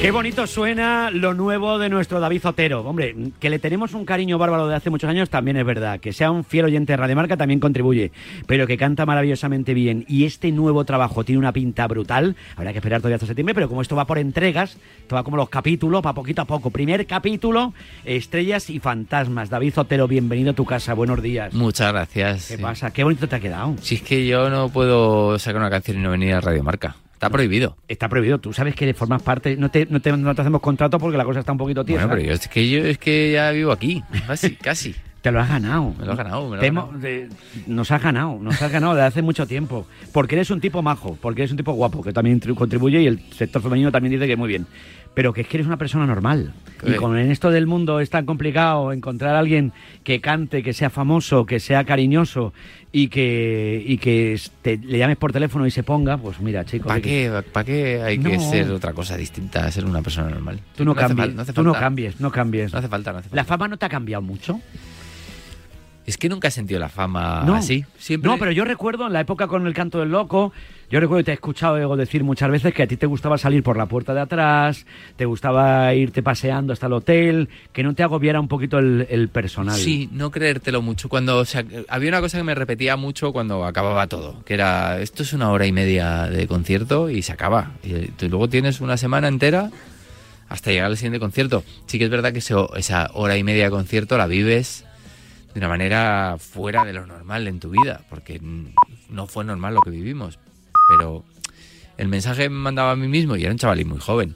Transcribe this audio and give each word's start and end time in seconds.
Qué 0.00 0.12
bonito 0.12 0.46
suena 0.46 1.10
lo 1.10 1.34
nuevo 1.34 1.76
de 1.80 1.88
nuestro 1.88 2.20
David 2.20 2.40
Zotero. 2.42 2.82
Hombre, 2.82 3.16
que 3.40 3.50
le 3.50 3.58
tenemos 3.58 3.94
un 3.94 4.04
cariño 4.04 4.38
bárbaro 4.38 4.68
de 4.68 4.76
hace 4.76 4.90
muchos 4.90 5.10
años 5.10 5.28
también 5.28 5.56
es 5.56 5.66
verdad. 5.66 5.98
Que 5.98 6.12
sea 6.12 6.30
un 6.30 6.44
fiel 6.44 6.66
oyente 6.66 6.92
de 6.92 6.98
Radio 6.98 7.16
Marca 7.16 7.36
también 7.36 7.58
contribuye. 7.58 8.12
Pero 8.46 8.68
que 8.68 8.76
canta 8.76 9.04
maravillosamente 9.06 9.74
bien. 9.74 10.04
Y 10.06 10.24
este 10.24 10.52
nuevo 10.52 10.84
trabajo 10.84 11.24
tiene 11.24 11.40
una 11.40 11.52
pinta 11.52 11.88
brutal. 11.88 12.36
Habrá 12.54 12.70
que 12.70 12.78
esperar 12.78 13.00
todavía 13.00 13.16
hasta 13.16 13.26
septiembre, 13.26 13.56
pero 13.56 13.68
como 13.68 13.82
esto 13.82 13.96
va 13.96 14.06
por 14.06 14.18
entregas, 14.18 14.78
esto 15.00 15.16
va 15.16 15.24
como 15.24 15.36
los 15.36 15.48
capítulos, 15.48 16.00
va 16.06 16.14
poquito 16.14 16.42
a 16.42 16.44
poco. 16.44 16.70
Primer 16.70 17.04
capítulo, 17.04 17.74
Estrellas 18.04 18.70
y 18.70 18.78
Fantasmas. 18.78 19.50
David 19.50 19.74
Zotero, 19.74 20.06
bienvenido 20.06 20.52
a 20.52 20.54
tu 20.54 20.64
casa. 20.64 20.94
Buenos 20.94 21.20
días. 21.20 21.52
Muchas 21.54 21.92
gracias. 21.92 22.46
¿Qué 22.46 22.56
sí. 22.56 22.62
pasa? 22.62 22.92
Qué 22.92 23.02
bonito 23.02 23.28
te 23.28 23.34
ha 23.34 23.40
quedado. 23.40 23.74
Si 23.82 23.96
es 23.96 24.02
que 24.02 24.24
yo 24.28 24.48
no 24.48 24.68
puedo 24.68 25.40
sacar 25.40 25.60
una 25.60 25.70
canción 25.70 25.98
y 25.98 26.00
no 26.02 26.12
venir 26.12 26.34
a 26.34 26.40
Radio 26.40 26.62
Marca. 26.62 26.94
Está 27.18 27.30
prohibido. 27.30 27.76
Está 27.88 28.08
prohibido. 28.08 28.38
Tú 28.38 28.52
sabes 28.52 28.76
que 28.76 28.94
formas 28.94 29.22
parte. 29.22 29.56
No 29.56 29.70
te, 29.72 29.86
no 29.90 30.00
te, 30.00 30.16
no 30.16 30.34
te 30.36 30.40
hacemos 30.40 30.60
contrato 30.60 31.00
porque 31.00 31.16
la 31.18 31.24
cosa 31.24 31.40
está 31.40 31.50
un 31.50 31.58
poquito 31.58 31.84
tiesa. 31.84 32.06
Bueno, 32.06 32.16
pero 32.22 32.28
yo, 32.28 32.34
es 32.34 32.46
que 32.46 32.68
yo 32.70 32.84
es 32.84 32.96
que 32.98 33.32
ya 33.32 33.50
vivo 33.50 33.72
aquí. 33.72 34.04
Casi, 34.26 34.54
casi. 34.54 34.94
Te 35.20 35.32
lo 35.32 35.40
has 35.40 35.48
ganado. 35.48 35.92
Me 35.98 36.06
lo 36.06 36.12
has 36.12 36.16
ganado, 36.18 36.44
me 36.48 36.56
lo 36.56 36.62
has 36.62 36.68
hemos- 36.68 36.84
ganado. 36.92 37.00
de- 37.02 37.28
nos 37.66 37.90
has 37.90 38.00
ganado, 38.00 38.38
nos 38.40 38.62
has 38.62 38.70
ganado 38.70 38.94
desde 38.94 39.06
hace 39.08 39.20
mucho 39.22 39.48
tiempo. 39.48 39.84
Porque 40.12 40.36
eres 40.36 40.48
un 40.52 40.60
tipo 40.60 40.80
majo, 40.80 41.18
porque 41.20 41.42
eres 41.42 41.50
un 41.50 41.56
tipo 41.56 41.72
guapo, 41.72 42.04
que 42.04 42.12
también 42.12 42.40
tri- 42.40 42.54
contribuye 42.54 43.02
y 43.02 43.08
el 43.08 43.18
sector 43.32 43.60
femenino 43.60 43.90
también 43.90 44.12
dice 44.12 44.28
que 44.28 44.36
muy 44.36 44.46
bien. 44.48 44.66
Pero 45.14 45.32
que 45.32 45.40
es 45.40 45.48
que 45.48 45.56
eres 45.56 45.66
una 45.66 45.76
persona 45.76 46.06
normal. 46.06 46.52
Y 46.86 46.92
con 46.94 47.18
en 47.18 47.32
esto 47.32 47.50
del 47.50 47.66
mundo 47.66 47.98
es 47.98 48.10
tan 48.10 48.24
complicado 48.26 48.92
encontrar 48.92 49.34
a 49.34 49.40
alguien 49.40 49.72
que 50.04 50.20
cante, 50.20 50.62
que 50.62 50.72
sea 50.72 50.88
famoso, 50.90 51.44
que 51.46 51.58
sea 51.58 51.82
cariñoso 51.82 52.52
y 52.90 53.08
que, 53.08 53.82
y 53.86 53.98
que 53.98 54.40
te- 54.62 54.78
le 54.78 54.98
llames 54.98 55.16
por 55.18 55.30
teléfono 55.32 55.66
y 55.66 55.70
se 55.70 55.82
ponga, 55.82 56.16
pues 56.16 56.40
mira, 56.40 56.64
chicos. 56.64 56.86
¿Para 56.86 56.96
hay 56.96 57.02
que- 57.02 57.08
qué, 57.32 57.42
¿Para 57.52 57.64
qué 57.64 58.02
hay 58.02 58.18
que 58.18 58.36
No. 58.38 58.50
ser 58.50 58.70
otra 58.70 58.92
cosa 58.94 59.16
distinta 59.16 59.66
a 59.66 59.70
ser 59.70 59.84
una 59.84 60.00
persona 60.02 60.30
normal? 60.30 60.60
Tú 60.76 60.84
no, 60.84 60.92
hace 60.92 61.00
cambies, 61.00 61.34
no 61.34 61.42
hace 61.42 61.52
tú 61.52 61.62
no 61.62 61.72
cambies, 61.74 62.20
no 62.20 62.30
cambies. 62.32 62.72
No 62.72 62.78
hace 62.78 62.88
falta, 62.88 63.12
no 63.12 63.18
hace 63.18 63.28
falta. 63.28 63.36
¿La 63.36 63.44
fama 63.44 63.68
no 63.68 63.76
te 63.76 63.86
ha 63.86 63.88
cambiado 63.90 64.22
mucho? 64.22 64.60
Es 66.08 66.16
que 66.16 66.30
nunca 66.30 66.48
he 66.48 66.50
sentido 66.50 66.80
la 66.80 66.88
fama 66.88 67.42
No. 67.44 67.54
así. 67.54 67.84
Siempre... 67.98 68.30
No, 68.30 68.38
pero 68.38 68.50
yo 68.50 68.64
recuerdo 68.64 69.06
en 69.06 69.12
la 69.12 69.20
época 69.20 69.46
con 69.46 69.66
el 69.66 69.74
canto 69.74 70.00
del 70.00 70.08
loco, 70.08 70.54
yo 70.90 71.00
recuerdo 71.00 71.18
que 71.18 71.24
te 71.24 71.30
he 71.32 71.34
escuchado 71.34 71.76
Ego, 71.76 71.98
decir 71.98 72.24
muchas 72.24 72.50
veces 72.50 72.72
que 72.72 72.82
a 72.82 72.86
ti 72.86 72.96
te 72.96 73.04
gustaba 73.04 73.36
salir 73.36 73.62
por 73.62 73.76
la 73.76 73.84
puerta 73.84 74.14
de 74.14 74.20
atrás, 74.20 74.86
te 75.16 75.26
gustaba 75.26 75.92
irte 75.92 76.22
paseando 76.22 76.72
hasta 76.72 76.86
el 76.86 76.94
hotel, 76.94 77.50
que 77.74 77.82
no 77.82 77.94
te 77.94 78.02
agobiara 78.02 78.40
un 78.40 78.48
poquito 78.48 78.78
el, 78.78 79.06
el 79.10 79.28
personal. 79.28 79.76
Sí, 79.76 80.08
no 80.10 80.30
creértelo 80.30 80.80
mucho. 80.80 81.10
Cuando 81.10 81.36
o 81.36 81.44
sea, 81.44 81.62
había 81.90 82.08
una 82.08 82.22
cosa 82.22 82.38
que 82.38 82.44
me 82.44 82.54
repetía 82.54 82.96
mucho 82.96 83.30
cuando 83.30 83.66
acababa 83.66 84.06
todo, 84.06 84.42
que 84.46 84.54
era 84.54 85.02
esto 85.02 85.22
es 85.22 85.34
una 85.34 85.50
hora 85.50 85.66
y 85.66 85.72
media 85.72 86.22
de 86.22 86.46
concierto 86.46 87.10
y 87.10 87.20
se 87.20 87.32
acaba. 87.32 87.72
Y, 87.84 88.08
tú 88.12 88.30
luego 88.30 88.48
tienes 88.48 88.80
una 88.80 88.96
semana 88.96 89.28
entera 89.28 89.70
hasta 90.48 90.70
llegar 90.70 90.86
al 90.86 90.96
siguiente 90.96 91.20
concierto. 91.20 91.64
Sí 91.84 91.98
que 91.98 92.04
es 92.04 92.10
verdad 92.10 92.32
que 92.32 92.38
esa 92.38 93.10
hora 93.12 93.36
y 93.36 93.44
media 93.44 93.64
de 93.64 93.70
concierto 93.70 94.16
la 94.16 94.26
vives 94.26 94.86
de 95.54 95.60
una 95.60 95.68
manera 95.68 96.36
fuera 96.38 96.84
de 96.84 96.92
lo 96.92 97.06
normal 97.06 97.48
en 97.48 97.60
tu 97.60 97.70
vida, 97.70 98.02
porque 98.10 98.40
no 99.08 99.26
fue 99.26 99.44
normal 99.44 99.74
lo 99.74 99.80
que 99.80 99.90
vivimos. 99.90 100.38
Pero 100.88 101.24
el 101.96 102.08
mensaje 102.08 102.48
me 102.48 102.56
mandaba 102.56 102.92
a 102.92 102.96
mí 102.96 103.08
mismo, 103.08 103.36
y 103.36 103.42
era 103.42 103.52
un 103.52 103.58
chavalín 103.58 103.88
muy 103.88 103.98
joven, 103.98 104.34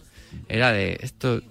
era 0.49 0.73
de 0.73 0.99
esto 1.01 1.43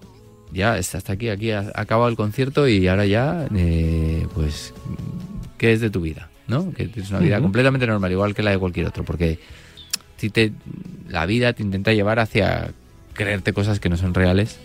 ya 0.52 0.76
está 0.76 0.98
hasta 0.98 1.14
aquí, 1.14 1.28
aquí 1.28 1.50
ha 1.50 1.72
acabado 1.74 2.08
el 2.08 2.16
concierto 2.16 2.68
y 2.68 2.86
ahora 2.86 3.06
ya, 3.06 3.46
eh, 3.54 4.26
pues, 4.34 4.74
¿qué 5.56 5.72
es 5.72 5.80
de 5.80 5.90
tu 5.90 6.02
vida? 6.02 6.28
¿No? 6.46 6.72
Que 6.72 6.86
tienes 6.86 7.10
una 7.10 7.20
vida 7.20 7.40
completamente 7.40 7.86
normal, 7.86 8.12
igual 8.12 8.34
que 8.34 8.42
la 8.42 8.50
de 8.50 8.58
cualquier 8.58 8.86
otro, 8.86 9.04
porque 9.04 9.38
si 10.18 10.28
te, 10.28 10.52
la 11.08 11.24
vida 11.24 11.52
te 11.54 11.62
intenta 11.62 11.92
llevar 11.92 12.18
hacia 12.18 12.72
creerte 13.14 13.52
cosas 13.52 13.80
que 13.80 13.88
no 13.88 13.96
son 13.96 14.12
reales 14.14 14.58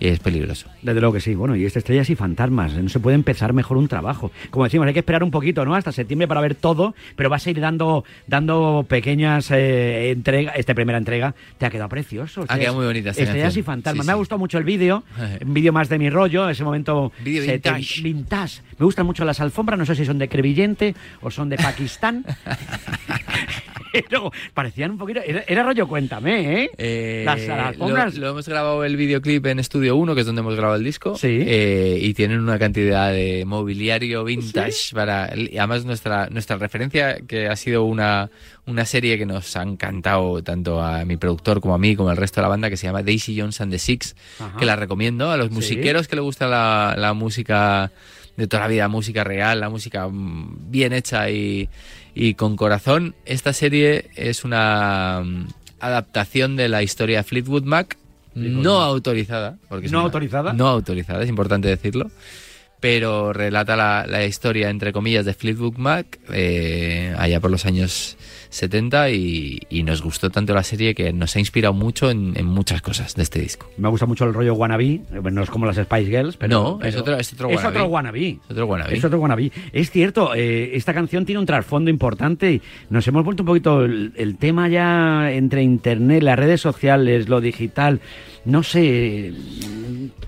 es 0.00 0.18
peligroso. 0.18 0.68
Desde 0.82 1.00
luego 1.00 1.14
que 1.14 1.20
sí. 1.20 1.34
Bueno, 1.34 1.56
y 1.56 1.64
este 1.64 1.78
Estrellas 1.78 2.10
y 2.10 2.16
Fantasmas. 2.16 2.74
No 2.74 2.88
se 2.88 3.00
puede 3.00 3.14
empezar 3.14 3.52
mejor 3.52 3.76
un 3.76 3.88
trabajo. 3.88 4.30
Como 4.50 4.64
decimos, 4.64 4.86
hay 4.86 4.92
que 4.92 5.00
esperar 5.00 5.22
un 5.22 5.30
poquito, 5.30 5.64
¿no? 5.64 5.74
Hasta 5.74 5.92
septiembre 5.92 6.28
para 6.28 6.40
ver 6.40 6.54
todo, 6.54 6.94
pero 7.16 7.30
vas 7.30 7.46
a 7.46 7.50
ir 7.50 7.60
dando, 7.60 8.04
dando 8.26 8.84
pequeñas 8.88 9.50
eh, 9.50 10.10
entregas. 10.10 10.54
Esta 10.56 10.74
primera 10.74 10.98
entrega 10.98 11.34
te 11.58 11.66
ha 11.66 11.70
quedado 11.70 11.88
precioso. 11.88 12.44
Ha 12.48 12.58
quedado 12.58 12.76
muy 12.76 12.86
bonita 12.86 13.10
esta 13.10 13.22
Estrellas 13.22 13.46
canción. 13.46 13.60
y 13.62 13.64
Fantasmas. 13.64 14.04
Sí, 14.04 14.06
Me 14.06 14.12
ha 14.12 14.16
gustado 14.16 14.38
mucho 14.38 14.58
el 14.58 14.64
vídeo. 14.64 15.04
Un 15.44 15.54
vídeo 15.54 15.72
más 15.72 15.88
de 15.88 15.98
mi 15.98 16.10
rollo, 16.10 16.48
ese 16.48 16.64
momento. 16.64 17.12
Vídeo 17.24 17.42
vintage. 17.42 18.02
vintage. 18.02 18.62
Me 18.78 18.84
gustan 18.84 19.06
mucho 19.06 19.24
las 19.24 19.40
alfombras, 19.40 19.78
no 19.78 19.86
sé 19.86 19.94
si 19.94 20.04
son 20.04 20.18
de 20.18 20.28
Crevillente 20.28 20.94
o 21.22 21.30
son 21.30 21.48
de 21.48 21.56
Pakistán. 21.56 22.24
Pero 24.08 24.30
parecían 24.54 24.92
un 24.92 24.98
poquito. 24.98 25.20
Era, 25.24 25.44
era 25.46 25.62
rollo, 25.62 25.86
cuéntame, 25.88 26.62
¿eh? 26.64 26.70
Eh, 26.78 27.22
las, 27.24 27.46
las. 27.46 27.76
Lo, 27.78 27.88
lo 27.88 28.28
hemos 28.30 28.48
grabado 28.48 28.84
el 28.84 28.96
videoclip 28.96 29.44
en 29.46 29.58
Estudio 29.58 29.96
1, 29.96 30.14
que 30.14 30.20
es 30.20 30.26
donde 30.26 30.40
hemos 30.40 30.54
grabado 30.54 30.76
el 30.76 30.84
disco. 30.84 31.16
Sí. 31.16 31.38
Eh, 31.46 31.98
y 32.00 32.14
tienen 32.14 32.40
una 32.40 32.58
cantidad 32.58 33.12
de 33.12 33.44
mobiliario 33.46 34.24
vintage 34.24 34.94
para. 34.94 35.24
Además, 35.24 35.84
nuestra, 35.84 36.28
nuestra 36.30 36.56
referencia, 36.56 37.18
que 37.26 37.48
ha 37.48 37.56
sido 37.56 37.84
una, 37.84 38.30
una 38.66 38.84
serie 38.84 39.18
que 39.18 39.26
nos 39.26 39.56
ha 39.56 39.62
encantado 39.62 40.42
tanto 40.42 40.80
a 40.82 41.04
mi 41.04 41.16
productor 41.16 41.60
como 41.60 41.74
a 41.74 41.78
mí, 41.78 41.96
como 41.96 42.10
al 42.10 42.16
resto 42.16 42.40
de 42.40 42.42
la 42.42 42.48
banda, 42.48 42.70
que 42.70 42.76
se 42.76 42.86
llama 42.86 43.02
Daisy 43.02 43.38
Jones 43.38 43.60
and 43.60 43.72
the 43.72 43.78
Six, 43.78 44.16
Ajá. 44.38 44.58
que 44.58 44.64
la 44.66 44.76
recomiendo 44.76 45.30
a 45.30 45.36
los 45.36 45.48
Sí. 45.48 45.54
musiqueros 45.54 46.08
que 46.08 46.16
le 46.16 46.22
gusta 46.22 46.46
la, 46.48 46.94
la 46.98 47.12
música 47.14 47.90
de 48.36 48.46
toda 48.46 48.64
la 48.64 48.68
vida, 48.68 48.88
música 48.88 49.24
real, 49.24 49.60
la 49.60 49.68
música 49.68 50.08
mm, 50.08 50.70
bien 50.70 50.92
hecha 50.92 51.30
y, 51.30 51.68
y 52.14 52.34
con 52.34 52.56
corazón. 52.56 53.14
Esta 53.24 53.52
serie 53.52 54.10
es 54.14 54.44
una 54.44 55.22
mm, 55.24 55.46
adaptación 55.80 56.56
de 56.56 56.68
la 56.68 56.82
historia 56.82 57.18
de 57.18 57.24
Fleetwood 57.24 57.64
Mac, 57.64 57.96
no 58.34 58.82
autorizada. 58.82 59.56
Porque 59.68 59.88
¿No 59.88 60.00
autorizada? 60.00 60.52
No 60.52 60.68
autorizada, 60.68 61.22
es 61.22 61.28
importante 61.28 61.68
decirlo. 61.68 62.10
Pero 62.86 63.32
relata 63.32 63.74
la, 63.74 64.06
la 64.06 64.24
historia, 64.24 64.70
entre 64.70 64.92
comillas, 64.92 65.24
de 65.24 65.34
Fleetwood 65.34 65.76
Mac 65.76 66.18
eh, 66.32 67.12
allá 67.18 67.40
por 67.40 67.50
los 67.50 67.66
años 67.66 68.16
70 68.50 69.10
y, 69.10 69.58
y 69.68 69.82
nos 69.82 70.02
gustó 70.02 70.30
tanto 70.30 70.54
la 70.54 70.62
serie 70.62 70.94
que 70.94 71.12
nos 71.12 71.34
ha 71.34 71.40
inspirado 71.40 71.74
mucho 71.74 72.10
en, 72.10 72.34
en 72.36 72.46
muchas 72.46 72.80
cosas 72.82 73.14
de 73.16 73.24
este 73.24 73.40
disco. 73.40 73.68
Me 73.76 73.88
gusta 73.88 74.06
mucho 74.06 74.24
el 74.24 74.32
rollo 74.34 74.54
wannabe, 74.54 74.84
eh, 74.86 75.00
bueno, 75.20 75.30
no 75.36 75.42
es 75.42 75.50
como 75.50 75.66
las 75.66 75.76
Spice 75.76 76.06
Girls, 76.06 76.36
pero... 76.36 76.78
No, 76.78 76.86
es 76.86 76.96
otro- 76.96 77.16
es 77.18 77.32
otro 77.32 77.48
Es 77.50 77.56
wannabe. 77.56 77.76
otro 77.78 77.86
wannabe. 77.88 78.28
Es 78.28 78.50
otro 78.50 78.66
wannabe. 78.66 78.94
Es 78.96 79.04
otro 79.04 79.18
wannabe. 79.18 79.52
Es 79.72 79.90
cierto, 79.90 80.34
eh, 80.36 80.76
esta 80.76 80.94
canción 80.94 81.26
tiene 81.26 81.40
un 81.40 81.46
trasfondo 81.46 81.90
importante 81.90 82.52
y 82.52 82.62
nos 82.88 83.06
hemos 83.08 83.24
vuelto 83.24 83.42
un 83.42 83.46
poquito 83.48 83.84
el, 83.84 84.12
el 84.16 84.36
tema 84.38 84.68
ya 84.68 85.32
entre 85.32 85.62
internet, 85.62 86.22
las 86.22 86.38
redes 86.38 86.60
sociales, 86.60 87.28
lo 87.28 87.40
digital. 87.40 88.00
No 88.46 88.62
sé, 88.62 89.32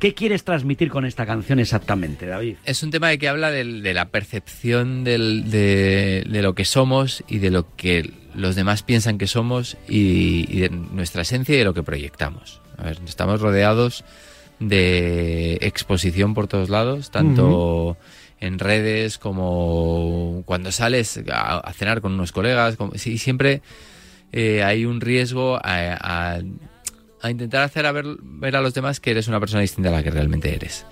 ¿qué 0.00 0.12
quieres 0.12 0.42
transmitir 0.44 0.90
con 0.90 1.04
esta 1.06 1.24
canción 1.24 1.60
exactamente, 1.60 2.26
David? 2.26 2.56
Es 2.64 2.82
un 2.82 2.90
tema 2.90 3.08
de 3.08 3.18
que 3.18 3.28
habla 3.28 3.50
de, 3.50 3.64
la 3.94 4.08
percepción 4.08 5.04
del- 5.04 5.50
de, 5.50 6.24
de 6.28 6.42
lo 6.42 6.54
que 6.54 6.64
somos 6.64 7.22
y 7.28 7.38
de 7.38 7.50
lo 7.50 7.74
que 7.76 8.10
los 8.34 8.56
demás 8.56 8.82
piensan 8.82 9.18
que 9.18 9.26
somos 9.28 9.76
y, 9.88 10.46
y 10.54 10.60
de 10.60 10.70
nuestra 10.70 11.22
esencia 11.22 11.54
y 11.54 11.58
de 11.58 11.64
lo 11.64 11.74
que 11.74 11.82
proyectamos. 11.84 12.60
A 12.76 12.84
ver, 12.84 12.98
estamos 13.06 13.40
rodeados 13.40 14.04
de 14.58 15.54
exposición 15.60 16.34
por 16.34 16.48
todos 16.48 16.68
lados, 16.70 17.10
tanto 17.12 17.96
en 18.40 18.58
redes 18.58 19.18
como 19.18 20.42
cuando 20.44 20.72
sales 20.72 21.20
a, 21.32 21.58
a 21.58 21.72
cenar 21.72 22.00
con 22.00 22.12
unos 22.14 22.32
colegas. 22.32 22.76
como- 22.76 22.94
sí, 22.96 23.18
siempre 23.18 23.62
eh, 24.32 24.62
hay 24.64 24.84
un 24.84 25.00
riesgo 25.00 25.56
a, 25.56 25.94
a- 26.34 26.40
a 27.22 27.30
intentar 27.30 27.62
hacer 27.62 27.86
a 27.86 27.92
ver, 27.92 28.04
ver 28.20 28.56
a 28.56 28.60
los 28.60 28.74
demás 28.74 29.00
que 29.00 29.10
eres 29.10 29.28
una 29.28 29.40
persona 29.40 29.62
distinta 29.62 29.90
a 29.90 29.92
la 29.92 30.02
que 30.02 30.10
realmente 30.10 30.54
eres. 30.54 30.86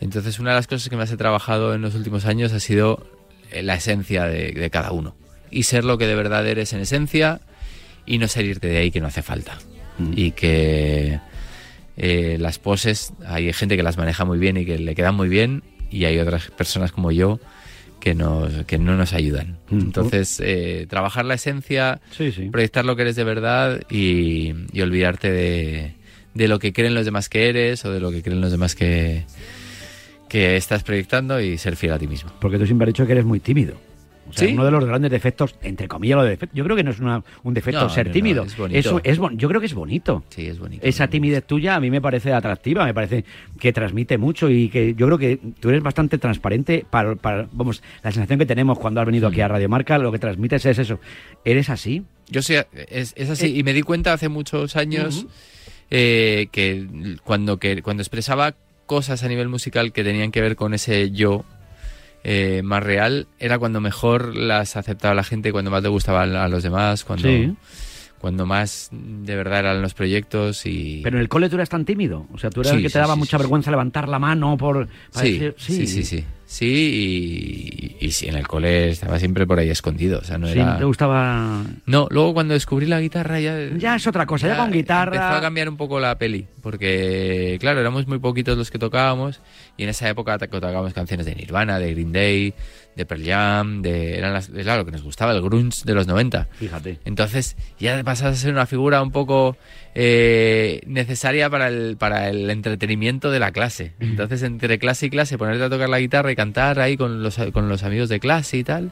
Entonces, 0.00 0.38
una 0.38 0.50
de 0.50 0.56
las 0.56 0.66
cosas 0.66 0.88
que 0.88 0.96
más 0.96 1.10
he 1.10 1.16
trabajado 1.16 1.74
en 1.74 1.82
los 1.82 1.94
últimos 1.94 2.26
años 2.26 2.52
ha 2.52 2.60
sido 2.60 3.06
eh, 3.50 3.62
la 3.62 3.74
esencia 3.74 4.24
de, 4.24 4.52
de 4.52 4.70
cada 4.70 4.92
uno. 4.92 5.16
Y 5.50 5.64
ser 5.64 5.84
lo 5.84 5.98
que 5.98 6.06
de 6.06 6.14
verdad 6.14 6.46
eres 6.46 6.72
en 6.72 6.80
esencia 6.80 7.40
y 8.06 8.18
no 8.18 8.28
salirte 8.28 8.68
de 8.68 8.78
ahí 8.78 8.90
que 8.90 9.00
no 9.00 9.06
hace 9.06 9.22
falta. 9.22 9.58
Y 10.16 10.32
que 10.32 11.20
eh, 11.96 12.36
las 12.40 12.58
poses, 12.58 13.12
hay 13.26 13.52
gente 13.52 13.76
que 13.76 13.82
las 13.82 13.96
maneja 13.96 14.24
muy 14.24 14.38
bien 14.38 14.56
y 14.56 14.64
que 14.64 14.78
le 14.78 14.94
quedan 14.94 15.14
muy 15.14 15.28
bien, 15.28 15.62
y 15.90 16.06
hay 16.06 16.18
otras 16.18 16.50
personas 16.50 16.90
como 16.92 17.12
yo 17.12 17.38
que, 18.00 18.14
nos, 18.14 18.64
que 18.66 18.78
no 18.78 18.96
nos 18.96 19.12
ayudan. 19.12 19.58
Mm. 19.70 19.80
Entonces, 19.80 20.40
eh, 20.44 20.86
trabajar 20.88 21.24
la 21.24 21.34
esencia, 21.34 22.00
Sí, 22.10 22.32
sí. 22.32 22.50
proyectar 22.50 22.84
lo 22.84 22.96
que 22.96 23.02
eres 23.02 23.16
de 23.16 23.24
verdad 23.24 23.80
y, 23.90 24.52
y 24.72 24.80
olvidarte 24.82 25.30
de, 25.30 25.94
de 26.34 26.48
lo 26.48 26.58
que 26.58 26.72
creen 26.72 26.94
los 26.94 27.04
demás 27.04 27.28
que 27.28 27.48
eres 27.48 27.84
o 27.84 27.92
de 27.92 28.00
lo 28.00 28.10
que 28.10 28.22
creen 28.22 28.40
los 28.40 28.50
demás 28.50 28.74
que, 28.74 29.24
que 30.28 30.56
estás 30.56 30.82
proyectando 30.82 31.40
y 31.40 31.56
ser 31.58 31.76
fiel 31.76 31.92
a 31.92 31.98
ti 31.98 32.06
mismo. 32.06 32.30
Porque 32.40 32.58
tú 32.58 32.66
siempre 32.66 32.84
has 32.84 32.88
dicho 32.94 33.06
que 33.06 33.12
eres 33.12 33.24
muy 33.24 33.40
tímido. 33.40 33.74
O 34.28 34.32
sea, 34.32 34.48
Sí. 34.48 34.54
uno 34.54 34.64
de 34.64 34.70
los 34.70 34.84
grandes 34.84 35.10
defectos, 35.10 35.54
entre 35.62 35.86
comillas, 35.88 36.16
lo 36.16 36.24
de 36.24 36.30
defecto. 36.30 36.56
Yo 36.56 36.64
creo 36.64 36.76
que 36.76 36.82
no 36.84 36.90
es 36.90 36.98
una- 37.00 37.22
un 37.42 37.54
defecto 37.54 37.82
No, 37.82 37.88
ser 37.90 38.06
no, 38.06 38.10
no, 38.10 38.12
tímido. 38.14 38.44
es 38.44 38.86
es 39.04 39.18
bon- 39.18 39.36
yo 39.36 39.48
creo 39.48 39.60
que 39.60 39.66
es 39.66 39.74
bonito. 39.74 40.24
Sí, 40.30 40.46
es 40.46 40.58
bonito. 40.58 40.86
Esa 40.86 41.08
timidez 41.08 41.44
tuya 41.46 41.74
a 41.76 41.80
mí 41.80 41.90
me 41.90 42.00
parece 42.00 42.32
atractiva, 42.32 42.84
me 42.84 42.94
parece 42.94 43.24
que 43.60 43.72
transmite 43.72 44.18
mucho 44.18 44.48
y 44.50 44.68
que 44.68 44.94
yo 44.94 45.06
creo 45.06 45.18
que 45.18 45.38
tú 45.60 45.68
eres 45.68 45.82
bastante 45.82 46.18
transparente 46.18 46.84
para, 46.88 47.14
para- 47.16 47.46
vamos, 47.52 47.82
la 48.02 48.10
sensación 48.12 48.38
que 48.38 48.46
tenemos 48.46 48.78
cuando 48.78 49.00
has 49.00 49.06
venido 49.06 49.28
aquí 49.28 49.40
a 49.40 49.48
Radio 49.48 49.68
Marca, 49.68 49.98
lo 49.98 50.10
que 50.10 50.18
transmites 50.18 50.64
es 50.66 50.78
eso. 50.78 50.98
¿Eres 51.44 51.68
así? 51.70 52.02
Yo 52.28 52.40
sé, 52.40 52.66
es, 52.88 53.12
es 53.16 53.28
así. 53.30 53.58
y 53.58 53.62
me 53.62 53.72
di 53.74 53.82
cuenta 53.82 54.12
hace 54.14 54.28
muchos 54.30 54.76
años 54.76 55.26
eh, 55.90 56.48
que 56.50 56.86
cuando, 57.24 57.58
que 57.58 57.82
cuando 57.82 58.02
expresaba 58.02 58.54
cosas 58.86 59.22
a 59.22 59.28
nivel 59.28 59.48
musical 59.48 59.92
que 59.92 60.02
tenían 60.04 60.30
que 60.32 60.40
ver 60.40 60.56
con 60.56 60.74
ese 60.74 61.10
yo 61.10 61.44
eh, 62.24 62.62
más 62.64 62.82
real, 62.82 63.28
era 63.38 63.58
cuando 63.58 63.80
mejor 63.80 64.34
las 64.34 64.76
aceptaba 64.76 65.14
la 65.14 65.24
gente, 65.24 65.52
cuando 65.52 65.70
más 65.70 65.82
le 65.82 65.90
gustaban 65.90 66.34
a 66.34 66.48
los 66.48 66.62
demás, 66.62 67.04
cuando. 67.04 67.28
Cuando 68.24 68.46
más 68.46 68.88
de 68.90 69.36
verdad 69.36 69.58
eran 69.58 69.82
los 69.82 69.92
proyectos 69.92 70.64
y... 70.64 71.00
Pero 71.04 71.18
en 71.18 71.20
el 71.20 71.28
cole 71.28 71.50
tú 71.50 71.56
eras 71.56 71.68
tan 71.68 71.84
tímido, 71.84 72.26
o 72.32 72.38
sea, 72.38 72.48
tú 72.48 72.62
eras 72.62 72.70
Sí, 72.70 72.76
el 72.78 72.82
que 72.82 72.88
te 72.88 72.92
sí, 72.94 72.98
daba 72.98 73.12
sí, 73.12 73.18
mucha 73.18 73.36
vergüenza 73.36 73.70
levantar 73.70 74.08
la 74.08 74.18
mano 74.18 74.56
por... 74.56 74.88
para 75.12 75.26
Sí, 75.26 75.38
decir- 75.38 75.54
sí, 75.58 75.86
sí, 75.86 76.02
sí. 76.04 76.24
Sí, 76.46 77.96
y, 78.00 78.06
y 78.06 78.10
sí, 78.12 78.28
en 78.28 78.36
el 78.36 78.46
cole 78.46 78.88
estaba 78.90 79.18
siempre 79.18 79.46
por 79.46 79.58
ahí 79.58 79.68
escondido. 79.68 80.20
O 80.20 80.24
sea, 80.24 80.38
no 80.38 80.46
Sí, 80.46 80.58
era... 80.58 80.78
te 80.78 80.84
gustaba... 80.84 81.64
No, 81.84 82.06
luego 82.10 82.32
cuando 82.32 82.54
descubrí 82.54 82.86
la 82.86 83.00
guitarra 83.00 83.40
ya... 83.40 83.58
Ya 83.76 83.96
es 83.96 84.06
otra 84.06 84.24
cosa, 84.24 84.48
ya, 84.48 84.56
con 84.56 84.70
guitarra... 84.70 85.16
Empezó 85.16 85.34
a 85.34 85.40
cambiar 85.42 85.68
un 85.68 85.76
poco 85.76 86.00
la 86.00 86.16
peli, 86.16 86.46
porque, 86.62 87.58
claro, 87.60 87.80
éramos 87.80 88.06
muy 88.06 88.18
poquitos 88.20 88.56
los 88.56 88.70
que 88.70 88.78
tocábamos, 88.78 89.40
y 89.76 89.82
en 89.82 89.88
esa 89.90 90.08
época 90.08 90.38
to- 90.38 90.48
tocábamos 90.48 90.94
canciones 90.94 91.26
de 91.26 91.34
Nirvana, 91.34 91.78
de 91.78 91.90
Green 91.92 92.12
Day, 92.12 92.54
de 92.96 93.06
Pearl 93.06 93.24
Jam, 93.24 93.82
de... 93.82 94.16
Eran 94.18 94.32
las, 94.32 94.48
era 94.50 94.76
lo 94.76 94.84
que 94.84 94.92
nos 94.92 95.02
gustaba, 95.02 95.32
el 95.32 95.42
grunge 95.42 95.82
de 95.84 95.94
los 95.94 96.06
90. 96.06 96.48
Fíjate. 96.58 96.98
Entonces 97.04 97.56
ya 97.78 98.02
pasas 98.04 98.32
a 98.32 98.36
ser 98.36 98.52
una 98.52 98.66
figura 98.66 99.02
un 99.02 99.10
poco 99.10 99.56
eh, 99.94 100.80
necesaria 100.86 101.48
para 101.50 101.68
el, 101.68 101.96
para 101.96 102.28
el 102.28 102.48
entretenimiento 102.50 103.30
de 103.30 103.38
la 103.40 103.50
clase. 103.52 103.92
Entonces 104.00 104.42
entre 104.42 104.78
clase 104.78 105.06
y 105.06 105.10
clase 105.10 105.38
ponerte 105.38 105.64
a 105.64 105.70
tocar 105.70 105.88
la 105.88 106.00
guitarra 106.00 106.30
y 106.32 106.36
cantar 106.36 106.78
ahí 106.80 106.96
con 106.96 107.22
los, 107.22 107.36
con 107.52 107.68
los 107.68 107.82
amigos 107.82 108.08
de 108.08 108.20
clase 108.20 108.58
y 108.58 108.64
tal, 108.64 108.90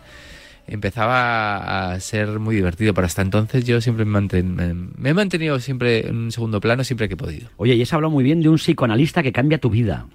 empezaba 0.66 1.92
a 1.92 2.00
ser 2.00 2.38
muy 2.38 2.54
divertido. 2.56 2.94
Pero 2.94 3.06
hasta 3.06 3.22
entonces 3.22 3.64
yo 3.64 3.80
siempre 3.80 4.04
me, 4.04 4.18
manten- 4.20 4.44
me- 4.54 4.74
me 4.74 5.10
he 5.10 5.14
mantenido 5.14 5.58
siempre 5.60 6.06
en 6.08 6.16
un 6.16 6.32
segundo 6.32 6.60
plano 6.60 6.84
siempre 6.84 7.08
que 7.08 7.14
he 7.14 7.16
podido. 7.16 7.48
Oye, 7.56 7.74
y 7.74 7.82
has 7.82 7.92
hablado 7.92 8.10
muy 8.10 8.24
bien 8.24 8.42
de 8.42 8.48
un 8.48 8.56
psicoanalista 8.56 9.22
que 9.22 9.32
cambia 9.32 9.58
tu 9.58 9.70
vida. 9.70 10.06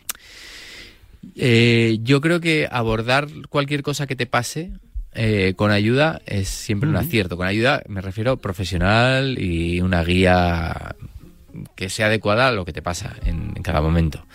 Eh, 1.38 2.00
yo 2.02 2.20
creo 2.20 2.42
que 2.42 2.68
abordar 2.70 3.28
cualquier 3.50 3.84
cosa 3.84 4.08
que 4.08 4.16
te 4.16 4.26
pase 4.26 4.72
eh, 5.14 5.54
con 5.56 5.72
ayuda 5.72 6.22
es 6.26 6.48
siempre 6.48 6.90
un 6.90 6.96
acierto. 6.96 7.38
Con 7.38 7.48
ayuda 7.48 7.84
me 7.88 8.02
refiero 8.02 8.38
profesional 8.38 9.40
y 9.40 9.82
una 9.82 10.04
guía 10.04 10.96
que 11.76 11.90
sea 11.90 12.08
adecuada 12.08 12.48
a 12.48 12.52
lo 12.52 12.66
que 12.66 12.74
te 12.74 12.82
pasa 12.82 13.16
en, 13.26 13.54
en 13.56 13.64
cada 13.64 13.82
momento. 13.82 14.26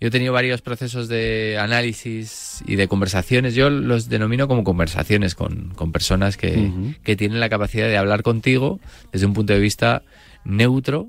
Yo 0.00 0.08
he 0.08 0.10
tenido 0.10 0.32
varios 0.32 0.60
procesos 0.60 1.08
de 1.08 1.56
análisis 1.58 2.62
y 2.66 2.76
de 2.76 2.88
conversaciones. 2.88 3.54
Yo 3.54 3.70
los 3.70 4.08
denomino 4.08 4.48
como 4.48 4.64
conversaciones 4.64 5.34
con, 5.34 5.70
con 5.74 5.92
personas 5.92 6.36
que, 6.36 6.70
que 7.02 7.16
tienen 7.16 7.40
la 7.40 7.48
capacidad 7.48 7.86
de 7.86 7.96
hablar 7.96 8.22
contigo 8.22 8.80
desde 9.12 9.26
un 9.26 9.32
punto 9.34 9.52
de 9.52 9.60
vista 9.60 10.02
neutro, 10.44 11.08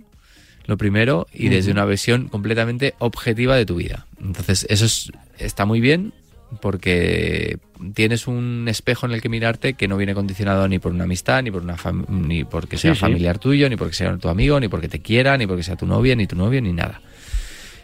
lo 0.67 0.77
primero, 0.77 1.27
y 1.33 1.49
desde 1.49 1.71
una 1.71 1.85
visión 1.85 2.27
completamente 2.27 2.93
objetiva 2.99 3.55
de 3.55 3.65
tu 3.65 3.75
vida. 3.75 4.05
Entonces, 4.21 4.65
eso 4.69 4.85
es- 4.85 5.11
está 5.37 5.65
muy 5.65 5.79
bien 5.81 6.13
porque 6.61 7.57
tienes 7.93 8.27
un 8.27 8.65
espejo 8.69 9.05
en 9.05 9.11
el 9.11 9.21
que 9.21 9.29
mirarte 9.29 9.73
que 9.73 9.87
no 9.87 9.97
viene 9.97 10.13
condicionado 10.13 10.67
ni 10.67 10.79
por 10.79 10.91
una 10.91 11.03
amistad, 11.03 11.43
ni 11.43 11.51
por 11.51 11.61
una 11.61 11.75
ni 12.09 12.43
porque 12.45 12.77
sea 12.77 12.93
Sí, 12.93 12.95
sí. 12.95 13.01
familiar 13.01 13.37
tuyo, 13.39 13.69
ni 13.69 13.75
porque 13.75 13.93
sea 13.95 14.15
tu 14.17 14.29
amigo, 14.29 14.59
ni 14.59 14.67
porque 14.67 14.87
te 14.87 14.99
quiera, 14.99 15.37
ni 15.37 15.45
porque 15.47 15.63
sea 15.63 15.75
tu 15.75 15.85
novia, 15.85 16.15
ni 16.15 16.27
tu 16.27 16.35
novio, 16.35 16.61
ni 16.61 16.71
nada. 16.73 17.01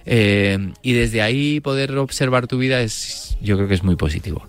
Eh, 0.05 0.57
y 0.81 0.93
desde 0.93 1.21
ahí 1.21 1.59
poder 1.59 1.95
observar 1.97 2.47
tu 2.47 2.57
vida 2.57 2.81
es, 2.81 3.37
yo 3.41 3.55
creo 3.57 3.67
que 3.67 3.75
es 3.75 3.83
muy 3.83 3.95
positivo. 3.95 4.47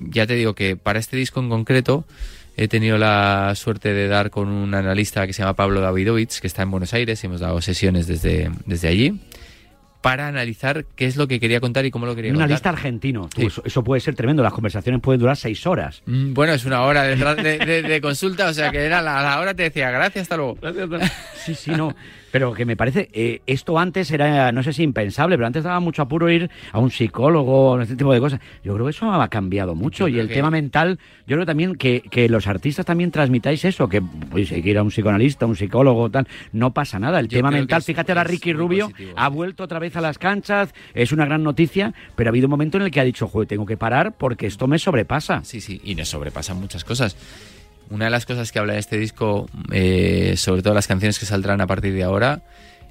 Ya 0.00 0.26
te 0.26 0.34
digo 0.34 0.54
que 0.54 0.76
para 0.76 0.98
este 0.98 1.16
disco 1.16 1.40
en 1.40 1.48
concreto 1.48 2.04
he 2.56 2.68
tenido 2.68 2.98
la 2.98 3.52
suerte 3.56 3.92
de 3.94 4.08
dar 4.08 4.30
con 4.30 4.48
un 4.48 4.74
analista 4.74 5.26
que 5.26 5.32
se 5.32 5.42
llama 5.42 5.54
Pablo 5.54 5.80
Davidovich, 5.80 6.40
que 6.40 6.46
está 6.46 6.62
en 6.62 6.70
Buenos 6.70 6.92
Aires 6.94 7.22
y 7.22 7.26
hemos 7.26 7.40
dado 7.40 7.60
sesiones 7.62 8.06
desde, 8.06 8.50
desde 8.66 8.88
allí 8.88 9.20
para 10.02 10.26
analizar 10.26 10.84
qué 10.96 11.06
es 11.06 11.16
lo 11.16 11.28
que 11.28 11.38
quería 11.38 11.60
contar 11.60 11.86
y 11.86 11.92
cómo 11.92 12.06
lo 12.06 12.16
quería 12.16 12.32
Un 12.32 12.34
contar. 12.34 12.46
analista 12.46 12.70
argentino. 12.70 13.28
Sí. 13.36 13.46
eso, 13.46 13.62
eso 13.64 13.84
puede 13.84 14.00
ser 14.00 14.16
tremendo. 14.16 14.42
Las 14.42 14.52
conversaciones 14.52 15.00
pueden 15.00 15.20
durar 15.20 15.36
seis 15.36 15.64
horas. 15.64 16.02
Mm, 16.06 16.34
Bueno, 16.34 16.54
es 16.54 16.64
una 16.64 16.82
hora 16.82 17.04
de, 17.04 17.14
de- 17.16 17.82
de 17.82 18.00
consulta, 18.00 18.48
o 18.48 18.52
sea 18.52 18.72
que 18.72 18.78
era 18.84 19.00
la, 19.00 19.20
a 19.20 19.22
la 19.22 19.38
hora 19.40 19.54
te 19.54 19.62
decía 19.62 19.90
gracias, 19.92 20.22
hasta 20.22 20.36
luego. 20.36 20.58
Sí, 21.44 21.54
sí, 21.54 21.70
no. 21.70 21.94
Pero 22.32 22.52
que 22.54 22.64
me 22.64 22.76
parece, 22.76 23.08
eh, 23.12 23.42
esto 23.46 23.78
antes 23.78 24.10
era, 24.10 24.50
no 24.50 24.62
sé 24.62 24.72
si 24.72 24.82
impensable, 24.82 25.36
pero 25.36 25.46
antes 25.46 25.62
daba 25.64 25.78
mucho 25.80 26.02
apuro 26.02 26.28
ir 26.30 26.50
a 26.72 26.78
un 26.80 26.90
psicólogo, 26.90 27.80
este 27.80 27.94
tipo 27.94 28.12
de 28.12 28.18
cosas. 28.20 28.40
Yo 28.64 28.72
creo 28.74 28.86
que 28.86 28.90
eso 28.90 29.12
ha 29.12 29.28
cambiado 29.28 29.74
mucho. 29.74 30.08
Y 30.08 30.18
el 30.18 30.28
que- 30.28 30.34
tema 30.34 30.50
mental, 30.50 30.98
yo 31.26 31.36
creo 31.36 31.46
también 31.46 31.74
que, 31.76 32.00
que 32.10 32.28
los 32.28 32.46
artistas 32.46 32.86
también 32.86 33.10
transmitáis 33.10 33.64
eso, 33.64 33.88
que 33.88 34.00
pues, 34.02 34.50
hay 34.50 34.62
que 34.62 34.70
ir 34.70 34.78
a 34.78 34.82
un 34.82 34.88
psicoanalista, 34.88 35.46
un 35.46 35.56
psicólogo, 35.56 36.10
tal. 36.10 36.26
No 36.52 36.72
pasa 36.72 36.98
nada. 36.98 37.20
El 37.20 37.28
Yo 37.28 37.38
tema 37.38 37.50
mental, 37.50 37.80
es- 37.80 37.86
fíjate 37.86 38.12
ahora 38.12 38.24
Ricky 38.24 38.52
Rubio, 38.52 38.86
positivo, 38.86 39.12
ha 39.16 39.28
vuelto 39.28 39.64
otra 39.64 39.78
vez 39.78 39.94
a 39.96 40.00
las 40.00 40.18
canchas, 40.18 40.74
es 40.94 41.12
una 41.12 41.26
gran 41.26 41.42
noticia, 41.42 41.92
pero 42.16 42.28
ha 42.28 42.32
habido 42.32 42.46
un 42.46 42.50
momento 42.52 42.78
en 42.78 42.84
el 42.84 42.90
que 42.90 43.00
ha 43.00 43.04
dicho, 43.04 43.28
joder, 43.28 43.46
tengo 43.46 43.66
que 43.66 43.76
parar 43.76 44.12
porque 44.16 44.46
esto 44.46 44.66
me 44.66 44.78
sobrepasa. 44.78 45.44
Sí, 45.44 45.60
sí, 45.60 45.80
y 45.84 45.94
nos 45.94 46.08
sobrepasan 46.08 46.58
muchas 46.58 46.82
cosas. 46.82 47.14
Una 47.92 48.06
de 48.06 48.10
las 48.10 48.24
cosas 48.24 48.50
que 48.52 48.58
habla 48.58 48.72
de 48.72 48.78
este 48.78 48.96
disco, 48.96 49.50
eh, 49.70 50.32
sobre 50.38 50.62
todo 50.62 50.72
las 50.72 50.86
canciones 50.86 51.18
que 51.18 51.26
saldrán 51.26 51.60
a 51.60 51.66
partir 51.66 51.92
de 51.92 52.02
ahora, 52.02 52.42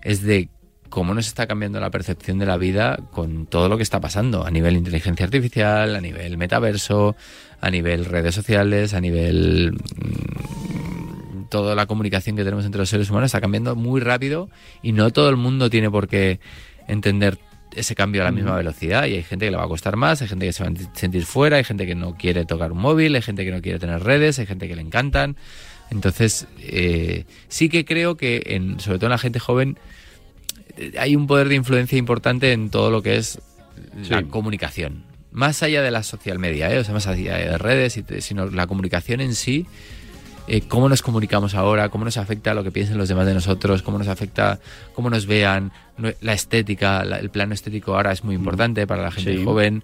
es 0.04 0.22
de 0.22 0.48
cómo 0.90 1.16
nos 1.16 1.26
está 1.26 1.48
cambiando 1.48 1.80
la 1.80 1.90
percepción 1.90 2.38
de 2.38 2.46
la 2.46 2.56
vida 2.58 3.00
con 3.12 3.48
todo 3.48 3.68
lo 3.68 3.78
que 3.78 3.84
está 3.84 4.00
pasando 4.00 4.46
a 4.46 4.52
nivel 4.52 4.78
inteligencia 4.78 5.26
artificial, 5.26 5.96
a 5.96 6.02
nivel 6.02 6.38
metaverso, 6.38 7.16
a 7.62 7.72
nivel 7.72 8.06
redes 8.06 8.36
sociales, 8.36 8.94
a 8.94 9.02
nivel 9.02 9.72
mm, 9.72 11.46
toda 11.50 11.74
la 11.74 11.88
comunicación 11.88 12.36
que 12.36 12.44
tenemos 12.44 12.66
entre 12.66 12.78
los 12.78 12.90
seres 12.90 13.10
humanos. 13.10 13.30
Está 13.30 13.42
cambiando 13.42 13.76
muy 13.76 14.02
rápido 14.02 14.50
y 14.84 14.92
no 14.92 15.10
todo 15.10 15.32
el 15.32 15.36
mundo 15.36 15.72
tiene 15.72 15.90
por 15.90 16.08
qué 16.08 16.40
entender 16.88 17.40
ese 17.76 17.96
cambio 17.96 18.22
a 18.22 18.26
la 18.26 18.32
misma 18.32 18.56
velocidad 18.56 19.06
y 19.06 19.16
hay 19.16 19.24
gente 19.24 19.46
que 19.46 19.52
le 19.52 19.58
va 19.58 19.64
a 19.64 19.68
costar 19.68 19.96
más, 19.96 20.22
hay 20.22 20.28
gente 20.28 20.46
que 20.46 20.54
se 20.54 20.64
va 20.64 20.70
a 20.70 20.98
sentir 20.98 21.26
fuera, 21.26 21.58
hay 21.58 21.64
gente 21.64 21.86
que 21.86 21.96
no 21.96 22.16
quiere 22.16 22.46
tocar 22.46 22.72
un 22.72 22.80
móvil, 22.80 23.16
hay 23.16 23.22
gente 23.22 23.46
que 23.46 23.52
no 23.52 23.62
quiere 23.62 23.80
tener 23.80 24.04
redes, 24.04 24.40
hay 24.40 24.46
gente 24.46 24.68
que 24.68 24.76
le 24.76 24.82
encantan. 24.82 25.36
Entonces, 25.90 26.48
eh, 26.60 27.26
sí 27.50 27.70
que 27.70 27.86
creo 27.86 28.16
que, 28.16 28.44
en, 28.46 28.80
sobre 28.80 28.98
todo 28.98 29.08
en 29.08 29.12
la 29.12 29.18
gente 29.18 29.40
joven, 29.40 29.78
eh, 30.78 30.94
hay 30.98 31.16
un 31.16 31.28
poder 31.28 31.50
de 31.50 31.56
influencia 31.56 31.98
importante 31.98 32.54
en 32.54 32.70
todo 32.70 32.92
lo 32.92 33.02
que 33.02 33.18
es 33.18 33.40
la 34.10 34.24
comunicación. 34.24 35.04
Más 35.32 35.64
allá 35.64 35.82
de 35.82 35.92
la 35.92 36.04
social 36.04 36.40
media, 36.40 36.74
¿eh? 36.74 36.80
o 36.80 36.84
sea, 36.84 36.94
más 36.94 37.08
allá 37.08 37.38
de 37.38 37.58
redes, 37.58 38.02
sino 38.20 38.48
la 38.48 38.68
comunicación 38.68 39.22
en 39.22 39.36
sí, 39.36 39.66
eh, 40.54 40.62
cómo 40.68 40.90
nos 40.90 41.02
comunicamos 41.02 41.56
ahora, 41.56 41.88
cómo 41.88 42.04
nos 42.04 42.18
afecta 42.18 42.54
lo 42.54 42.62
que 42.64 42.72
piensen 42.72 42.98
los 42.98 43.08
demás 43.08 43.26
de 43.26 43.34
nosotros, 43.34 43.82
cómo 43.84 43.98
nos 43.98 44.10
afecta, 44.10 44.60
cómo 44.94 45.10
nos 45.10 45.26
vean, 45.26 45.72
la 46.20 46.34
estética, 46.34 47.06
la- 47.06 47.20
el 47.20 47.30
plano 47.30 47.54
estético 47.54 47.96
ahora 47.96 48.12
es 48.12 48.24
muy 48.26 48.36
importante 48.36 48.86
para 48.86 49.02
la 49.02 49.12
gente 49.12 49.38
Sí. 49.38 49.44
joven. 49.46 49.84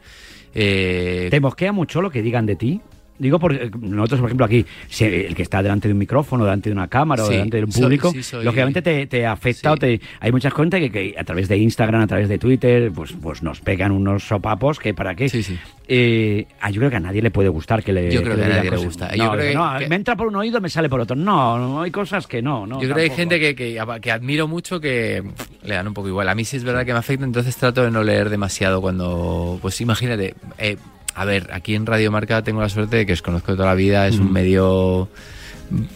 Eh, 0.54 1.28
¿Te 1.32 1.40
mosquea 1.40 1.72
mucho 1.72 2.02
lo 2.02 2.10
que 2.10 2.22
digan 2.22 2.46
de 2.46 2.56
ti? 2.56 2.82
Digo, 3.20 3.40
porque 3.40 3.72
nosotros, 3.80 4.20
por 4.20 4.30
ejemplo, 4.30 4.46
aquí, 4.46 4.66
si 4.90 5.06
el 5.06 5.36
que 5.36 5.42
está 5.42 5.64
delante 5.64 5.88
de 5.88 5.94
un 5.94 5.98
micrófono, 5.98 6.44
delante 6.44 6.70
de 6.70 6.74
una 6.74 6.88
cámara 6.88 7.24
o 7.24 7.30
delante 7.30 7.58
de 7.58 7.64
un 7.64 7.72
soy- 7.72 7.82
público, 7.84 8.12
sí, 8.12 8.22
soy- 8.24 8.46
lógicamente 8.46 8.82
te, 8.82 9.08
te 9.08 9.26
afecta 9.26 9.70
Sí. 9.70 9.74
o 9.74 9.78
te... 9.78 10.02
Hay 10.20 10.32
muchas 10.32 10.54
cuentas 10.54 10.80
que, 10.80 10.92
que 10.92 11.16
a 11.18 11.24
través 11.24 11.48
de 11.48 11.58
Instagram, 11.58 12.02
a 12.02 12.08
través 12.08 12.30
de 12.30 12.38
Twitter, 12.38 12.92
pues, 12.94 13.14
pues 13.22 13.42
nos 13.42 13.60
pegan 13.60 13.92
unos 13.92 14.24
sopapos 14.28 14.78
que 14.80 14.94
para 14.94 15.16
qué. 15.16 15.30
Sí, 15.30 15.42
sí. 15.44 15.58
Eh, 15.88 16.46
ah, 16.60 16.70
yo 16.70 16.80
creo 16.80 16.90
que 16.90 16.98
a 16.98 17.00
nadie 17.00 17.22
le 17.22 17.32
puede 17.32 17.50
gustar 17.50 17.82
que 17.84 17.94
le 17.94 18.12
Yo 18.12 18.22
creo 18.22 18.36
que 18.36 18.42
a 18.42 18.46
digan 18.46 18.58
nadie 18.66 18.72
le 18.72 18.78
gusta. 18.86 19.08
No, 19.10 19.16
Yo 19.16 19.32
creo 19.32 19.42
dice, 19.42 19.48
que- 19.52 19.56
no, 19.58 19.80
que- 19.80 19.88
me 19.90 19.96
entra 19.96 20.16
por 20.16 20.28
un 20.28 20.36
oído, 20.36 20.62
me 20.62 20.70
sale 20.70 20.90
por 20.90 21.00
otro. 21.00 21.16
No, 21.16 21.58
no, 21.58 21.82
hay 21.82 21.92
cosas 21.92 22.28
que 22.28 22.42
no. 22.42 22.68
no 22.68 22.76
Yo 22.82 22.84
creo 22.88 22.96
que 22.98 23.02
hay 23.04 23.10
gente 23.10 23.40
que, 23.40 23.56
que, 23.56 23.82
que 24.02 24.12
admiro 24.12 24.48
mucho 24.48 24.80
que 24.80 25.24
le 25.64 25.74
dan 25.74 25.88
un 25.88 25.94
poco 25.94 26.08
igual. 26.10 26.28
A 26.30 26.36
mí 26.36 26.44
sí 26.46 26.58
es 26.58 26.64
verdad 26.64 26.86
que 26.86 26.94
me 26.94 27.00
afecta, 27.00 27.24
entonces 27.26 27.56
trato 27.56 27.84
de 27.84 27.90
no 27.92 28.04
leer 28.04 28.30
demasiado 28.30 28.82
cuando... 28.82 29.58
Pues 29.62 29.80
imagínate, 29.82 30.36
eh, 30.58 30.78
a 31.18 31.26
ver, 31.26 31.50
aquí 31.52 31.74
en 31.76 31.86
Radio 31.86 32.12
Marca 32.12 32.44
tengo 32.44 32.62
la 32.62 32.70
suerte 32.70 32.98
de 32.98 33.06
que 33.06 33.14
os 33.14 33.22
conozco 33.22 33.52
de 33.52 33.58
toda 33.58 33.70
la 33.70 33.76
vida, 33.76 34.08
es 34.08 34.20
un 34.20 34.30
Mm. 34.30 34.34
medio 34.34 35.10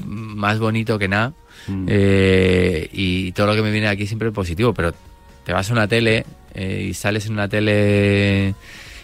más 0.04 0.60
bonito 0.60 0.98
que 1.00 1.08
nada. 1.08 1.34
Mm. 1.68 1.86
Eh, 1.88 2.90
y 2.92 3.32
todo 3.34 3.48
lo 3.48 3.56
que 3.56 3.62
me 3.62 3.72
viene 3.72 3.88
aquí 3.88 4.08
siempre 4.08 4.30
es 4.30 4.34
positivo, 4.34 4.74
pero 4.74 4.94
te 5.46 5.54
vas 5.54 5.70
a 5.70 5.74
una 5.74 5.88
tele 5.88 6.26
eh, 6.56 6.88
y 6.90 6.94
sales 6.94 7.28
en 7.28 7.34
una 7.34 7.48
tele 7.48 8.54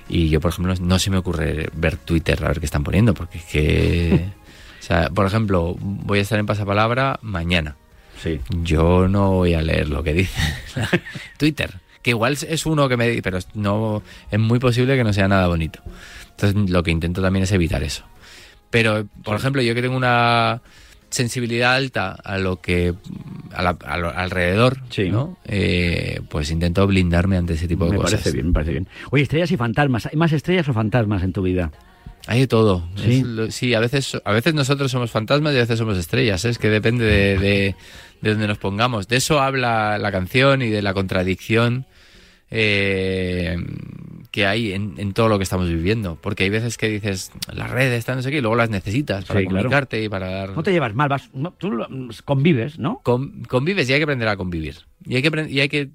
Y 0.09 0.29
yo, 0.29 0.39
por 0.39 0.51
ejemplo, 0.51 0.73
no 0.79 0.99
se 0.99 1.09
me 1.11 1.17
ocurre 1.17 1.67
ver 1.73 1.97
Twitter 1.97 2.43
a 2.43 2.47
ver 2.47 2.59
qué 2.61 2.65
están 2.65 2.83
poniendo, 2.83 3.13
porque 3.13 3.37
es 3.39 3.43
que... 3.43 4.25
o 4.79 4.83
sea, 4.83 5.09
por 5.09 5.25
ejemplo, 5.25 5.75
voy 5.79 6.19
a 6.19 6.21
estar 6.21 6.39
en 6.39 6.45
pasapalabra 6.45 7.19
mañana. 7.21 7.75
Sí. 8.23 8.39
Yo 8.63 9.07
no 9.09 9.31
voy 9.31 9.53
a 9.53 9.61
leer 9.61 9.89
lo 9.89 10.01
que 10.01 10.13
dice 10.13 10.41
Twitter, 11.37 11.75
que 12.07 12.11
igual 12.11 12.37
es 12.47 12.65
uno 12.65 12.87
que 12.87 12.95
me 12.95 13.21
pero 13.21 13.37
no 13.53 14.01
es 14.31 14.39
muy 14.39 14.59
posible 14.59 14.95
que 14.95 15.03
no 15.03 15.11
sea 15.11 15.27
nada 15.27 15.45
bonito. 15.47 15.81
Entonces, 16.31 16.69
lo 16.71 16.81
que 16.81 16.91
intento 16.91 17.21
también 17.21 17.43
es 17.43 17.51
evitar 17.51 17.83
eso. 17.83 18.05
Pero, 18.69 19.05
por 19.25 19.35
ejemplo, 19.35 19.61
yo 19.61 19.75
que 19.75 19.81
tengo 19.81 19.97
una 19.97 20.61
sensibilidad 21.09 21.75
alta 21.75 22.11
a 22.11 22.37
lo 22.37 22.61
que 22.61 22.93
a 23.53 23.61
la- 23.61 23.77
a 23.85 23.97
lo- 23.97 24.15
alrededor, 24.15 24.77
Sí. 24.89 25.09
¿no? 25.09 25.37
Eh, 25.45 26.21
pues 26.29 26.49
intento 26.49 26.87
blindarme 26.87 27.35
ante 27.35 27.55
ese 27.55 27.67
tipo 27.67 27.83
de 27.85 27.91
Me 27.91 27.97
cosas. 27.97 28.11
parece 28.21 28.31
bien, 28.31 28.47
me 28.47 28.53
parece 28.53 28.71
bien. 28.71 28.87
Oye, 29.11 29.23
estrellas 29.23 29.51
y 29.51 29.57
fantasmas. 29.57 30.05
¿Hay 30.05 30.15
más 30.15 30.31
estrellas 30.31 30.69
o 30.69 30.73
fantasmas 30.73 31.23
en 31.23 31.33
tu 31.33 31.41
vida? 31.41 31.71
Hay 32.27 32.39
de 32.41 32.47
todo. 32.47 32.87
Sí. 32.95 33.21
Lo- 33.25 33.51
sí, 33.51 33.73
a 33.73 33.81
veces, 33.81 34.17
a 34.23 34.31
veces 34.31 34.53
nosotros 34.53 34.91
somos 34.91 35.11
fantasmas 35.11 35.53
y 35.53 35.57
a 35.57 35.61
veces 35.61 35.77
somos 35.77 35.97
estrellas. 35.97 36.45
¿eh? 36.45 36.49
Es 36.51 36.57
que 36.57 36.69
depende 36.69 37.03
de, 37.03 37.37
de, 37.37 37.75
de 38.21 38.29
donde 38.31 38.47
nos 38.47 38.59
pongamos. 38.59 39.09
De 39.09 39.17
eso 39.17 39.41
habla 39.41 39.97
la 39.97 40.11
canción 40.11 40.61
y 40.61 40.69
de 40.69 40.81
la 40.81 40.93
contradicción 40.93 41.85
eh, 42.51 43.57
que 44.31 44.45
hay 44.45 44.73
en, 44.73 44.93
en 44.97 45.13
todo 45.13 45.29
lo 45.29 45.37
que 45.37 45.43
estamos 45.43 45.67
viviendo. 45.67 46.17
Porque 46.21 46.43
hay 46.43 46.49
veces 46.49 46.77
que 46.77 46.89
dices, 46.89 47.31
las 47.53 47.69
redes, 47.71 47.97
están 47.97 48.17
no 48.17 48.21
sé 48.21 48.29
qué, 48.31 48.37
y 48.37 48.41
luego 48.41 48.55
las 48.55 48.69
necesitas 48.69 49.25
para 49.25 49.39
Sí, 49.39 49.45
claro. 49.45 49.63
comunicarte 49.63 50.03
y 50.03 50.09
para 50.09 50.29
dar... 50.29 50.49
No 50.55 50.63
te 50.63 50.71
llevas 50.71 50.93
mal, 50.93 51.09
vas, 51.09 51.29
no, 51.33 51.51
tú 51.53 51.71
convives, 52.25 52.77
¿no? 52.79 52.99
Con- 53.03 53.43
convives 53.45 53.89
y 53.89 53.93
hay 53.93 53.99
que 53.99 54.03
aprender 54.03 54.27
a 54.27 54.37
convivir. 54.37 54.75
Y 55.05 55.15
hay 55.15 55.21
que, 55.21 55.47
y 55.49 55.59
hay 55.59 55.69
que 55.69 55.89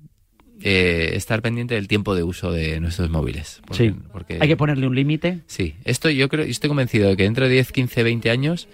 eh, 0.65 1.13
estar 1.15 1.43
pendiente 1.43 1.75
del 1.75 1.89
tiempo 1.89 2.15
de 2.15 2.23
uso 2.23 2.51
de 2.53 2.81
nuestros 2.81 3.11
móviles. 3.11 3.61
Porque- 3.67 3.91
sí. 3.91 3.95
porque- 4.13 4.39
Hay 4.41 4.49
que 4.49 4.57
ponerle 4.57 4.87
un 4.87 4.95
límite. 4.95 5.41
Sí, 5.47 5.75
esto 5.85 6.09
yo 6.11 6.29
creo, 6.29 6.45
estoy 6.45 6.69
convencido 6.69 7.09
de 7.09 7.17
que 7.17 7.25
dentro 7.25 7.47
de 7.47 7.53
10, 7.53 7.73
15, 7.73 8.03
20 8.03 8.31
años 8.31 8.69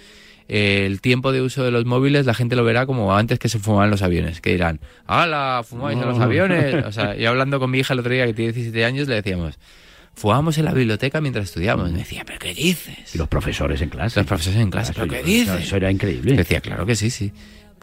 eh, 0.49 0.85
el 0.87 1.01
tiempo 1.01 1.31
de 1.33 1.43
uso 1.43 1.63
de 1.63 1.71
los 1.71 1.85
móviles 1.85 2.25
la 2.27 2.35
gente 2.35 2.57
lo 2.57 2.65
verá 2.65 2.87
como 2.87 3.15
antes 3.15 3.39
que 3.39 3.49
se 3.49 3.59
fumaban 3.59 3.91
los 3.91 4.03
aviones, 4.03 4.41
que 4.41 4.51
dirán, 4.53 4.81
¡hala! 5.07 5.63
¿Fumáis 5.65 5.99
en 6.01 6.07
los 6.09 6.19
No. 6.19 6.25
aviones? 6.25 6.85
O 6.87 6.93
sea, 6.93 7.15
yo 7.17 7.29
hablando 7.29 7.61
con 7.61 7.71
mi 7.71 7.79
hija 7.79 7.93
el 7.95 8.01
otro 8.01 8.13
día 8.13 8.27
que 8.27 8.35
tiene 8.35 8.53
17 8.53 8.85
años 8.85 9.09
le 9.09 9.17
decíamos, 9.17 9.59
fumábamos 10.15 10.59
en 10.59 10.65
la 10.65 10.73
biblioteca 10.73 11.21
mientras 11.21 11.45
estudiábamos. 11.47 11.93
Me 11.93 11.99
decía, 11.99 12.25
¿pero 12.27 12.39
qué 12.39 12.55
dices? 12.55 13.15
Y 13.15 13.19
los 13.19 13.29
profesores 13.29 13.81
en 13.83 13.89
clase. 13.91 14.19
Los 14.19 14.27
profesores 14.27 14.59
en 14.61 14.71
clase, 14.71 14.93
Eso, 14.93 15.01
¿pero 15.03 15.13
qué 15.13 15.21
yo- 15.21 15.27
dices? 15.27 15.65
Eso 15.65 15.77
era 15.77 15.91
increíble. 15.91 16.35
Decía, 16.37 16.61
claro 16.61 16.87
que 16.87 16.97
sí, 16.97 17.11
sí. 17.11 17.33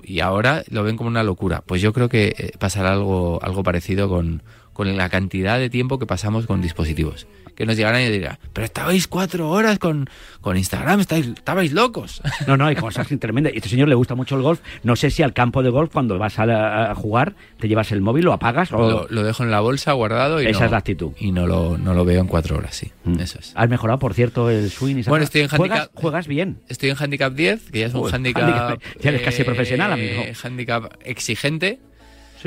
Y 0.04 0.20
ahora 0.20 0.64
lo 0.70 0.84
ven 0.84 0.98
como 0.98 1.08
una 1.10 1.24
locura. 1.24 1.64
Pues 1.66 1.82
yo 1.82 1.94
creo 1.94 2.10
que 2.10 2.36
eh, 2.38 2.52
pasará 2.60 2.92
algo, 2.94 3.40
algo 3.42 3.64
parecido 3.64 4.10
con, 4.10 4.44
con 4.76 4.96
la 4.98 5.08
cantidad 5.10 5.58
de 5.58 5.70
tiempo 5.72 5.98
que 5.98 6.06
pasamos 6.06 6.46
con 6.46 6.62
dispositivos. 6.62 7.26
Que 7.56 7.66
nos 7.66 7.78
llegarán 7.78 8.02
y 8.02 8.10
dirán, 8.10 8.38
pero 8.52 8.66
estabais 8.66 9.08
cuatro 9.08 9.50
horas 9.50 9.80
con, 9.80 10.10
con 10.42 10.58
Instagram, 10.58 11.00
estáis, 11.00 11.28
estabais 11.28 11.72
locos. 11.72 12.22
No, 12.48 12.58
no, 12.58 12.66
hay 12.66 12.76
cosas 12.76 13.08
tremendas. 13.22 13.54
Y 13.54 13.58
este 13.60 13.70
señor 13.70 13.88
le 13.88 13.96
gusta 13.96 14.14
mucho 14.14 14.36
el 14.36 14.42
golf. 14.42 14.60
No 14.84 14.98
sé 14.98 15.10
si 15.10 15.24
al 15.24 15.32
campo 15.32 15.64
de 15.64 15.70
golf, 15.70 15.94
cuando 15.94 16.18
vas 16.20 16.38
a, 16.38 16.46
la- 16.46 16.92
a 16.92 16.96
jugar, 16.96 17.34
te 17.58 17.70
llevas 17.70 17.94
el 17.94 18.02
móvil, 18.02 18.26
lo 18.26 18.34
apagas 18.34 18.74
o... 18.74 18.78
Lo, 18.78 19.08
lo 19.10 19.24
dejo 19.24 19.44
en 19.44 19.52
la 19.52 19.62
bolsa 19.62 19.94
guardado 19.94 20.42
y, 20.42 20.48
Esa 20.48 20.60
no, 20.60 20.66
es 20.66 20.72
la 20.74 20.78
actitud. 20.80 21.14
y 21.18 21.32
no, 21.32 21.48
lo, 21.48 21.78
no 21.78 21.94
lo 21.94 22.04
veo 22.04 22.20
en 22.20 22.28
cuatro 22.28 22.58
horas, 22.58 22.76
sí. 22.76 22.92
Mm. 23.06 23.22
Eso 23.22 23.40
es. 23.40 23.54
Has 23.56 23.70
mejorado, 23.70 24.00
por 24.00 24.14
cierto, 24.14 24.50
el 24.50 24.70
swing. 24.70 24.98
y 24.98 25.04
Bueno, 25.04 25.24
estoy 25.24 25.40
en 25.44 25.48
¿Juegas, 25.48 25.88
handicap- 25.88 26.02
juegas 26.02 26.28
bien. 26.28 26.60
Estoy 26.68 26.90
en 26.90 26.98
handicap 27.00 27.32
10, 27.34 27.72
que 27.72 27.80
ya 27.80 27.86
es 27.86 27.94
un 27.94 28.14
handicap... 28.14 28.44
handicap. 28.44 28.82
Ya 29.02 29.12
eres 29.12 29.22
casi 29.22 29.46
profesional, 29.46 29.94
amigo. 29.94 30.24
Handicap 30.44 30.92
exigente. 31.06 31.80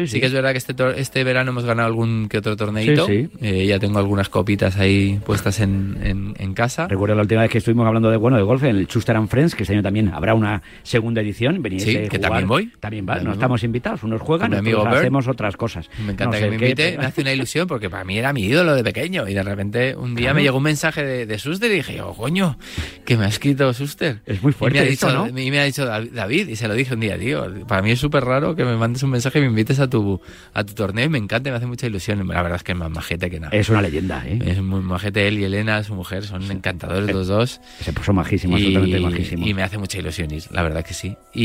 Sí, 0.07 0.13
Sí 0.15 0.21
que 0.21 0.27
es 0.27 0.33
verdad 0.33 0.53
que 0.53 0.59
este, 0.59 0.75
este 0.97 1.25
verano 1.25 1.51
hemos 1.51 1.65
ganado 1.65 1.87
algún 1.89 2.29
que 2.29 2.39
otro 2.39 2.57
torneito. 2.57 3.07
Sí. 3.07 3.29
Eh, 3.41 3.67
ya 3.67 3.79
tengo 3.79 3.99
algunas 3.99 4.29
copitas 4.29 4.77
ahí 4.77 5.21
puestas 5.25 5.61
en, 5.61 5.99
en- 6.03 6.35
en 6.39 6.55
casa. 6.55 6.87
Recuerdo 6.89 7.15
la 7.15 7.23
última 7.23 7.43
vez 7.43 7.51
que 7.51 7.59
estuvimos 7.59 7.87
hablando 7.87 8.11
de 8.11 8.17
bueno 8.17 8.37
de 8.37 8.43
golf 8.43 8.63
en 8.65 8.77
el 8.77 8.87
Chuster 8.87 9.17
and 9.17 9.29
Friends, 9.29 9.55
que 9.55 9.63
este 9.63 9.75
año 9.75 9.83
también 9.83 10.09
habrá 10.13 10.35
una 10.35 10.63
segunda 10.83 11.21
edición. 11.21 11.63
Veníais 11.63 11.85
Sí, 11.85 12.09
que 12.09 12.19
también 12.19 12.47
voy. 12.47 12.73
También 12.81 13.07
va, 13.09 13.21
no 13.21 13.33
estamos 13.33 13.63
invitados. 13.65 14.03
Unos 14.03 14.21
juegan, 14.21 14.55
amigo 14.55 14.85
Bert. 14.85 14.97
hacemos 14.99 15.29
otras 15.29 15.57
cosas. 15.57 15.89
Me 16.05 16.13
encanta 16.13 16.37
No 16.39 16.45
que 16.45 16.51
me 16.51 16.57
invite, 16.57 16.99
me 16.99 17.07
hace 17.07 17.21
una 17.23 17.33
ilusión 17.33 17.67
porque 17.67 17.89
para 17.91 18.05
mí 18.05 18.19
era 18.19 18.33
mi 18.33 18.43
ídolo 18.45 18.75
de 18.75 18.85
pequeño 18.85 19.29
y 19.29 19.35
de 19.35 19.43
repente 19.43 19.95
un 19.97 20.15
día 20.15 20.27
Claro. 20.29 20.37
me 20.37 20.43
llegó 20.43 20.57
un 20.59 20.63
mensaje 20.65 21.05
de, 21.05 21.27
de 21.27 21.39
Suster 21.39 21.71
y 21.71 21.75
dije, 21.77 22.01
oh 22.03 22.15
coño, 22.15 22.59
que 23.05 23.17
me 23.17 23.25
ha 23.25 23.29
escrito 23.29 23.73
Suster. 23.73 24.21
Es 24.27 24.43
muy 24.43 24.53
fuerte 24.53 24.79
y 24.79 24.81
me 24.83 24.87
ha 24.87 24.91
esto, 24.91 25.07
dicho, 25.09 25.19
¿no? 25.33 25.41
Y 25.41 25.51
me 25.51 25.59
ha 25.61 25.65
dicho 25.65 25.87
Dav- 25.87 26.11
David 26.11 26.49
y 26.49 26.57
se 26.57 26.69
lo 26.69 26.75
dije 26.75 26.95
un 26.95 27.01
día, 27.01 27.19
tío, 27.19 27.47
para 27.67 27.83
mí 27.83 27.91
es 27.93 27.99
súper 27.99 28.25
raro 28.25 28.55
que 28.55 28.65
me 28.65 28.77
mandes 28.77 29.03
un 29.03 29.11
mensaje 29.11 29.39
y 29.39 29.43
me 29.43 29.49
invites 29.49 29.81
a 29.81 29.88
tu, 29.89 30.21
a 30.55 30.65
tu 30.65 30.75
torneo 30.75 31.07
y 31.07 31.09
me 31.09 31.19
encanta, 31.19 31.49
y 31.49 31.53
me 31.53 31.57
hace 31.59 31.67
mucha 31.67 31.87
ilusión. 31.87 32.27
La 32.29 32.43
verdad 32.43 32.57
es 32.57 32.63
que 32.63 32.73
es 32.73 32.79
más 32.79 32.91
majete 32.91 33.31
que 33.31 33.41
nada. 33.41 33.57
Es 33.57 33.69
una 33.69 33.83
leyenda, 33.83 34.23
¿eh? 34.27 34.39
Es 34.45 34.63
muy 34.63 34.81
majete 34.81 35.27
él 35.29 35.39
y 35.39 35.45
Elena, 35.45 35.83
su 35.85 35.95
mujer, 35.95 36.25
son 36.25 36.43
encantadores 36.51 37.13
los 37.15 37.27
dos. 37.29 37.61
Se 37.81 37.93
puso 37.93 38.13
majísimo, 38.13 38.57
absolutamente 38.57 39.01
majísimo. 39.01 39.47
y 39.47 39.55
me 39.55 39.63
hace 39.63 39.79
mucha 39.79 39.99
ilusión 39.99 40.31
ir, 40.31 40.45
la 40.51 40.63
verdad 40.63 40.85
que 40.85 40.95
sí. 40.95 41.15
Y, 41.35 41.45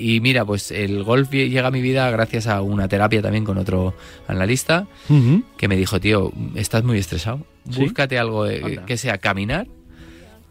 y- 0.00 0.14
y 0.16 0.20
mira, 0.20 0.44
pues 0.44 0.70
el 0.70 1.02
golf 1.02 1.30
lle- 1.30 1.48
llega 1.48 1.68
a 1.68 1.70
mi 1.70 1.80
vida 1.82 2.10
gracias 2.10 2.46
a 2.46 2.60
una 2.62 2.88
terapia 2.88 3.22
también 3.22 3.44
con 3.44 3.58
otro 3.58 3.94
analista 4.28 4.86
Ujú. 5.08 5.42
que 5.56 5.68
me 5.68 5.76
dijo, 5.76 6.00
tío, 6.00 6.32
estás 6.54 6.84
muy 6.84 6.98
estresado, 6.98 7.46
¿Sí? 7.70 7.80
búscate 7.80 8.18
algo 8.18 8.44
Anda. 8.44 8.86
que 8.86 8.96
sea 8.96 9.18
caminar, 9.18 9.66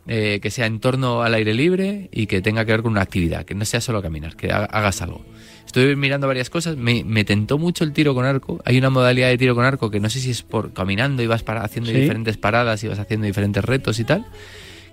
eh, 0.08 0.40
que 0.42 0.50
sea 0.50 0.66
en 0.66 0.80
torno 0.80 1.22
al 1.22 1.34
aire 1.36 1.54
libre 1.54 2.10
y 2.12 2.26
que 2.26 2.42
tenga 2.42 2.66
que 2.66 2.72
ver 2.72 2.82
con 2.82 2.92
una 2.94 3.02
actividad, 3.02 3.46
que 3.46 3.54
no 3.54 3.64
sea 3.66 3.80
solo 3.82 4.02
caminar, 4.02 4.36
que 4.36 4.52
ha- 4.52 4.66
hagas 4.66 5.02
algo. 5.02 5.24
Estuve 5.70 5.96
mirando 5.96 6.26
varias 6.26 6.50
cosas, 6.50 6.78
me, 6.78 7.04
me 7.04 7.24
tentó 7.24 7.60
mucho 7.60 7.84
el 7.84 7.94
tiro 7.94 8.16
con 8.16 8.26
arco. 8.26 8.60
Hay 8.66 8.76
una 8.80 8.90
modalidad 8.90 9.28
de 9.28 9.38
tiro 9.38 9.54
con 9.54 9.66
arco 9.66 9.92
que 9.92 10.00
no 10.00 10.10
sé 10.10 10.20
si 10.20 10.32
es 10.32 10.42
por 10.42 10.74
caminando 10.74 11.22
y 11.22 11.28
vas 11.28 11.44
para, 11.44 11.62
haciendo 11.64 11.92
Sí. 11.92 11.98
diferentes 11.98 12.38
paradas 12.38 12.84
y 12.84 12.88
vas 12.88 12.98
haciendo 12.98 13.28
diferentes 13.28 13.64
retos 13.64 14.00
y 14.00 14.04
tal, 14.04 14.26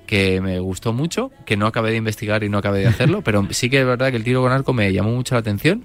que 0.06 0.42
me 0.42 0.58
gustó 0.58 0.92
mucho, 0.92 1.30
que 1.46 1.56
no 1.56 1.66
acabé 1.66 1.92
de 1.92 1.96
investigar 1.96 2.44
y 2.44 2.50
no 2.50 2.58
acabé 2.58 2.80
de 2.80 2.88
hacerlo, 2.88 3.20
pero 3.24 3.48
sí 3.52 3.70
que 3.70 3.80
es 3.80 3.86
verdad 3.86 4.10
que 4.10 4.18
el 4.18 4.24
tiro 4.24 4.42
con 4.42 4.52
arco 4.52 4.74
me 4.74 4.92
llamó 4.92 5.12
mucho 5.12 5.34
la 5.34 5.38
atención 5.38 5.82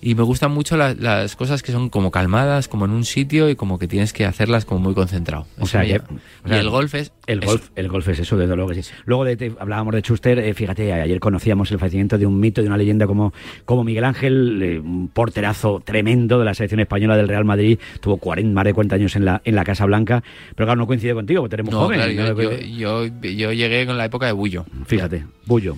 y 0.00 0.14
me 0.14 0.22
gustan 0.22 0.52
mucho 0.52 0.76
la- 0.76 0.94
las 0.94 1.34
cosas 1.36 1.62
que 1.62 1.72
son 1.72 1.88
como 1.88 2.10
calmadas, 2.10 2.68
como 2.68 2.84
en 2.84 2.92
un 2.92 3.04
sitio 3.04 3.48
y 3.50 3.56
como 3.56 3.78
que 3.78 3.88
tienes 3.88 4.12
que 4.12 4.24
hacerlas 4.24 4.64
como 4.64 4.80
muy 4.80 4.94
concentrado. 4.94 5.46
O 5.58 5.66
sea, 5.66 5.80
me 5.80 5.86
que- 5.86 5.92
llama. 5.94 6.08
o 6.44 6.48
sea, 6.48 6.56
y 6.56 6.60
el 6.60 6.70
golf 6.70 6.94
es 6.94 7.12
El 7.26 7.38
eso. 7.42 7.50
golf, 7.50 7.68
el 7.74 7.88
golf 7.88 8.08
es 8.08 8.18
eso, 8.20 8.36
desde 8.36 8.54
luego 8.54 8.70
que 8.70 8.82
sí. 8.82 8.90
Luego 9.06 9.24
de, 9.24 9.36
te- 9.36 9.52
hablábamos 9.58 9.94
de 9.94 10.00
Schuster, 10.02 10.38
eh, 10.38 10.54
fíjate, 10.54 10.92
ayer 10.92 11.18
conocíamos 11.20 11.70
el 11.72 11.78
fallecimiento 11.78 12.16
de 12.18 12.26
un 12.26 12.38
mito, 12.38 12.60
de 12.62 12.68
una 12.68 12.76
leyenda 12.76 13.06
como, 13.06 13.32
como 13.64 13.82
Miguel 13.84 14.04
Ángel, 14.04 14.62
eh, 14.62 14.78
un 14.78 15.08
porterazo 15.08 15.82
tremendo 15.84 16.38
de 16.38 16.44
la 16.44 16.54
selección 16.54 16.80
española 16.80 17.16
del 17.16 17.28
Real 17.28 17.44
Madrid, 17.44 17.78
tuvo 18.00 18.18
40, 18.18 18.54
más 18.54 18.64
de 18.64 18.74
40 18.74 18.94
años 18.96 19.16
en 19.16 19.24
la, 19.24 19.42
en 19.44 19.54
la 19.54 19.64
Casa 19.64 19.84
Blanca, 19.84 20.22
pero 20.54 20.66
claro, 20.66 20.78
no 20.80 20.86
coincide 20.86 21.14
contigo, 21.14 21.42
porque 21.42 21.56
tenemos 21.56 21.74
No, 21.74 21.80
joven. 21.86 22.00
claro, 22.00 22.34
¿no? 22.34 22.42
yo, 22.42 22.50
yo, 22.60 23.06
yo- 23.06 23.30
yo 23.32 23.52
llegué 23.52 23.84
con 23.86 23.98
la 23.98 24.04
época 24.04 24.26
de 24.26 24.32
Bullo. 24.32 24.64
Fíjate, 24.86 25.24
Bullo. 25.46 25.76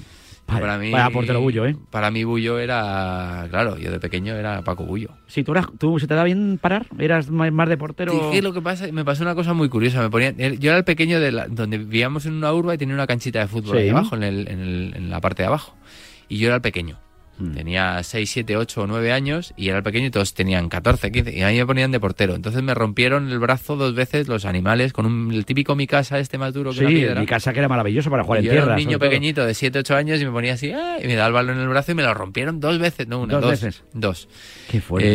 Para 0.58 0.78
mí, 0.78 0.90
vaya 0.90 1.10
portero 1.10 1.40
Bullo, 1.40 1.66
¿eh? 1.66 1.76
Para 1.90 2.10
mí 2.10 2.24
Bullo 2.24 2.58
era, 2.58 3.46
claro, 3.50 3.78
yo 3.78 3.90
de 3.90 4.00
pequeño 4.00 4.34
era 4.34 4.62
Paco 4.62 4.84
Bullo. 4.84 5.10
Si 5.26 5.44
tú, 5.44 5.52
eras, 5.52 5.66
tú 5.78 5.98
se 5.98 6.06
te 6.06 6.14
da 6.14 6.24
bien 6.24 6.58
parar, 6.60 6.86
eras 6.98 7.30
más, 7.30 7.52
más 7.52 7.68
de 7.68 7.76
portero. 7.76 8.32
Lo 8.40 8.52
que 8.52 8.60
pasa, 8.62 8.86
me 8.92 9.04
pasó 9.04 9.22
una 9.22 9.34
cosa 9.34 9.52
muy 9.54 9.68
curiosa. 9.68 10.00
Me 10.02 10.10
ponían, 10.10 10.36
yo 10.36 10.70
era 10.70 10.78
el 10.78 10.84
pequeño 10.84 11.20
de 11.20 11.32
la- 11.32 11.46
donde 11.46 11.78
vivíamos 11.78 12.26
en 12.26 12.32
una 12.34 12.52
urba 12.52 12.74
y 12.74 12.78
tenía 12.78 12.94
una 12.94 13.06
canchita 13.06 13.38
de 13.40 13.46
fútbol 13.48 13.76
Sí. 13.76 13.82
ahí 13.84 13.88
abajo, 13.90 14.16
en, 14.16 14.22
el- 14.22 14.48
en 14.48 14.60
el- 14.60 14.92
en 14.96 15.10
la 15.10 15.20
parte 15.20 15.42
de 15.42 15.48
abajo. 15.48 15.74
Y 16.28 16.38
yo 16.38 16.46
era 16.48 16.56
el 16.56 16.62
pequeño. 16.62 16.98
Mm. 17.40 17.54
Tenía 17.54 18.02
6, 18.02 18.30
7, 18.30 18.56
8 18.56 18.82
o 18.82 18.86
9 18.86 19.12
años 19.12 19.52
y 19.56 19.68
era 19.68 19.78
el 19.78 19.82
pequeño 19.82 20.06
y 20.06 20.10
todos 20.10 20.34
tenían 20.34 20.68
14, 20.68 21.10
15 21.10 21.36
y 21.36 21.42
a 21.42 21.48
mí 21.48 21.56
me 21.58 21.66
ponían 21.66 21.90
de 21.90 21.98
portero. 22.00 22.34
Entonces 22.34 22.62
me 22.62 22.74
rompieron 22.74 23.30
el 23.30 23.38
brazo 23.38 23.76
dos 23.76 23.94
veces 23.94 24.28
los 24.28 24.44
animales 24.44 24.92
con 24.92 25.06
un, 25.06 25.32
el 25.32 25.44
típico 25.46 25.74
mi 25.74 25.86
casa 25.86 26.18
este 26.18 26.38
más 26.38 26.52
duro 26.54 26.70
que 26.72 26.78
Sí, 26.78 26.84
una 26.84 26.90
piedra. 26.94 27.20
mi 27.20 27.26
casa 27.26 27.52
que 27.52 27.58
era 27.60 27.68
maravilloso 27.68 28.10
para 28.10 28.24
jugar 28.24 28.40
Y 28.40 28.42
en 28.42 28.46
yo 28.46 28.52
era 28.52 28.62
tierra. 28.62 28.72
un 28.74 28.78
niño 28.78 28.98
todo. 28.98 29.08
pequeñito 29.08 29.44
de 29.46 29.54
7, 29.54 29.78
8 29.80 29.96
años 29.96 30.20
y 30.20 30.24
me 30.26 30.30
ponía 30.32 30.54
así 30.54 30.70
¡ah! 30.72 30.98
y 31.02 31.06
me 31.06 31.14
daba 31.14 31.28
el 31.28 31.32
balón 31.34 31.56
en 31.56 31.62
el 31.62 31.68
brazo 31.68 31.92
y 31.92 31.94
me 31.94 32.02
lo 32.02 32.12
rompieron 32.14 32.60
dos 32.60 32.78
veces, 32.78 33.08
no 33.08 33.20
una, 33.20 33.34
¿Dos 33.34 33.42
dos. 33.42 33.50
veces? 33.52 33.82
Dos. 33.92 34.28
Qué 34.70 34.80
fuerte. 34.80 35.08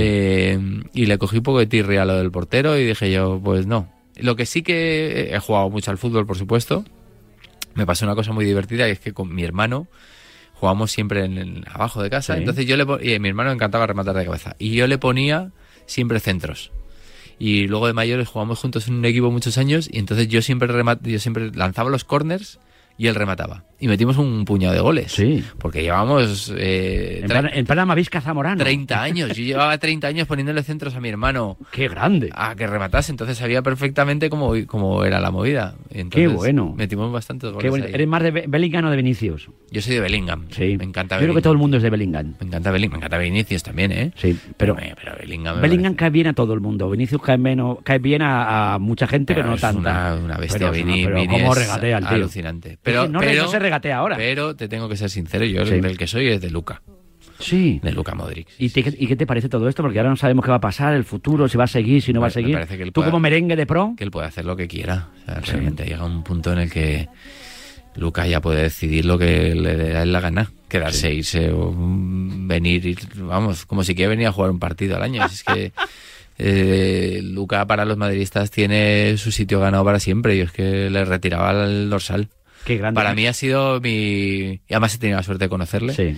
Eh, 0.54 0.60
y 0.94 1.06
le 1.06 1.18
cogí 1.18 1.38
un 1.38 1.44
poco 1.44 1.60
de 1.60 1.68
tirria 1.68 2.02
a 2.02 2.06
lo 2.06 2.16
del 2.18 2.32
portero 2.32 2.78
y 2.78 2.86
dije 2.86 3.12
yo, 3.12 3.40
pues 3.44 3.68
no. 3.68 3.92
Lo 4.18 4.36
que 4.36 4.46
sí 4.46 4.62
que 4.64 5.36
he 5.36 5.40
jugado 5.40 5.70
mucho 5.70 5.92
al 5.92 5.98
fútbol, 5.98 6.26
por 6.26 6.38
supuesto. 6.38 6.86
Me 7.74 7.86
pasó 7.86 8.06
una 8.06 8.16
cosa 8.16 8.32
muy 8.32 8.46
divertida 8.46 8.88
y 8.88 8.92
es 8.92 9.00
que 9.02 9.12
con 9.12 9.36
mi 9.36 9.44
hermano 9.44 9.88
jugábamos 10.56 10.92
siempre 10.92 11.24
en, 11.26 11.38
en- 11.38 11.66
abajo 11.72 12.02
de 12.02 12.10
casa. 12.10 12.34
Sí. 12.34 12.40
Entonces 12.40 12.66
yo 12.66 12.76
le 12.78 12.86
y 13.08 13.14
a 13.16 13.20
mi 13.20 13.30
hermano 13.30 13.50
le 13.50 13.56
encantaba 13.56 13.86
rematar 13.88 14.16
de 14.16 14.26
cabeza. 14.26 14.56
Y 14.60 14.72
yo 14.76 14.88
le 14.88 14.98
ponía 14.98 15.52
siempre 15.86 16.20
centros. 16.20 16.72
Y 17.38 17.68
luego 17.68 17.88
de 17.88 17.94
mayores 17.94 18.28
jugamos 18.30 18.60
juntos 18.60 18.88
en 18.88 18.96
un 18.96 19.06
equipo 19.06 19.30
muchos 19.30 19.58
años 19.58 19.90
y 19.92 20.00
entonces 20.00 20.28
yo 20.30 20.42
siempre 20.42 20.70
remat- 20.70 21.02
yo 21.04 21.20
siempre 21.20 21.52
lanzaba 21.54 21.90
los 21.90 22.04
corners 22.06 22.60
y 22.98 23.08
él 23.08 23.16
remataba. 23.16 23.66
Y 23.86 23.88
metimos 23.88 24.18
un 24.18 24.46
puñado 24.46 24.74
de 24.74 24.80
goles. 24.82 25.12
Sí. 25.12 25.44
Porque 25.60 25.84
llevamos 25.84 26.52
eh, 26.58 27.20
En, 27.22 27.28
plan, 27.28 27.52
en 27.54 27.66
plan 27.68 27.78
Amavisca 27.78 28.20
Zamorano. 28.20 28.64
30 28.64 29.00
años. 29.04 29.30
Yo 29.38 29.44
llevaba 29.44 29.78
30 29.78 30.08
años 30.08 30.28
poniéndole 30.28 30.64
centros 30.64 30.96
a 30.96 31.00
mi 31.00 31.10
hermano 31.10 31.60
Qué 31.72 31.88
grande. 31.88 32.32
a 32.34 32.56
que 32.56 32.66
rematase, 32.66 33.12
entonces 33.12 33.38
sabía 33.38 33.62
perfectamente 33.62 34.28
cómo, 34.32 34.54
cómo 34.66 35.04
era 35.06 35.20
la 35.20 35.30
movida. 35.30 35.76
Entonces 35.92 36.30
Qué 36.32 36.36
bueno. 36.36 36.74
Metimos 36.76 37.12
bastantes 37.12 37.52
goles. 37.52 37.62
Qué 37.64 37.70
bonito. 37.70 37.88
ahí. 37.90 37.94
¿Eres 37.94 38.08
más 38.08 38.24
de 38.24 38.32
Be- 38.32 38.46
Bellingham 38.48 38.86
o 38.86 38.90
de 38.90 38.98
Vinicius? 38.98 39.50
Yo 39.70 39.82
soy 39.82 39.94
de 39.94 40.02
Bellingham. 40.02 40.48
Sí. 40.50 40.78
Me 40.80 40.84
encanta 40.86 41.18
Yo 41.18 41.22
creo 41.26 41.36
que 41.36 41.42
todo 41.44 41.54
el 41.54 41.60
mundo 41.60 41.78
es 41.78 41.84
de 41.84 41.92
Bellingham. 41.92 42.34
Me 42.40 42.48
encanta 42.48 42.72
Bellingham. 42.72 42.94
Me 43.00 43.06
encanta 43.06 43.18
Vinicius 43.20 43.62
también, 43.62 43.92
¿eh? 43.92 44.12
Sí, 44.16 44.36
pero 44.58 44.76
pero 44.76 45.16
Bellingham. 45.20 45.62
Bellingham 45.62 45.94
cae 45.94 46.10
bien 46.10 46.26
a 46.26 46.34
todo 46.34 46.56
el 46.56 46.60
mundo. 46.60 46.90
Vinicius 46.90 47.22
cae, 47.22 47.38
menos, 47.38 47.78
cae 47.84 48.00
bien 48.00 48.24
a, 48.24 48.74
a 48.74 48.80
mucha 48.80 49.06
gente, 49.06 49.36
pero, 49.36 49.44
Pero 49.44 49.50
no 49.52 49.56
es 49.58 49.62
tanta. 49.62 49.80
Una, 50.16 50.16
una 50.16 50.38
bestia, 50.38 50.58
Pero, 50.60 50.72
Vini, 50.72 51.04
pero 51.06 51.16
Vini 51.22 51.28
cómo 51.28 51.52
es 51.54 51.60
regatea 51.60 51.98
el 52.00 52.04
tío. 52.06 52.16
Alucinante. 52.16 52.80
Pero, 52.82 53.08
no, 53.08 53.20
pero, 53.20 53.44
no 53.44 53.50
se 53.50 53.60
regatea 53.76 53.98
ahora. 53.98 54.18
Pero 54.18 54.56
te 54.56 54.68
tengo 54.68 54.90
que 54.90 54.98
ser 54.98 55.10
sincero, 55.10 55.46
yo 55.46 55.66
Sí. 55.66 55.74
el 55.76 55.98
que 55.98 56.08
soy 56.08 56.28
es 56.28 56.42
de 56.42 56.50
Luca. 56.50 56.82
Sí. 57.40 57.80
De 57.84 57.92
Luca 57.92 58.16
Modric. 58.16 58.48
¿Y, 58.58 58.70
te- 58.70 58.80
¿Y 58.98 59.08
qué 59.08 59.16
te 59.18 59.26
parece 59.28 59.50
todo 59.50 59.68
esto? 59.68 59.84
Porque 59.84 60.00
ahora 60.00 60.10
no 60.10 60.16
sabemos 60.16 60.46
qué 60.46 60.52
va 60.52 60.58
a 60.58 60.62
pasar, 60.62 60.94
el 60.94 61.04
futuro, 61.04 61.50
si 61.50 61.58
va 61.58 61.66
a 61.66 61.68
seguir, 61.68 62.02
si 62.02 62.14
no 62.14 62.22
va 62.22 62.28
a 62.28 62.30
me 62.30 62.34
seguir. 62.34 62.54
parece 62.54 62.78
que 62.78 62.84
él 62.84 62.90
Tú 62.94 63.02
pueda- 63.02 63.12
como 63.12 63.20
merengue 63.20 63.56
de 63.58 63.66
pro, 63.66 63.94
que 63.98 64.06
él 64.06 64.12
puede 64.12 64.28
hacer 64.28 64.46
lo 64.46 64.56
que 64.56 64.68
quiera. 64.70 65.10
O 65.24 65.26
sea, 65.26 65.40
realmente 65.42 65.84
llega 65.86 66.06
un 66.06 66.24
punto 66.24 66.54
en 66.54 66.60
el 66.60 66.72
que 66.72 67.10
Luca 67.96 68.26
ya 68.28 68.40
puede 68.42 68.62
decidir 68.64 69.06
lo 69.06 69.18
que 69.18 69.54
le 69.54 69.76
dé 69.76 70.06
la 70.06 70.22
gana. 70.22 70.52
Quedarse, 70.70 71.14
irse 71.14 71.52
o 71.52 71.72
mm, 71.74 72.48
venir, 72.48 72.86
ir- 72.86 73.16
vamos, 73.18 73.66
como 73.66 73.84
si 73.84 73.96
quiere 73.96 74.10
venir 74.10 74.28
a 74.28 74.32
jugar 74.32 74.52
un 74.52 74.60
partido 74.60 74.96
al 74.96 75.04
año. 75.04 75.26
Es 75.26 75.44
que 75.44 75.74
eh, 76.38 77.20
Luca 77.22 77.66
para 77.68 77.86
los 77.86 77.98
madridistas 77.98 78.50
tiene 78.52 79.16
su 79.18 79.32
sitio 79.32 79.60
ganado 79.60 79.84
para 79.84 80.00
siempre. 80.00 80.38
Yo 80.38 80.46
es 80.46 80.52
que 80.52 80.90
le 80.90 81.04
retiraba 81.06 81.52
el 81.66 81.90
dorsal. 81.90 82.30
Qué 82.66 82.78
grande. 82.78 82.96
Para 83.00 83.14
mí 83.14 83.26
ha 83.28 83.34
sido 83.34 83.80
mi... 83.82 83.90
Y 84.68 84.74
además 84.74 84.96
he 84.96 84.98
tenido 84.98 85.18
la 85.18 85.24
suerte 85.24 85.46
de 85.46 85.50
conocerle. 85.50 85.94
Sí. 85.94 86.18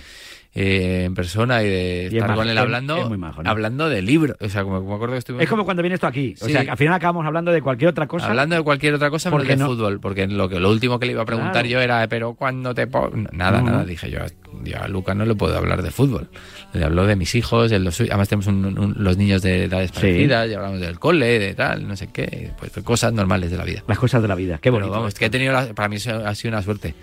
eh, 0.54 1.04
en 1.04 1.14
persona 1.14 1.62
y 1.62 1.68
de 1.68 2.08
Y 2.10 2.16
estar 2.16 2.34
con 2.34 2.48
él 2.48 2.56
hablando, 2.58 2.96
es 2.96 3.08
muy 3.08 3.18
majo, 3.18 3.42
¿no? 3.42 3.50
hablando 3.50 3.88
de 3.88 4.02
libros. 4.02 4.36
O 4.40 4.48
sea, 4.48 4.64
como, 4.64 4.78
como 4.78 4.88
me 4.90 4.94
acuerdo 4.96 5.12
que 5.14 5.18
estuvimos 5.18 5.42
Es 5.44 5.48
como 5.50 5.64
cuando 5.64 5.82
vienes 5.82 6.00
tú 6.00 6.06
aquí. 6.06 6.34
O 6.40 6.46
Sí. 6.46 6.52
sea, 6.52 6.64
que 6.64 6.70
al 6.70 6.76
final 6.78 6.94
acabamos 6.94 7.24
hablando 7.26 7.52
de 7.52 7.60
cualquier 7.62 7.90
otra 7.90 8.06
cosa. 8.08 8.26
Hablando 8.28 8.56
de 8.56 8.62
cualquier 8.62 8.94
otra 8.94 9.10
cosa, 9.10 9.28
menos 9.30 9.42
Porque 9.42 9.56
de 9.56 9.62
no- 9.62 9.66
fútbol, 9.68 10.00
porque 10.00 10.26
lo 10.26 10.48
que 10.48 10.58
lo 10.58 10.70
último 10.70 10.98
que 10.98 11.06
le 11.06 11.12
iba 11.12 11.22
a 11.22 11.26
preguntar 11.26 11.52
Claro. 11.52 11.68
yo 11.68 11.80
era, 11.80 12.08
pero 12.08 12.34
cuando 12.34 12.74
te 12.74 12.86
po-?" 12.86 13.10
nada, 13.30 13.60
No. 13.60 13.66
nada, 13.70 13.84
dije 13.84 14.10
yo, 14.10 14.20
yo 14.64 14.82
a 14.82 14.88
Lucas 14.88 15.16
no 15.16 15.24
le 15.24 15.34
puedo 15.34 15.56
hablar 15.56 15.82
de 15.82 15.90
fútbol. 15.90 16.28
Le 16.72 16.84
hablo 16.84 17.06
de 17.06 17.16
mis 17.16 17.34
hijos, 17.34 17.70
de 17.70 17.78
los 17.78 17.94
suyos. 17.96 18.10
además 18.10 18.28
tenemos 18.28 18.46
un- 18.48 18.78
un- 18.78 18.94
los 18.98 19.16
niños 19.16 19.42
de 19.42 19.64
edades 19.64 19.90
Sí. 19.94 20.00
parecidas, 20.00 20.48
y 20.50 20.54
hablamos 20.54 20.80
del 20.80 20.98
cole, 20.98 21.38
de 21.38 21.54
tal, 21.54 21.86
no 21.88 21.96
sé 21.96 22.08
qué, 22.12 22.50
pues 22.58 22.72
cosas 22.84 23.12
normales 23.12 23.50
de 23.50 23.56
la 23.56 23.64
vida. 23.64 23.82
Las 23.88 23.98
cosas 23.98 24.20
de 24.22 24.28
la 24.28 24.34
vida. 24.34 24.54
Qué 24.56 24.70
Pero 24.70 24.74
bonito. 24.74 24.90
vamos, 24.92 25.14
que 25.14 25.26
he 25.26 25.30
tenido, 25.30 25.52
la- 25.52 25.72
para 25.74 25.88
mí 25.88 25.96
ha 25.96 26.34
sido 26.34 26.48
una 26.52 26.62
suerte 26.62 26.94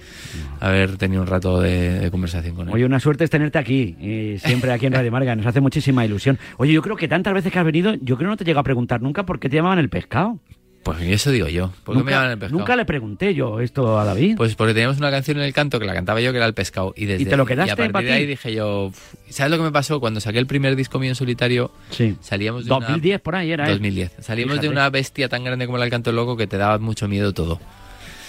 haber 0.59 0.97
tenido 0.97 1.21
un 1.21 1.27
rato 1.27 1.59
de, 1.61 1.99
de 1.99 2.11
conversación 2.11 2.55
con 2.55 2.67
él. 2.67 2.73
Oye, 2.73 2.85
una 2.85 2.99
suerte 2.99 3.23
es 3.23 3.29
tenerte 3.29 3.57
aquí, 3.57 3.95
y 3.99 4.37
siempre 4.39 4.71
aquí 4.71 4.85
en 4.85 4.93
Radio 4.93 5.11
Marga, 5.11 5.35
nos 5.35 5.45
hace 5.45 5.61
muchísima 5.61 6.05
ilusión. 6.05 6.37
Oye, 6.57 6.73
yo 6.73 6.81
creo 6.81 6.95
que 6.95 7.07
tantas 7.07 7.33
veces 7.33 7.51
que 7.51 7.59
has 7.59 7.65
venido, 7.65 7.93
yo 7.95 8.17
creo 8.17 8.29
que 8.29 8.33
no 8.33 8.37
te 8.37 8.45
llega 8.45 8.59
a 8.59 8.63
preguntar 8.63 9.01
nunca 9.01 9.25
por 9.25 9.39
qué 9.39 9.49
te 9.49 9.55
llamaban 9.57 9.79
el 9.79 9.89
pescado. 9.89 10.39
Pues 10.85 11.01
eso 11.01 11.31
digo 11.31 11.47
yo. 11.47 11.71
¿Por 11.83 11.95
qué 11.95 11.99
nunca, 11.99 12.05
me 12.05 12.11
llaman 12.11 12.31
el 12.31 12.37
pescado? 12.37 12.59
nunca 12.59 12.75
le 12.75 12.85
pregunté 12.85 13.33
yo 13.33 13.59
esto 13.59 13.99
a 13.99 14.05
David. 14.05 14.35
Pues 14.37 14.53
porque 14.53 14.75
teníamos 14.75 14.99
una 14.99 15.09
canción 15.09 15.37
en 15.37 15.43
el 15.43 15.51
canto 15.51 15.79
que 15.79 15.85
la 15.87 15.95
cantaba 15.95 16.21
yo 16.21 16.31
que 16.31 16.37
era 16.37 16.45
el 16.45 16.53
pescado. 16.53 16.93
Y, 16.95 17.07
desde, 17.07 17.23
¿Y 17.23 17.25
te 17.25 17.35
lo 17.37 17.43
quedaste 17.43 17.71
a 17.71 17.75
partir 17.75 17.91
pa' 17.91 18.01
de 18.03 18.11
ahí 18.11 18.27
dije 18.27 18.53
yo. 18.53 18.91
¿sabes 19.27 19.49
lo 19.49 19.57
que 19.57 19.63
me 19.63 19.71
pasó? 19.71 19.99
Cuando 19.99 20.19
saqué 20.19 20.37
el 20.37 20.45
primer 20.45 20.75
disco 20.75 20.99
mío 20.99 21.09
en 21.09 21.15
solitario, 21.15 21.71
sí. 21.89 22.15
salíamos 22.21 22.65
de 22.65 22.69
2010 22.69 23.19
por 23.19 23.35
ahí 23.35 23.51
era. 23.51 23.63
una... 23.63 23.71
¿eh? 23.71 23.73
2010. 23.77 24.11
Salimos 24.19 24.51
Fíjate. 24.51 24.67
de 24.67 24.71
una 24.71 24.87
bestia 24.91 25.27
tan 25.27 25.43
grande 25.43 25.65
como 25.65 25.79
la 25.79 25.85
del 25.85 25.91
canto 25.91 26.11
loco 26.11 26.37
que 26.37 26.45
te 26.45 26.57
daba 26.57 26.77
mucho 26.77 27.07
miedo 27.07 27.33
todo. 27.33 27.59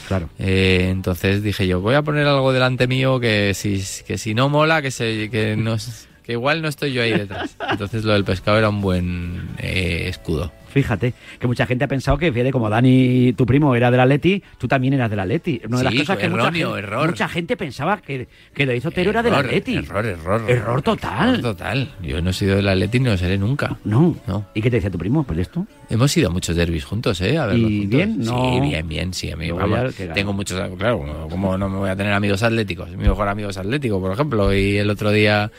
Claro. 0.08 0.30
Eh, 0.38 0.88
entonces 0.90 1.42
dije 1.42 1.66
yo, 1.66 1.82
voy 1.82 1.94
a 1.94 2.00
poner 2.00 2.26
algo 2.26 2.54
delante 2.54 2.86
mío 2.86 3.20
que 3.20 3.52
si, 3.52 3.82
que 4.06 4.16
si 4.16 4.32
no 4.32 4.48
mola, 4.48 4.80
que, 4.80 4.90
se, 4.90 5.28
que, 5.28 5.56
no, 5.56 5.76
que 6.26 6.32
igual 6.32 6.60
no 6.60 6.68
estoy 6.68 6.92
yo 6.92 7.02
ahí 7.02 7.12
detrás. 7.12 7.56
Entonces 7.70 8.04
lo 8.04 8.12
del 8.12 8.24
pescado 8.24 8.58
era 8.58 8.68
un 8.68 8.80
buen 8.80 9.48
eh, 9.58 10.06
escudo. 10.08 10.52
Fíjate, 10.68 11.14
que 11.38 11.46
mucha 11.46 11.64
gente 11.64 11.84
ha 11.86 11.88
pensado 11.88 12.18
que, 12.18 12.30
fíjate, 12.30 12.52
como 12.52 12.68
Dani, 12.68 13.32
tu 13.32 13.46
primo, 13.46 13.74
era 13.74 13.90
del 13.90 14.00
Atleti, 14.00 14.42
tú 14.58 14.68
también 14.68 14.92
eras 14.92 15.08
del 15.08 15.20
Atleti. 15.20 15.58
Una 15.66 15.78
de 15.78 15.84
las 15.84 15.92
Sí, 15.94 15.98
cosas 16.00 16.18
que 16.18 16.28
mucha 16.28 16.42
erróneo, 16.42 16.74
gente, 16.74 16.86
error. 16.86 17.08
mucha 17.08 17.28
gente 17.28 17.56
pensaba 17.56 17.96
que, 18.02 18.28
que 18.52 18.66
David 18.66 18.86
Otero 18.86 19.08
era 19.10 19.22
del 19.22 19.32
Error, 19.32 19.46
Atleti. 19.46 19.76
Error, 19.76 20.04
error. 20.04 20.42
Error 20.50 20.82
total. 20.82 21.28
Error 21.38 21.40
total. 21.42 21.94
Yo 22.02 22.20
no 22.20 22.28
he 22.28 22.32
sido 22.34 22.56
del 22.56 22.68
Atleti 22.68 22.98
ni 23.00 23.06
lo 23.06 23.16
seré 23.16 23.38
nunca. 23.38 23.78
No. 23.84 24.16
No. 24.26 24.48
¿Y 24.52 24.60
qué 24.60 24.68
te 24.68 24.76
decía 24.76 24.90
tu 24.90 24.98
primo? 24.98 25.22
Pues 25.24 25.38
esto. 25.38 25.66
Hemos 25.88 26.14
ido 26.14 26.28
a 26.28 26.32
muchos 26.32 26.54
derbis 26.54 26.84
juntos, 26.84 27.22
¿eh? 27.22 27.38
A 27.38 27.46
verlos 27.46 27.70
¿Y 27.70 27.78
juntos. 27.82 27.96
bien? 27.96 28.18
No. 28.18 28.52
Sí, 28.52 28.60
bien, 28.60 28.86
bien, 28.88 29.14
sí. 29.14 29.30
A 29.30 29.36
mí, 29.36 29.50
vamos, 29.50 29.94
tengo 30.12 30.34
muchos... 30.34 30.60
Claro, 30.76 31.26
como 31.30 31.56
no 31.56 31.70
me 31.70 31.78
voy 31.78 31.88
a 31.88 31.96
tener 31.96 32.12
amigos 32.12 32.42
atléticos? 32.42 32.90
Mi 32.90 33.04
mejor 33.08 33.28
amigo 33.28 33.48
es 33.48 33.56
atlético, 33.56 33.98
por 33.98 34.12
ejemplo. 34.12 34.52
Y 34.52 34.76
el 34.76 34.90
otro 34.90 35.10
día... 35.10 35.50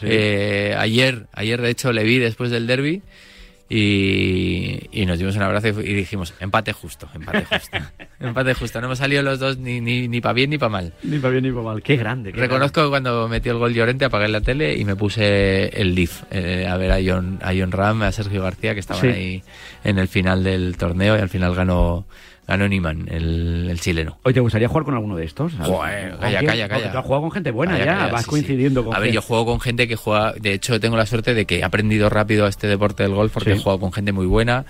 Sí. 0.00 0.06
eh, 0.08 0.74
ayer, 0.78 1.26
ayer 1.32 1.60
de 1.60 1.70
hecho 1.70 1.92
le 1.92 2.04
vi 2.04 2.18
después 2.18 2.50
del 2.50 2.66
derby 2.66 3.02
y, 3.68 4.78
y 4.92 5.06
nos 5.06 5.18
dimos 5.18 5.34
un 5.36 5.42
abrazo 5.42 5.68
y, 5.68 5.72
dijimos, 5.94 6.34
empate 6.38 6.72
justo, 6.72 7.08
empate 7.14 7.44
justo. 7.46 7.78
empate 8.20 8.54
justo. 8.54 8.80
No 8.80 8.86
hemos 8.86 8.98
salido 8.98 9.22
los 9.22 9.40
dos 9.40 9.58
ni, 9.58 9.80
ni, 9.80 10.06
ni 10.06 10.20
para 10.20 10.34
bien 10.34 10.50
ni 10.50 10.58
para 10.58 10.70
mal. 10.70 10.92
Ni 11.02 11.18
para 11.18 11.32
bien 11.32 11.44
ni 11.44 11.50
para 11.50 11.62
mal. 11.64 11.82
Qué 11.82 11.96
grande. 11.96 12.32
qué 12.32 12.40
Reconozco 12.40 12.84
que 12.84 12.90
cuando 12.90 13.26
metió 13.28 13.52
el 13.52 13.58
gol 13.58 13.74
Llorente 13.74 14.04
apagué 14.04 14.28
la 14.28 14.40
tele 14.40 14.76
y 14.76 14.84
me 14.84 14.94
puse 14.94 15.68
el 15.80 15.94
Leaf 15.96 16.22
eh, 16.30 16.66
a 16.68 16.76
ver 16.76 16.92
a 16.92 16.98
John, 17.04 17.38
a 17.42 17.52
John 17.58 17.72
Ram, 17.72 18.02
a 18.02 18.12
Sergio 18.12 18.42
García 18.42 18.74
que 18.74 18.80
estaban 18.80 19.02
Sí. 19.02 19.08
ahí 19.08 19.42
en 19.82 19.98
el 19.98 20.06
final 20.08 20.44
del 20.44 20.76
torneo 20.76 21.16
y 21.16 21.20
al 21.20 21.28
final 21.28 21.54
ganó, 21.54 22.06
ganó 22.46 22.68
Niman, 22.68 23.08
el, 23.10 23.68
el 23.70 23.80
chileno. 23.80 24.18
Hoy 24.22 24.32
te 24.34 24.40
gustaría 24.40 24.68
jugar 24.68 24.84
con 24.84 24.94
alguno 24.94 25.16
de 25.16 25.24
estos? 25.24 25.52
Joder, 25.54 26.10
¿Con 26.12 26.20
calla, 26.20 26.38
calla, 26.44 26.68
Porque 26.68 26.80
calla. 26.82 26.92
tú 26.92 26.98
has 26.98 27.04
jugado 27.04 27.22
con 27.22 27.30
gente 27.32 27.50
buena 27.50 27.72
Calla, 27.72 27.84
ya, 27.84 27.98
calla, 27.98 28.12
vas 28.12 28.22
sí, 28.24 28.30
coincidiendo 28.30 28.80
sí. 28.80 28.84
con 28.86 28.94
A 28.96 28.98
ver, 29.00 29.06
gente. 29.08 29.14
yo 29.16 29.22
juego 29.22 29.46
con 29.46 29.60
gente 29.60 29.88
que 29.88 29.96
juega. 29.96 30.32
De 30.34 30.52
hecho, 30.52 30.78
tengo 30.80 30.96
la 30.96 31.06
suerte 31.06 31.34
de 31.34 31.44
que 31.46 31.58
he 31.58 31.64
aprendido 31.64 32.08
rápido 32.08 32.46
a 32.46 32.48
este 32.48 32.66
deporte 32.68 33.02
del 33.02 33.12
golf 33.14 33.32
porque 33.32 33.52
Sí. 33.52 33.58
he 33.58 33.62
jugado 33.62 33.80
con 33.80 33.92
gente 33.92 34.12
muy 34.12 34.26
buena. 34.26 34.64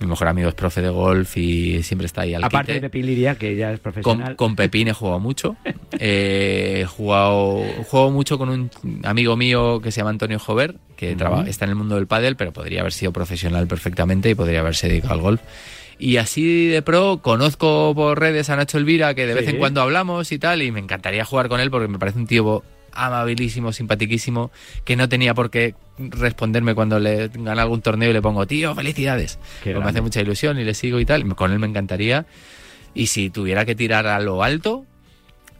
Mi 0.00 0.06
mejor 0.06 0.28
amigo 0.28 0.48
es 0.48 0.54
profe 0.54 0.80
de 0.80 0.90
golf 0.90 1.36
y 1.36 1.82
siempre 1.82 2.06
está 2.06 2.20
ahí 2.20 2.32
al 2.32 2.44
Aparte 2.44 2.66
quite. 2.72 2.80
de 2.80 2.88
Pepín 2.88 3.06
Liria, 3.06 3.34
que 3.34 3.56
ya 3.56 3.72
es 3.72 3.80
Con, 3.80 3.92
profesional. 3.92 4.36
con 4.36 4.54
Pepín 4.54 4.86
he 4.88 4.92
jugado 4.92 5.18
mucho. 5.20 5.56
Eh, 6.00 6.82
he 6.82 6.86
jugado, 6.86 7.60
juego 7.88 8.12
mucho 8.12 8.38
con 8.38 8.50
un 8.50 8.70
amigo 9.02 9.36
mío 9.36 9.80
que 9.80 9.90
se 9.90 10.00
llama 10.00 10.10
Antonio 10.10 10.38
Jover, 10.38 10.76
que 10.96 11.16
traba- 11.16 11.44
está 11.48 11.64
en 11.64 11.70
el 11.70 11.74
mundo 11.76 11.96
del 11.96 12.06
pádel, 12.06 12.36
pero 12.36 12.52
podría 12.52 12.80
haber 12.82 12.92
sido 12.92 13.12
profesional 13.12 13.66
perfectamente 13.66 14.30
y 14.30 14.34
podría 14.36 14.60
haberse 14.60 14.86
dedicado 14.86 15.14
al 15.14 15.20
golf. 15.22 15.40
Y 15.98 16.16
así 16.18 16.68
de 16.68 16.80
pro, 16.82 17.20
conozco 17.22 17.92
por 17.94 18.20
redes 18.20 18.50
a 18.50 18.56
Nacho 18.56 18.78
Elvira, 18.78 19.14
que 19.14 19.26
de 19.26 19.34
vez 19.34 19.48
en 19.48 19.58
cuando 19.58 19.82
hablamos 19.82 20.30
y 20.30 20.38
tal, 20.38 20.62
y 20.62 20.70
me 20.70 20.78
encantaría 20.78 21.24
jugar 21.24 21.48
con 21.48 21.60
él 21.60 21.70
porque 21.70 21.88
me 21.88 21.98
parece 21.98 22.18
un 22.18 22.26
tío 22.26 22.62
amabilísimo, 22.92 23.72
simpatiquísimo, 23.72 24.50
que 24.84 24.96
no 24.96 25.08
tenía 25.08 25.34
por 25.34 25.50
qué 25.50 25.74
responderme 25.98 26.74
cuando 26.74 26.98
le 26.98 27.28
gana 27.28 27.62
algún 27.62 27.82
torneo 27.82 28.10
y 28.10 28.12
le 28.12 28.22
pongo, 28.22 28.46
tío, 28.46 28.74
felicidades. 28.74 29.38
Qué 29.62 29.72
Pues 29.72 29.84
me 29.84 29.90
hace 29.90 30.00
mucha 30.00 30.20
ilusión 30.20 30.58
y 30.58 30.64
le 30.64 30.74
sigo 30.74 31.00
y 31.00 31.04
tal. 31.04 31.34
Con 31.34 31.52
él 31.52 31.58
me 31.58 31.66
encantaría. 31.66 32.26
Y 32.94 33.08
si 33.08 33.30
tuviera 33.30 33.64
que 33.64 33.74
tirar 33.74 34.06
a 34.06 34.18
lo 34.20 34.42
alto, 34.42 34.84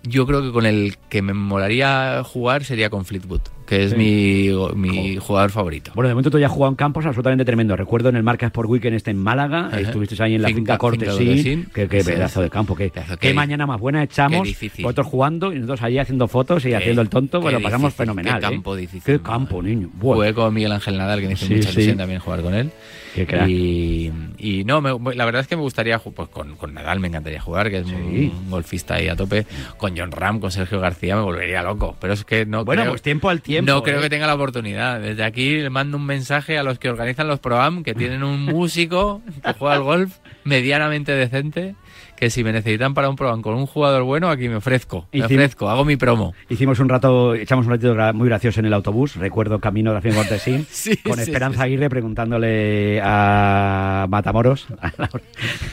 yo 0.03 0.27
creo 0.27 0.43
que 0.43 0.53
con 0.53 0.67
el 0.67 0.97
que 1.09 1.23
me 1.23 1.35
molaría 1.35 2.23
jugar 2.25 2.65
sería 2.65 2.91
con 2.91 3.05
Fleetwood, 3.05 3.43
que 3.69 3.85
es 3.85 3.91
Sí. 3.91 3.97
mi, 3.97 4.49
mi 4.75 5.17
jugador 5.19 5.51
favorito. 5.51 5.93
Bueno, 5.95 6.09
de 6.09 6.15
momento 6.15 6.31
tú 6.31 6.39
ya 6.39 6.47
has 6.47 6.53
jugado 6.53 6.71
en 6.71 6.77
campos 6.77 7.05
absolutamente 7.05 7.45
tremendo. 7.45 7.77
Recuerdo 7.77 8.09
en 8.09 8.17
el 8.17 8.23
Marca 8.23 8.47
Sport 8.47 8.67
Weekend 8.71 8.97
este 8.97 9.11
en 9.11 9.19
Málaga, 9.19 9.67
Ajá. 9.67 9.81
estuviste 9.81 10.21
ahí 10.23 10.37
en 10.37 10.43
la 10.43 10.49
Finca- 10.49 10.59
finca, 10.59 10.79
Cortesín, 10.79 11.67
que 11.75 11.87
Sí. 12.03 12.11
pedazo 12.11 12.41
de 12.41 12.49
campo, 12.49 12.75
qué 12.75 12.91
qué- 13.21 13.35
mañana 13.35 13.67
más 13.67 13.79
buena 13.79 14.03
echamos, 14.03 14.49
qué 14.59 14.71
vosotros 14.83 15.07
jugando 15.07 15.53
y 15.53 15.57
nosotros 15.57 15.83
allí 15.83 15.99
haciendo 15.99 16.29
fotos 16.29 16.65
y 16.65 16.73
haciendo 16.73 17.03
el 17.03 17.11
tonto, 17.11 17.41
qué 17.41 17.43
bueno, 17.45 17.61
pasamos 17.61 17.89
difícil, 17.93 18.03
fenomenal. 18.07 18.41
qué 18.41 18.47
¿eh? 18.47 18.51
campo 18.51 18.75
difícil, 18.77 19.03
Qué 19.19 19.21
campo, 19.23 19.63
niño. 19.63 19.91
Buah, 19.93 20.15
Jugué 20.17 20.33
con 20.35 20.55
Miguel 20.55 20.73
Ángel 20.73 20.97
Nadal, 20.97 21.21
que 21.21 21.27
me 21.27 21.33
hizo 21.35 21.45
mucha 21.47 21.71
ilusión 21.71 21.97
también 21.99 22.21
jugar 22.21 22.41
con 22.41 22.55
él. 22.55 22.71
Qué 23.15 23.27
crack. 23.27 23.49
Y, 23.49 24.13
y 24.39 24.65
no, 24.65 24.81
me- 24.81 25.15
la 25.15 25.25
verdad 25.25 25.41
es 25.41 25.49
que 25.49 25.57
me 25.57 25.63
gustaría, 25.63 25.99
pues 25.99 26.29
con, 26.29 26.55
con 26.57 26.73
Nadal 26.73 27.01
me 27.01 27.09
encantaría 27.09 27.41
jugar, 27.41 27.69
que 27.69 27.79
es 27.79 27.87
Sí. 27.87 27.93
un 27.95 28.51
golfista 28.51 28.95
ahí 28.95 29.09
a 29.09 29.17
tope. 29.17 29.45
Con 29.77 29.97
John 29.97 30.13
Ram, 30.13 30.39
con 30.41 30.51
Sergio 30.53 30.79
García 30.81 31.17
me 31.17 31.23
volvería 31.23 31.63
loco. 31.63 31.97
Pero 32.01 32.13
es 32.13 32.25
que 32.25 32.47
no 32.47 32.65
Bueno, 32.65 32.83
creo, 32.83 32.93
pues 32.93 33.03
tiempo 33.03 33.29
al 33.29 33.41
tiempo. 33.43 33.58
No 33.63 33.83
creo 33.83 33.99
¿eh? 33.99 34.03
que 34.03 34.11
tenga 34.11 34.27
la 34.27 34.35
oportunidad. 34.35 35.01
Desde 35.01 35.25
aquí 35.25 35.57
le 35.59 35.71
mando 35.71 35.97
un 35.97 36.07
mensaje 36.07 36.59
a 36.59 36.63
los 36.63 36.79
que 36.79 36.89
organizan 36.89 37.29
los 37.29 37.41
ProAm, 37.41 37.83
que 37.83 37.95
tienen 37.95 38.23
un 38.23 38.41
músico 38.45 39.23
que 39.45 39.53
juega 39.55 39.75
al 39.75 39.83
golf 39.83 40.17
medianamente 40.45 41.13
decente, 41.13 41.75
que 42.19 42.31
si 42.31 42.43
me 42.43 42.53
necesitan 42.53 42.95
para 42.95 43.09
un 43.09 43.17
ProAm 43.17 43.43
con 43.43 43.55
un 43.55 43.67
jugador 43.67 44.03
bueno, 44.03 44.29
aquí 44.29 44.49
me 44.49 44.57
ofrezco. 44.57 45.07
Me 45.13 45.25
ofrezco, 45.25 45.69
hago 45.71 45.85
mi 45.85 45.97
promo. 45.97 46.35
Hicimos 46.49 46.81
un 46.81 46.89
rato, 46.89 47.35
echamos 47.35 47.67
un 47.67 47.73
ratito 47.73 47.95
muy 48.15 48.29
gracioso 48.29 48.59
en 48.59 48.67
el 48.67 48.73
autobús, 48.75 49.15
recuerdo 49.17 49.61
camino 49.61 49.93
de 49.95 50.01
la 50.01 50.15
Cortesín, 50.17 50.67
Sí, 50.71 50.97
con 50.97 51.15
sí, 51.15 51.23
Esperanza 51.23 51.61
sí. 51.61 51.65
Aguirre 51.67 51.89
preguntándole 51.89 53.01
a 53.03 54.07
Matamoros, 54.09 54.67
a 54.81 54.93
Laura, 54.99 55.23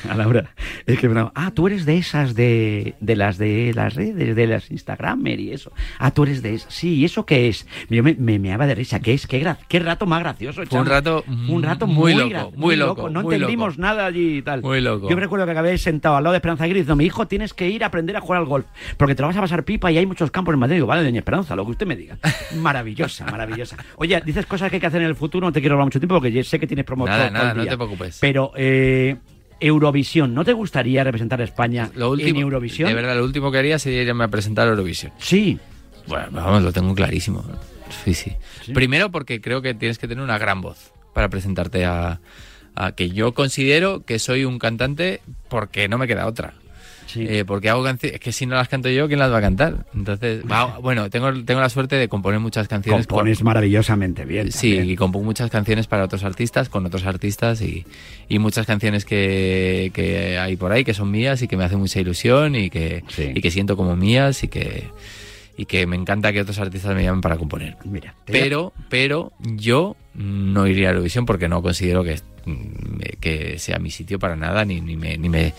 a 0.09 0.15
Laura, 0.15 0.49
es 0.85 0.99
que, 0.99 1.07
bueno, 1.07 1.31
ah, 1.35 1.51
tú 1.51 1.67
eres 1.67 1.85
de 1.85 1.97
esas 1.97 2.35
de, 2.35 2.93
de 2.99 3.15
las 3.15 3.37
de 3.37 3.73
las 3.73 3.95
redes, 3.95 4.35
de 4.35 4.47
las 4.47 4.69
Instagramer 4.69 5.39
y 5.39 5.51
eso. 5.51 5.71
Ah, 5.97 6.11
tú 6.11 6.23
eres 6.23 6.41
de 6.43 6.55
esas. 6.55 6.71
Sí, 6.73 6.95
¿y 6.95 7.05
eso 7.05 7.25
qué 7.25 7.47
es? 7.47 7.65
Yo 7.89 8.03
me, 8.03 8.13
me 8.15 8.37
meaba 8.37 8.67
de 8.67 8.75
risa, 8.75 8.99
¿qué 8.99 9.13
es? 9.13 9.25
¿Qué, 9.25 9.45
qué 9.67 9.79
rato 9.79 10.05
más 10.05 10.19
gracioso? 10.21 10.63
Fue 10.65 10.79
un 10.79 10.85
rato 10.85 11.23
un 11.49 11.63
rato 11.63 11.87
muy 11.87 12.13
muy, 12.13 12.29
loco, 12.29 12.51
muy 12.55 12.75
loco, 12.75 13.09
No 13.09 13.23
muy 13.23 13.35
entendimos 13.35 13.77
loco. 13.77 13.81
nada 13.81 14.05
allí 14.05 14.37
y 14.37 14.41
tal. 14.43 14.61
Muy 14.61 14.81
loco. 14.81 15.09
Yo 15.09 15.15
me 15.15 15.21
recuerdo 15.21 15.45
que 15.45 15.51
acabé 15.51 15.77
sentado 15.77 16.15
al 16.15 16.23
lado 16.23 16.34
de 16.35 16.37
Esperanza 16.37 16.63
Aguirre 16.63 16.79
diciendo, 16.79 16.95
mi 16.95 17.05
hijo 17.05 17.27
tienes 17.27 17.53
que 17.53 17.69
ir 17.69 17.83
a 17.83 17.87
aprender 17.87 18.15
a 18.15 18.21
jugar 18.21 18.41
al 18.41 18.45
golf, 18.45 18.65
porque 18.97 19.15
te 19.15 19.21
lo 19.21 19.27
vas 19.27 19.37
a 19.37 19.41
pasar 19.41 19.63
pipa 19.63 19.91
y 19.91 19.97
hay 19.97 20.05
muchos 20.05 20.31
campos 20.31 20.53
en 20.53 20.59
Madrid. 20.59 20.75
Digo, 20.75 20.87
vale, 20.87 21.03
doña 21.03 21.19
Esperanza, 21.19 21.55
lo 21.55 21.65
que 21.65 21.71
usted 21.71 21.87
me 21.87 21.95
diga. 21.95 22.17
Maravillosa, 22.55 23.25
maravillosa. 23.25 23.77
Oye, 23.97 24.21
dices 24.25 24.45
cosas 24.45 24.69
que 24.69 24.77
hay 24.77 24.79
que 24.79 24.87
hacer 24.87 25.01
en 25.01 25.07
el 25.07 25.15
futuro, 25.15 25.47
no 25.47 25.53
te 25.53 25.59
quiero 25.59 25.75
hablar 25.75 25.87
mucho 25.87 25.99
tiempo 25.99 26.15
porque 26.15 26.43
sé 26.43 26.59
que 26.59 26.67
tienes 26.67 26.85
promotor. 26.85 27.15
Nada, 27.15 27.29
nada, 27.29 27.53
no 27.53 27.65
te 27.65 27.75
preocupes. 27.75 28.17
Pero, 28.19 28.51
eh, 28.55 29.15
Eurovisión, 29.59 30.33
¿no 30.33 30.43
te 30.43 30.53
gustaría 30.53 31.03
representar 31.03 31.39
a 31.41 31.43
España 31.43 31.89
Lo 31.95 32.11
último, 32.11 32.39
en 32.39 32.43
Eurovisión? 32.43 32.89
De 32.89 32.95
verdad, 32.95 33.15
lo 33.15 33.23
último 33.23 33.51
que 33.51 33.57
haría 33.57 33.79
sería 33.79 34.01
irme 34.01 34.23
a 34.23 34.27
presentar 34.27 34.67
a 34.67 34.71
Eurovisión. 34.71 35.13
Sí. 35.17 35.57
Bueno, 36.07 36.27
vamos, 36.33 36.63
lo 36.63 36.71
tengo 36.71 36.93
clarísimo. 36.93 37.43
Sí, 38.03 38.13
sí, 38.13 38.35
Sí. 38.63 38.73
Primero 38.73 39.11
porque 39.11 39.41
creo 39.41 39.61
que 39.61 39.73
tienes 39.73 39.97
que 39.97 40.07
tener 40.07 40.23
una 40.23 40.37
gran 40.37 40.61
voz 40.61 40.91
para 41.13 41.29
presentarte 41.29 41.85
a, 41.85 42.19
a 42.75 42.91
que 42.93 43.09
yo 43.09 43.33
considero 43.33 44.03
que 44.05 44.19
soy 44.19 44.45
un 44.45 44.59
cantante 44.59 45.21
porque 45.49 45.87
no 45.87 45.97
me 45.97 46.07
queda 46.07 46.27
otra. 46.27 46.53
Sí. 47.07 47.25
Eh, 47.29 47.45
porque 47.45 47.69
hago 47.69 47.83
canciones, 47.83 48.15
es 48.15 48.19
que 48.19 48.31
si 48.33 48.45
no 48.45 48.55
las 48.55 48.67
canto 48.67 48.89
yo, 48.89 49.07
¿quién 49.07 49.19
las 49.19 49.31
va 49.31 49.37
a 49.37 49.41
cantar? 49.41 49.85
Entonces, 49.93 50.43
va- 50.51 50.79
bueno, 50.79 51.09
tengo, 51.09 51.31
tengo 51.45 51.61
la 51.61 51.69
suerte 51.69 51.95
de 51.95 52.09
componer 52.09 52.39
muchas 52.41 52.67
canciones. 52.67 53.05
con- 53.07 53.17
Compones 53.19 53.41
maravillosamente 53.43 54.25
bien. 54.25 54.51
Sí, 54.51 54.71
también. 54.75 54.89
y 54.89 54.95
compongo 54.97 55.23
muchas 55.25 55.49
canciones 55.51 55.87
para 55.87 56.03
otros 56.03 56.23
artistas, 56.23 56.67
con 56.67 56.85
otros 56.85 57.05
artistas 57.05 57.61
y, 57.61 57.85
y 58.27 58.39
muchas 58.39 58.65
canciones 58.65 59.05
que, 59.05 59.91
que 59.93 60.37
hay 60.39 60.57
por 60.57 60.71
ahí 60.73 60.83
que 60.83 60.93
son 60.95 61.09
mías 61.11 61.41
y 61.43 61.47
que 61.47 61.55
me 61.55 61.63
hacen 61.63 61.79
mucha 61.79 61.99
ilusión 62.01 62.55
y 62.55 62.69
que, 62.69 63.03
Sí. 63.07 63.31
y 63.35 63.39
que 63.39 63.51
siento 63.51 63.77
como 63.77 63.95
mías 63.95 64.43
y 64.43 64.47
que, 64.49 64.89
y 65.57 65.65
que 65.67 65.85
me 65.87 65.95
encanta 65.95 66.33
que 66.33 66.41
otros 66.41 66.59
artistas 66.59 66.95
me 66.95 67.03
llamen 67.03 67.21
para 67.21 67.37
componer. 67.37 67.77
Mira, 67.85 68.15
Pero, 68.25 68.73
pero 68.89 69.31
yo 69.39 69.95
no 70.15 70.65
iría 70.67 70.87
a 70.89 70.91
Eurovisión 70.91 71.25
porque 71.25 71.47
no 71.47 71.61
considero 71.61 72.03
que, 72.03 72.19
que 73.19 73.59
sea 73.59 73.79
mi 73.79 73.91
sitio 73.91 74.19
para 74.19 74.35
nada, 74.35 74.65
ni, 74.65 74.81
ni 74.81 74.95
me, 74.95 75.17
ni 75.17 75.29
me 75.29 75.53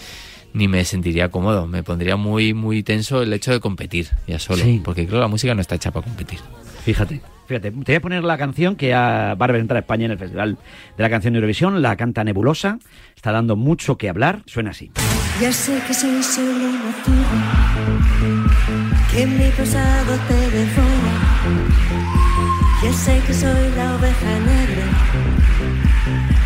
ni 0.56 0.68
me 0.68 0.84
sentiría 0.84 1.30
cómodo. 1.30 1.66
Me 1.66 1.82
pondría 1.82 2.16
muy, 2.16 2.54
muy 2.54 2.82
tenso 2.82 3.22
el 3.22 3.32
hecho 3.32 3.52
de 3.52 3.60
competir, 3.60 4.08
ya 4.26 4.38
solo. 4.38 4.64
Sí. 4.64 4.80
Porque 4.82 5.06
creo 5.06 5.18
que 5.18 5.22
la 5.22 5.28
música 5.28 5.54
no 5.54 5.60
está 5.60 5.74
hecha 5.74 5.90
para 5.90 6.06
competir. 6.06 6.38
Fíjate, 6.84 7.20
fíjate, 7.46 7.70
te 7.70 7.76
voy 7.76 7.94
a 7.94 8.00
poner 8.00 8.24
la 8.24 8.38
canción 8.38 8.74
que 8.76 8.92
va 8.92 9.32
a 9.32 9.34
representar 9.34 9.76
a 9.76 9.80
España 9.80 10.06
en 10.06 10.12
el 10.12 10.18
Festival 10.18 10.56
de 10.96 11.02
la 11.02 11.10
Canción 11.10 11.34
de 11.34 11.38
Eurovisión, 11.38 11.82
la 11.82 11.96
canta 11.96 12.24
Nebulosa, 12.24 12.78
está 13.14 13.32
dando 13.32 13.56
mucho 13.56 13.98
que 13.98 14.08
hablar, 14.08 14.42
suena 14.46 14.70
así. 14.70 14.90
Ya 15.40 15.52
sé 15.52 15.82
que 15.86 15.92
soy 15.92 16.22
solo 16.22 16.68
motivo 16.68 17.26
que 19.12 19.26
mi 19.26 19.50
pasado 19.50 20.16
te 20.28 20.34
devora. 20.34 21.16
Ya 22.82 22.92
sé 22.92 23.20
que 23.26 23.34
soy 23.34 23.70
la 23.76 23.96
oveja 23.96 24.38
negra, 24.38 24.84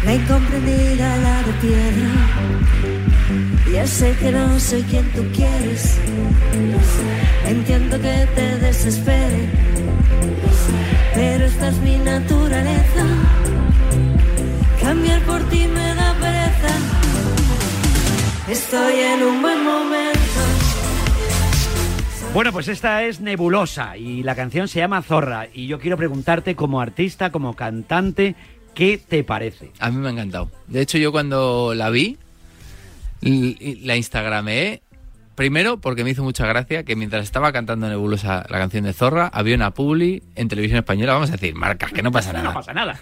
la 0.04 0.14
incomprendida, 0.14 1.16
la 1.18 1.42
de 1.42 1.52
piedra. 1.60 2.10
Ya 3.72 3.86
sé 3.86 4.16
que 4.18 4.32
no 4.32 4.58
soy 4.58 4.82
quien 4.82 5.04
tú 5.12 5.24
quieres. 5.34 5.98
Entiendo 7.46 8.00
que 8.00 8.26
te 8.34 8.58
desespere, 8.58 9.48
pero 11.14 11.44
esta 11.44 11.68
es 11.68 11.78
mi 11.78 11.96
naturaleza. 11.98 13.06
Cambiar 14.82 15.20
por 15.22 15.42
ti 15.50 15.66
me 15.68 15.94
da 15.94 16.14
pereza. 16.14 16.74
Estoy 18.48 18.94
en 18.94 19.22
un 19.22 19.42
buen 19.42 19.64
momento. 19.64 20.20
Bueno, 22.32 22.52
pues 22.52 22.68
esta 22.68 23.02
es 23.02 23.20
Nebulosa 23.20 23.96
y 23.96 24.22
la 24.22 24.36
canción 24.36 24.68
se 24.68 24.78
llama 24.78 25.02
Zorra 25.02 25.48
y 25.52 25.66
yo 25.66 25.80
quiero 25.80 25.96
preguntarte 25.96 26.54
como 26.54 26.80
artista, 26.80 27.32
como 27.32 27.54
cantante, 27.54 28.36
¿qué 28.74 28.98
te 28.98 29.24
parece? 29.24 29.70
A 29.78 29.90
mí 29.90 29.96
me 29.98 30.08
ha 30.08 30.12
encantado. 30.12 30.50
De 30.66 30.80
hecho, 30.80 30.98
yo 30.98 31.12
cuando 31.12 31.74
la 31.74 31.90
vi, 31.90 32.18
la 33.22 33.96
instagramé. 33.96 34.82
Primero, 35.40 35.78
porque 35.80 36.04
me 36.04 36.10
hizo 36.10 36.22
mucha 36.22 36.46
gracia 36.46 36.82
que 36.84 36.96
mientras 36.96 37.24
estaba 37.24 37.50
cantando 37.50 37.88
Nebulosa 37.88 38.44
la 38.50 38.58
canción 38.58 38.84
de 38.84 38.92
Zorra, 38.92 39.30
había 39.32 39.54
una 39.56 39.70
publi 39.70 40.22
en 40.34 40.48
televisión 40.48 40.76
española. 40.80 41.14
Vamos 41.14 41.30
a 41.30 41.32
decir, 41.32 41.54
marcas, 41.54 41.92
que 41.92 42.02
no 42.02 42.12
pasa 42.12 42.30
nada. 42.34 42.44
No 42.44 42.52
pasa 42.52 42.74
nada. 42.74 43.00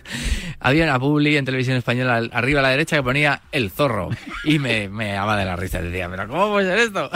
Había 0.60 0.84
una 0.84 1.00
publi 1.00 1.36
en 1.36 1.44
televisión 1.44 1.76
española 1.76 2.22
arriba 2.30 2.60
a 2.60 2.62
la 2.62 2.68
derecha 2.68 2.94
que 2.94 3.02
ponía 3.02 3.40
El 3.50 3.72
Zorro. 3.72 4.10
Y 4.44 4.60
me, 4.60 4.88
me 4.88 5.14
daba 5.14 5.36
de 5.36 5.46
la 5.46 5.56
risa. 5.56 5.82
Decía, 5.82 6.08
¿pero 6.08 6.28
cómo 6.28 6.50
puede 6.52 6.66
ser 6.68 6.78
esto? 6.78 7.10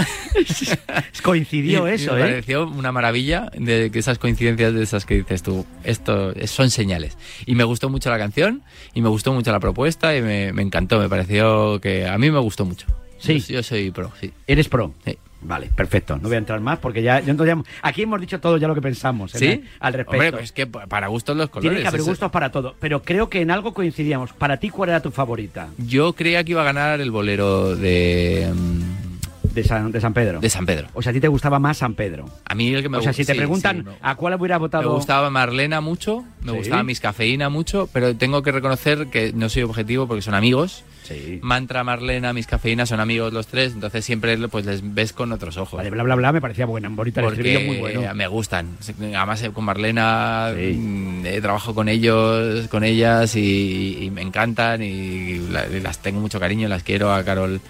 Coincidió 1.23 1.87
Y- 1.87 1.91
y 1.93 1.95
eso, 1.95 2.15
me 2.15 2.19
¿eh? 2.19 2.25
pareció 2.25 2.67
una 2.67 2.91
maravilla 2.91 3.49
de 3.57 3.93
que 3.93 4.01
esas 4.01 4.19
coincidencias 4.19 4.75
de 4.75 4.83
esas 4.83 5.07
que 5.07 5.15
dices 5.19 5.45
tú, 5.45 5.65
esto 5.85 6.33
es- 6.35 6.51
son 6.51 6.69
señales. 6.71 7.17
Y 7.47 7.55
me 7.55 7.63
gustó 7.63 7.89
mucho 7.91 8.11
la 8.11 8.19
canción, 8.19 8.63
y 8.93 9.03
me 9.03 9.09
gustó 9.09 9.33
mucho 9.33 9.53
la 9.53 9.61
propuesta, 9.61 10.17
y 10.17 10.21
me, 10.21 10.53
me 10.53 10.63
encantó, 10.63 10.99
me 10.99 11.09
pareció 11.09 11.81
que 11.81 12.09
a 12.09 12.19
mí 12.19 12.29
me 12.33 12.41
gustó 12.41 12.65
mucho. 12.65 12.89
Sí. 13.23 13.39
Yo, 13.41 13.55
yo 13.55 13.63
soy 13.63 13.91
pro, 13.91 14.11
sí. 14.21 14.33
Eres 14.47 14.69
pro. 14.69 14.93
Sí. 15.05 15.17
Vale, 15.45 15.71
perfecto. 15.75 16.17
No 16.19 16.29
voy 16.29 16.37
a 16.37 16.39
entrar 16.39 16.61
más 16.61 16.79
porque 16.79 17.03
ya, 17.03 17.19
ya 17.19 17.33
entonces 17.33 17.57
ya- 17.57 17.63
aquí 17.83 18.03
hemos 18.03 18.21
dicho 18.21 18.39
todo 18.39 18.59
ya 18.59 18.69
lo 18.69 18.77
que 18.77 18.81
pensamos 18.81 19.35
¿eh? 19.35 19.39
¿Sí? 19.39 19.65
al 19.81 19.93
respecto. 19.93 20.13
Hombre, 20.13 20.33
pues 20.33 20.53
que 20.53 20.69
pa- 20.69 20.87
para 20.87 21.09
gustos 21.09 21.37
los 21.37 21.51
colores. 21.51 21.71
Tiene 21.71 21.83
que 21.83 21.89
haber 21.89 22.03
gustos 22.03 22.31
para 22.31 22.53
todo, 22.53 22.77
pero 22.79 23.03
creo 23.03 23.29
que 23.29 23.41
en 23.41 23.51
algo 23.51 23.75
coincidíamos. 23.75 24.33
Para 24.33 24.59
ti, 24.59 24.71
¿cuál 24.71 24.91
era 24.91 25.01
tu 25.03 25.11
favorita 25.11 25.69
Yo 25.79 26.13
creía 26.13 26.45
que 26.45 26.53
iba 26.53 26.61
a 26.63 26.65
ganar 26.65 27.01
el 27.01 27.11
bolero 27.11 27.75
de, 27.75 28.53
mm, 28.55 29.02
de 29.55 29.65
San, 29.65 29.93
de 29.93 30.01
San 30.01 30.15
Pedro? 30.15 30.41
de 30.41 30.51
San 30.51 30.67
Pedro. 30.67 30.89
O 30.95 31.03
sea, 31.03 31.11
a 31.11 31.13
ti 31.13 31.21
te 31.21 31.29
gustaba 31.29 31.59
más 31.59 31.79
San 31.79 31.95
Pedro. 31.95 32.27
A 32.45 32.55
mí 32.55 32.73
el 32.73 32.83
que 32.83 32.89
me 32.89 32.99
o 32.99 33.03
sea, 33.03 33.13
si 33.13 33.25
te 33.25 33.33
sí, 33.33 33.39
preguntan 33.39 33.79
sí, 33.79 33.83
me- 33.85 33.93
a 34.01 34.15
cuál 34.15 34.35
hubiera 34.35 34.57
Me 34.57 34.61
votado... 34.61 34.93
gustaba 34.95 35.31
Marlena 35.31 35.81
mucho, 35.81 36.25
me 36.43 36.53
Sí. 36.53 36.59
gustaba 36.59 36.83
Miss 36.83 37.01
Cafeína 37.01 37.49
mucho, 37.49 37.89
pero 37.93 38.15
tengo 38.17 38.43
que 38.43 38.53
reconocer 38.53 39.09
que 39.09 39.33
no 39.33 39.49
soy 39.49 39.63
objetivo 39.63 40.07
porque 40.07 40.23
son 40.23 40.35
amigos. 40.35 40.85
Sí. 41.03 41.41
Mantra, 41.43 41.83
Marlena, 41.83 42.33
Miss 42.33 42.47
Cafeína 42.47 42.87
son 42.87 43.01
amigos 43.01 43.33
los 43.33 43.49
tres, 43.49 43.73
entonces 43.73 44.05
siempre 44.05 44.39
pues 44.49 44.65
les 44.65 44.95
ves 44.95 45.13
con 45.13 45.33
otros 45.33 45.57
ojos. 45.57 45.79
Vale, 45.79 45.91
bla, 45.91 46.05
bla, 46.05 46.15
bla, 46.15 46.33
me 46.33 46.41
parecía 46.41 46.65
buena, 46.65 46.89
bonita 46.91 47.21
el 47.21 47.27
porque 47.27 47.59
muy 47.59 47.79
bueno. 47.79 48.15
me 48.15 48.27
gustan. 48.29 48.69
Además, 49.01 49.43
eh, 49.43 49.51
con 49.51 49.65
Marlena 49.65 50.53
mm, 50.57 51.27
he 51.27 51.41
trabajado 51.41 51.75
con 51.75 51.89
ellos, 51.89 52.69
con 52.69 52.85
ellas 52.85 53.35
y, 53.35 53.99
y 54.01 54.11
me 54.11 54.23
encantan 54.23 54.83
y 54.83 55.39
las 55.83 56.01
tengo 56.01 56.21
mucho 56.21 56.39
cariño, 56.39 56.69
las 56.69 56.85
quiero 56.85 57.13
a 57.13 57.25
Carol 57.25 57.61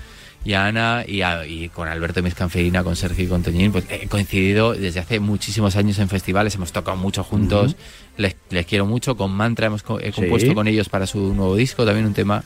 y 0.45 0.55
a 0.55 0.67
Ana 0.67 1.05
y, 1.07 1.23
a- 1.23 1.47
y 1.47 1.69
con 1.69 1.89
Alberto 1.89 2.23
Miss 2.23 2.35
Cafeína, 2.35 2.83
con 2.85 2.97
Sergio 2.97 3.25
y 3.25 3.29
con 3.29 3.43
Toñín, 3.43 3.71
pues 3.73 3.85
he 3.91 4.09
coincidido 4.09 4.73
desde 4.75 5.01
hace 5.01 5.21
muchísimos 5.21 5.77
años 5.77 5.99
en 5.99 6.09
festivales, 6.09 6.55
hemos 6.57 6.73
tocado 6.73 6.97
mucho 6.97 7.23
juntos, 7.25 7.77
les, 8.17 8.37
les 8.51 8.67
quiero 8.67 8.87
mucho, 8.87 9.17
con 9.17 9.31
Mantra 9.33 9.67
hemos 9.67 9.83
co- 9.83 10.01
he 10.01 10.07
Sí. 10.13 10.21
compuesto 10.21 10.55
con 10.55 10.67
ellos 10.69 10.89
para 10.89 11.07
su 11.07 11.35
nuevo 11.35 11.55
disco, 11.57 11.85
también 11.85 12.07
un 12.07 12.15
tema 12.15 12.43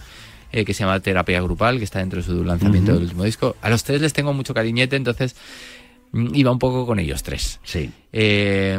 eh, 0.53 0.65
que 0.65 0.75
se 0.75 0.81
llama 0.85 1.01
Terapia 1.01 1.41
Grupal, 1.41 1.79
que 1.79 1.85
está 1.85 1.99
dentro 1.99 2.21
de 2.21 2.25
su 2.27 2.45
lanzamiento 2.45 2.93
del 2.93 3.03
último 3.03 3.25
disco. 3.25 3.57
A 3.63 3.69
los 3.71 3.83
tres 3.83 4.01
les 4.01 4.13
tengo 4.13 4.33
mucho 4.33 4.55
cariñete, 4.55 4.95
entonces 4.97 5.35
mm, 6.13 6.35
iba 6.35 6.51
un 6.53 6.59
poco 6.59 6.87
con 6.87 6.99
ellos 6.99 7.23
tres. 7.23 7.59
Sí. 7.65 7.91
Eh, 8.13 8.79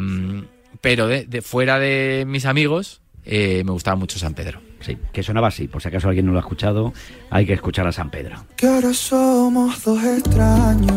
pero 0.80 1.08
de, 1.08 1.26
de 1.26 1.42
fuera 1.42 1.80
de 1.80 2.24
mis 2.28 2.46
amigos, 2.46 3.02
eh, 3.26 3.64
me 3.66 3.72
gustaba 3.72 3.96
mucho 3.98 4.18
San 4.20 4.34
Pedro. 4.34 4.62
Sí, 4.80 4.98
que 5.12 5.24
sonaba 5.24 5.48
así, 5.48 5.68
por 5.68 5.82
si 5.82 5.88
acaso 5.88 6.08
alguien 6.08 6.26
no 6.26 6.32
lo 6.32 6.38
ha 6.38 6.42
escuchado, 6.42 6.94
hay 7.30 7.46
que 7.46 7.54
escuchar 7.54 7.88
a 7.88 7.92
San 7.92 8.10
Pedro. 8.10 8.38
Que 8.56 8.68
ahora 8.68 8.94
somos 8.94 9.84
dos 9.84 10.04
extraños. 10.04 10.92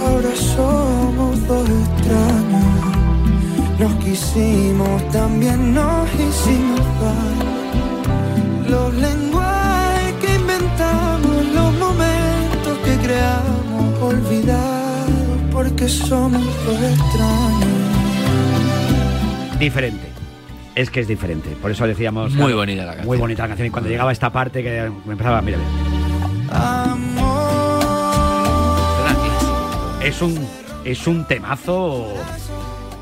Ahora 0.00 0.34
somos 0.36 1.46
dos 1.46 1.68
extraños. 1.68 2.58
Nos 3.78 3.94
quisimos, 4.04 5.08
también 5.10 5.74
nos 5.74 6.08
hicimos 6.14 6.80
daño. 7.00 7.48
Los 8.68 8.94
lenguajes 8.94 10.14
que 10.20 10.34
inventamos, 10.34 11.46
los 11.54 11.74
momentos 11.74 12.78
que 12.84 12.96
creamos, 12.98 14.02
olvidados 14.02 14.88
porque 15.52 15.88
somos 15.88 16.44
dos 16.64 16.80
extraños. 16.80 17.68
Diferente. 19.58 20.07
Es 20.78 20.90
que 20.90 21.00
es 21.00 21.08
diferente. 21.08 21.56
Por 21.60 21.72
eso 21.72 21.84
decíamos. 21.88 22.32
Muy 22.34 22.52
bonita 22.52 22.82
la 22.82 22.92
canción. 22.92 23.06
Muy 23.08 23.18
bonita 23.18 23.42
la 23.42 23.48
canción. 23.48 23.66
Y 23.66 23.70
cuando 23.72 23.90
llegaba 23.90 24.12
esta 24.12 24.30
parte 24.30 24.62
que 24.62 24.88
me 25.06 25.12
empezaba, 25.12 25.42
mira, 25.42 25.58
Amor. 26.52 27.48
es 30.00 30.22
un, 30.22 30.38
es 30.84 31.04
un 31.08 31.24
temazo. 31.26 32.14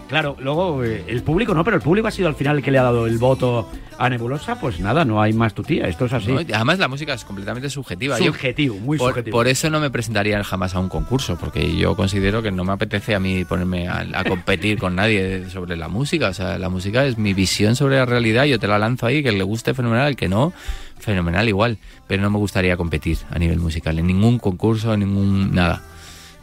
Claro, 0.09 0.37
luego 0.40 0.85
eh, 0.85 1.05
el 1.09 1.23
público 1.23 1.53
no, 1.53 1.64
pero 1.64 1.77
el 1.77 1.83
público 1.83 2.07
ha 2.07 2.11
sido 2.12 2.29
al 2.29 2.37
final 2.37 2.59
el 2.59 2.62
que 2.62 2.71
le 2.71 2.79
ha 2.79 2.83
dado 2.85 3.07
el 3.09 3.19
voto 3.19 3.69
a 3.99 4.09
Nebulosa, 4.09 4.61
pues 4.61 4.79
nada, 4.79 5.05
no 5.05 5.21
hay 5.21 5.33
más 5.33 5.53
tu 5.55 5.62
tía, 5.64 5.88
esto 5.88 6.05
es 6.05 6.12
así. 6.12 6.31
Además, 6.53 6.79
la 6.79 6.87
música 6.87 7.14
es 7.14 7.25
completamente 7.25 7.69
subjetiva. 7.71 8.19
Yo- 8.19 8.27
subjetivo, 8.27 8.77
muy 8.77 8.99
por, 8.99 9.11
subjetivo. 9.11 9.37
por 9.37 9.49
eso 9.49 9.69
no 9.71 9.81
me 9.81 9.90
presentaría 9.90 10.42
jamás 10.45 10.75
a 10.75 10.81
un 10.81 10.88
concurso, 10.88 11.37
porque 11.37 11.77
yo 11.77 11.97
considero 11.97 12.40
que 12.42 12.53
no 12.53 12.62
me 12.64 12.73
apetece 12.73 13.14
a 13.14 13.21
mí 13.21 13.45
ponerme 13.45 13.88
a, 13.88 14.07
a 14.14 14.25
competir 14.25 14.79
con 14.79 14.95
nadie 14.95 15.49
sobre 15.51 15.77
la 15.77 15.88
música. 15.88 16.29
O 16.29 16.35
sea, 16.35 16.59
la 16.59 16.69
música 16.69 17.05
es 17.05 17.19
mi 17.19 17.35
visión 17.35 17.75
sobre 17.75 17.97
la 17.97 18.05
realidad, 18.07 18.45
yo 18.45 18.59
te 18.61 18.69
la 18.69 18.79
lanzo 18.79 19.07
ahí, 19.07 19.23
que 19.25 19.33
le 19.33 19.42
guste 19.42 19.75
fenomenal, 19.75 20.14
que 20.14 20.29
no, 20.29 20.53
fenomenal 21.01 21.49
igual. 21.49 21.79
Pero 22.07 22.23
no 22.23 22.31
me 22.31 22.38
gustaría 22.38 22.77
competir 22.77 23.19
a 23.31 23.38
nivel 23.38 23.59
musical, 23.59 23.99
en 23.99 24.07
ningún 24.07 24.38
concurso, 24.38 24.95
en 24.95 25.01
ningún 25.01 25.53
nada. 25.55 25.83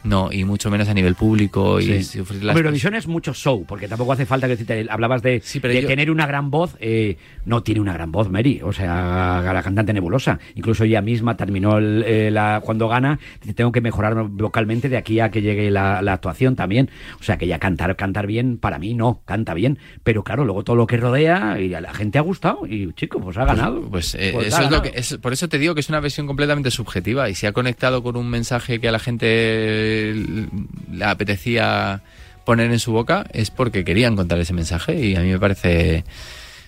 No, 0.04 0.32
y 0.32 0.44
mucho 0.44 0.70
menos 0.70 0.90
a 0.90 0.94
nivel 0.94 1.16
público 1.16 1.80
y 1.80 2.04
Sí. 2.04 2.18
las 2.20 2.34
Hombre, 2.34 2.58
Eurovisión 2.58 2.96
es 2.96 3.08
mucho 3.08 3.34
show, 3.34 3.66
porque 3.66 3.88
tampoco 3.88 4.12
hace 4.14 4.26
falta 4.26 4.48
que 4.48 4.86
hablabas 4.90 5.22
de, 5.22 5.42
Sí, 5.44 5.60
pero 5.60 5.74
de 5.74 5.82
yo- 5.82 5.88
tener 5.88 6.12
una 6.12 6.26
gran 6.28 6.52
voz, 6.52 6.76
eh, 6.80 7.18
no 7.46 7.64
tiene 7.64 7.80
una 7.82 7.94
gran 7.94 8.12
voz 8.12 8.30
Mary, 8.30 8.60
o 8.64 8.74
sea, 8.74 9.42
la 9.54 9.62
cantante 9.64 9.94
nebulosa, 9.94 10.40
incluso 10.56 10.84
ella 10.84 11.02
misma 11.02 11.38
terminó 11.38 11.78
el- 11.78 12.04
eh, 12.06 12.32
la, 12.32 12.62
cuando 12.64 12.88
gana, 12.88 13.20
tengo 13.56 13.72
que 13.72 13.82
mejorar 13.82 14.16
vocalmente 14.30 14.90
de 14.90 14.98
aquí 14.98 15.20
a 15.20 15.32
que 15.32 15.42
llegue 15.42 15.72
la, 15.72 16.02
la 16.02 16.14
actuación 16.14 16.56
también, 16.56 16.90
o 17.20 17.24
sea, 17.24 17.38
que 17.38 17.48
ya 17.48 17.60
cantar, 17.60 17.96
cantar 17.96 18.28
bien, 18.28 18.58
para 18.58 18.80
mí 18.80 18.94
no, 18.94 19.22
canta 19.26 19.54
bien, 19.54 19.80
pero 20.04 20.24
claro, 20.24 20.44
luego 20.46 20.64
todo 20.64 20.76
lo 20.76 20.88
que 20.88 20.98
rodea 20.98 21.60
y 21.62 21.74
a 21.74 21.82
la 21.82 21.94
gente 21.94 22.18
ha 22.18 22.22
gustado 22.22 22.66
y 22.68 22.92
chico, 22.94 23.20
pues 23.20 23.38
ha 23.38 23.46
ganado. 23.46 23.82
Pues, 23.90 24.16
eh, 24.16 24.32
Pues 24.34 24.48
eso 24.48 24.58
ha 24.58 24.64
es 24.64 24.72
lo 24.72 24.82
que 24.82 24.92
es, 24.96 25.18
por 25.18 25.34
eso 25.34 25.48
te 25.48 25.58
digo 25.60 25.74
que 25.74 25.80
es 25.82 25.90
una 25.90 26.00
versión 26.00 26.28
completamente 26.28 26.72
subjetiva 26.72 27.30
y 27.30 27.36
si 27.36 27.46
ha 27.46 27.54
conectado 27.54 28.04
con 28.04 28.16
un 28.18 28.30
mensaje 28.30 28.80
que 28.80 28.88
a 28.88 28.92
la 28.92 29.00
gente 29.00 29.93
le 30.14 31.06
apetecía 31.06 32.02
poner 32.46 32.72
en 32.72 32.80
su 32.80 32.92
boca 32.92 33.26
es 33.34 33.52
porque 33.52 33.84
querían 33.86 34.16
contar 34.16 34.40
ese 34.40 34.54
mensaje 34.54 35.00
y 35.00 35.16
a 35.16 35.22
mí 35.22 35.30
me 35.32 35.40
parece 35.40 36.04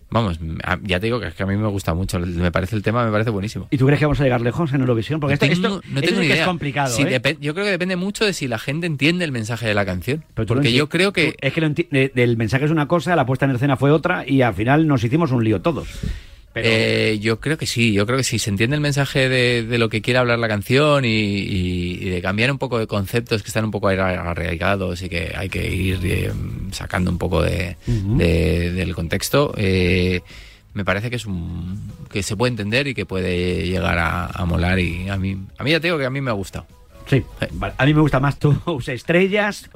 vamos, 0.10 0.40
ya 0.84 1.00
te 1.00 1.08
digo 1.08 1.20
que, 1.20 1.28
es 1.28 1.34
que 1.34 1.44
a 1.44 1.46
mí 1.46 1.58
me 1.58 1.68
gusta 1.68 1.94
mucho, 1.94 2.20
me 2.20 2.52
parece 2.52 2.76
el 2.76 2.84
tema, 2.84 3.04
me 3.04 3.12
parece 3.12 3.32
buenísimo. 3.32 3.68
¿Y 3.70 3.78
tú 3.78 3.86
crees 3.86 4.00
que 4.00 4.06
vamos 4.06 4.20
a 4.22 4.24
llegar 4.24 4.40
lejos 4.40 4.72
en 4.72 4.80
Eurovisión? 4.80 5.20
Porque 5.20 5.34
esto, 5.34 5.46
no 5.48 5.52
tengo, 5.54 5.78
esto- 5.80 5.90
no 5.92 6.02
que 6.22 6.26
idea. 6.26 6.36
es 6.42 6.48
complicado, 6.48 6.98
¿eh? 7.00 7.38
yo 7.42 7.54
creo 7.54 7.66
que 7.66 7.72
depende 7.72 7.96
mucho 7.98 8.24
de 8.24 8.32
si 8.32 8.48
la 8.48 8.58
gente 8.58 8.88
entiende 8.88 9.26
el 9.26 9.34
mensaje 9.34 9.68
de 9.68 9.74
la 9.74 9.86
canción. 9.86 10.24
Pero 10.34 10.46
Porque 10.48 10.72
yo 10.72 10.88
creo 10.88 11.12
que 11.12 11.36
Es 11.42 11.52
que 11.54 11.60
lo 11.60 11.70
del 11.70 12.38
mensaje 12.38 12.64
es 12.66 12.72
una 12.72 12.88
cosa, 12.88 13.16
la 13.18 13.26
puesta 13.26 13.46
en 13.46 13.52
escena 13.56 13.76
fue 13.76 13.92
otra 13.92 14.24
y 14.26 14.42
al 14.42 14.54
final 14.54 14.88
nos 14.88 15.04
hicimos 15.04 15.32
un 15.32 15.44
lío 15.44 15.62
todos. 15.62 15.90
Pero, 16.56 16.68
Eh, 16.72 17.20
yo 17.20 17.40
creo 17.42 17.58
que 17.58 17.66
sí, 17.66 17.92
yo 17.92 18.06
creo 18.06 18.18
que 18.18 18.24
sí. 18.24 18.40
Se 18.40 18.50
entiende 18.50 18.76
el 18.78 18.82
mensaje 18.82 19.28
de, 19.30 19.64
de 19.64 19.78
lo 19.78 19.90
que 19.90 20.02
quiere 20.02 20.20
hablar 20.20 20.40
la 20.40 20.48
canción 20.48 21.04
y, 21.04 21.10
y- 21.10 21.98
y 22.02 22.10
de 22.10 22.22
cambiar 22.22 22.50
un 22.50 22.58
poco 22.58 22.80
de 22.80 22.88
conceptos 22.88 23.44
que 23.44 23.50
están 23.50 23.66
un 23.66 23.72
poco 23.72 23.90
arra- 23.90 24.32
arraigados 24.32 25.02
y 25.02 25.10
que 25.10 25.34
hay 25.36 25.50
que 25.50 25.70
ir 25.70 26.00
eh, 26.04 26.32
sacando 26.72 27.12
un 27.12 27.18
poco 27.18 27.42
de, 27.42 27.76
del 27.86 28.96
contexto. 28.96 29.54
eh, 29.58 30.22
me 30.74 30.84
parece 30.84 31.10
que 31.10 31.16
es 31.18 31.26
un 31.26 31.92
que 32.12 32.22
se 32.24 32.36
puede 32.36 32.50
entender 32.52 32.88
y 32.88 32.94
que 32.94 33.06
puede 33.06 33.66
llegar 33.68 33.98
a, 33.98 34.26
a 34.28 34.46
molar 34.46 34.78
y 34.80 35.08
a 35.10 35.18
mí 35.18 35.38
a 35.58 35.64
mí 35.64 35.72
ya 35.72 35.80
te 35.80 35.88
digo 35.88 35.98
que 35.98 36.06
a 36.06 36.10
mí 36.10 36.20
me 36.22 36.32
ha 36.32 36.34
gustado. 36.34 36.68
Sí, 37.06 37.24
vale. 37.54 37.74
a 37.78 37.86
mí 37.86 37.94
me 37.94 38.02
gusta 38.02 38.20
más 38.20 38.38
tus 38.40 38.88
estrellas 38.90 39.70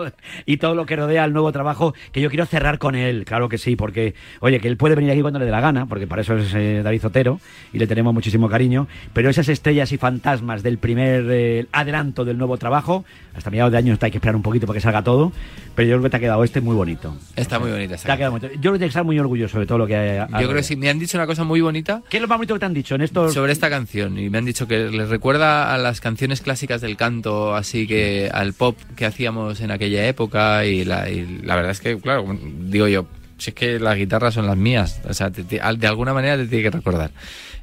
y 0.45 0.57
todo 0.57 0.75
lo 0.75 0.85
que 0.85 0.95
rodea 0.95 1.23
al 1.23 1.33
nuevo 1.33 1.51
trabajo 1.51 1.93
que 2.11 2.21
yo 2.21 2.29
quiero 2.29 2.45
cerrar 2.45 2.77
con 2.79 2.95
él, 2.95 3.25
claro 3.25 3.49
que 3.49 3.57
sí, 3.57 3.75
porque, 3.75 4.13
oye, 4.39 4.59
que 4.59 4.67
él 4.67 4.77
puede 4.77 4.95
venir 4.95 5.11
aquí 5.11 5.21
cuando 5.21 5.39
le 5.39 5.45
dé 5.45 5.51
la 5.51 5.61
gana, 5.61 5.85
porque 5.85 6.07
para 6.07 6.21
eso 6.21 6.37
es 6.37 6.53
eh, 6.53 6.81
David 6.83 7.01
Zotero 7.01 7.39
y 7.73 7.79
le 7.79 7.87
tenemos 7.87 8.13
muchísimo 8.13 8.49
cariño, 8.49 8.87
pero 9.13 9.29
esas 9.29 9.49
estrellas 9.49 9.91
y 9.91 9.97
fantasmas 9.97 10.63
del 10.63 10.77
primer 10.77 11.25
eh, 11.29 11.65
adelanto 11.71 12.25
del 12.25 12.37
nuevo 12.37 12.57
trabajo, 12.57 13.05
hasta 13.35 13.49
mediados 13.49 13.71
de 13.71 13.77
año 13.77 13.97
hay 13.99 14.11
que 14.11 14.17
esperar 14.17 14.35
un 14.35 14.41
poquito 14.41 14.65
para 14.67 14.77
que 14.77 14.81
salga 14.81 15.03
todo, 15.03 15.31
pero 15.75 15.87
yo 15.87 15.95
creo 15.95 16.03
que 16.03 16.09
te 16.09 16.17
ha 16.17 16.19
quedado 16.19 16.43
este 16.43 16.61
muy 16.61 16.75
bonito. 16.75 17.15
Está 17.35 17.59
muy 17.59 17.71
bonita 17.71 17.95
esta 17.95 18.07
Te 18.07 18.11
ha 18.13 18.17
quedado 18.17 18.31
muy 18.33 18.41
bonito. 18.41 18.59
Yo 18.61 18.71
creo 18.71 18.79
que 18.79 18.85
estar 18.85 19.03
muy 19.03 19.17
orgulloso 19.19 19.59
de 19.59 19.65
todo 19.65 19.77
lo 19.77 19.87
que 19.87 19.95
ha- 19.95 20.23
ha 20.25 20.41
Yo 20.41 20.47
creo 20.47 20.55
que 20.55 20.63
sí. 20.63 20.75
Me 20.75 20.89
han 20.89 20.99
dicho 20.99 21.17
una 21.17 21.25
cosa 21.27 21.43
muy 21.43 21.61
bonita 21.61 22.01
¿Qué 22.09 22.17
es 22.17 22.21
lo 22.21 22.27
más 22.27 22.37
bonito 22.37 22.53
que 22.55 22.59
te 22.59 22.65
han 22.65 22.73
dicho 22.73 22.95
en 22.95 23.01
estos 23.01 23.33
sobre 23.33 23.51
esta 23.53 23.69
canción 23.69 24.17
y 24.17 24.29
me 24.29 24.37
han 24.39 24.45
dicho 24.45 24.67
que 24.67 24.89
les 24.89 25.09
recuerda 25.09 25.73
a 25.73 25.77
las 25.77 26.01
canciones 26.01 26.41
clásicas 26.41 26.81
del 26.81 26.97
canto, 26.97 27.18
así 27.55 27.87
que 27.87 28.29
al 28.33 28.53
pop 28.53 28.77
que 28.95 29.05
hacíamos 29.05 29.59
en 29.61 29.71
aquella 29.71 30.07
época 30.07 30.65
y 30.65 30.85
la, 30.85 31.09
y 31.09 31.39
la 31.43 31.55
verdad 31.55 31.71
es 31.71 31.81
que, 31.81 31.97
claro, 31.99 32.25
digo 32.61 32.87
yo, 32.87 33.05
si 33.37 33.51
es 33.51 33.55
que 33.55 33.79
las 33.79 33.95
guitarras 33.97 34.33
son 34.33 34.47
las 34.47 34.57
mías, 34.57 34.99
o 35.07 35.13
sea, 35.13 35.31
te- 35.31 35.43
te- 35.43 35.61
de 35.77 35.87
alguna 35.87 36.13
manera 36.13 36.35
te 36.37 36.45
tiene 36.47 36.63
que 36.63 36.71
recordar. 36.71 37.11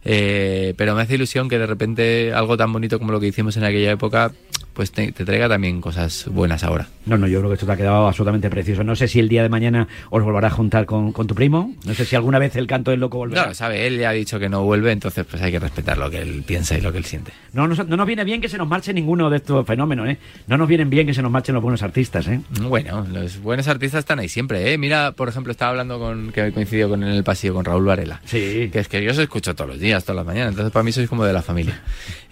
Eh, 0.05 0.75
pero 0.77 0.95
me 0.95 1.03
hace 1.03 1.15
ilusión 1.17 1.49
que 1.49 1.59
de 1.59 1.67
repente 1.67 2.33
algo 2.33 2.57
tan 2.57 2.73
bonito 2.73 2.99
como 2.99 3.11
lo 3.13 3.19
que 3.21 3.27
hicimos 3.27 3.57
en 3.57 3.65
aquella 3.65 3.91
época, 3.91 4.33
pues 4.77 4.93
te, 4.93 5.11
te 5.11 5.25
traiga 5.25 5.49
también 5.49 5.81
cosas 5.81 6.27
buenas 6.31 6.63
ahora. 6.63 6.87
No, 7.07 7.17
no, 7.17 7.27
yo 7.27 7.39
creo 7.39 7.49
que 7.51 7.55
esto 7.55 7.65
te 7.67 7.73
ha 7.73 7.77
quedado 7.77 8.07
absolutamente 8.07 8.51
precioso. 8.51 8.85
No 8.85 8.95
sé 8.95 9.09
si 9.09 9.19
el 9.21 9.29
día 9.29 9.43
de 9.43 9.49
mañana 9.49 9.89
os 10.11 10.23
volverá 10.23 10.49
a 10.49 10.51
juntar 10.51 10.85
con, 10.85 11.13
con 11.13 11.27
tu 11.27 11.35
primo. 11.35 11.73
No 11.87 11.95
sé 11.95 12.05
si 12.05 12.15
alguna 12.15 12.39
vez 12.39 12.55
el 12.57 12.67
canto 12.67 12.91
del 12.91 13.01
loco 13.01 13.17
volverá. 13.17 13.47
No 13.47 13.55
sabe, 13.55 13.87
él 13.87 13.99
ya 13.99 14.11
ha 14.11 14.13
dicho 14.13 14.39
que 14.39 14.51
no 14.51 14.63
vuelve, 14.65 14.93
entonces 14.93 15.25
pues 15.29 15.41
hay 15.43 15.51
que 15.51 15.59
respetar 15.59 15.97
lo 15.97 16.11
que 16.11 16.21
él 16.21 16.45
piensa 16.47 16.77
y 16.77 16.83
lo 16.83 16.93
que 16.93 16.99
él 16.99 17.05
siente. 17.07 17.33
No, 17.55 17.67
nos- 17.67 17.87
no 17.89 17.97
nos 17.97 18.07
viene 18.07 18.23
bien 18.25 18.41
que 18.43 18.49
se 18.51 18.59
nos 18.59 18.69
marche 18.69 18.93
ninguno 18.93 19.31
de 19.31 19.39
estos 19.39 19.67
fenómenos, 19.67 20.09
¿eh? 20.09 20.19
No 20.47 20.59
nos 20.59 20.69
vienen 20.69 20.91
bien 20.91 21.07
que 21.07 21.15
se 21.15 21.23
nos 21.23 21.31
marchen 21.31 21.55
los 21.55 21.63
buenos 21.63 21.83
artistas, 21.83 22.29
¿eh? 22.29 22.41
Bueno, 22.61 23.07
los 23.11 23.41
buenos 23.41 23.67
artistas 23.69 24.01
están 24.01 24.19
ahí 24.19 24.29
siempre, 24.29 24.73
¿eh? 24.73 24.77
Mira, 24.79 25.13
por 25.13 25.29
ejemplo, 25.31 25.53
estaba 25.53 25.71
hablando 25.71 25.99
con, 25.99 26.33
que 26.33 26.53
coincidió 26.53 26.89
con 26.91 27.03
en 27.03 27.11
el 27.11 27.25
pasillo, 27.25 27.55
con 27.55 27.65
Raúl 27.65 27.85
Varela. 27.87 28.21
Sí. 28.25 28.69
Que 28.71 28.81
es 28.81 28.89
que 28.89 29.03
yo 29.03 29.13
os 29.13 29.19
escucho 29.19 29.55
todos 29.55 29.71
los 29.71 29.81
días, 29.81 30.05
todas 30.05 30.17
las 30.17 30.27
mañanas, 30.27 30.51
entonces 30.51 30.73
para 30.73 30.83
mí 30.83 30.93
sois 30.93 31.09
como 31.09 31.25
de 31.25 31.33
la 31.33 31.41
familia. 31.43 31.81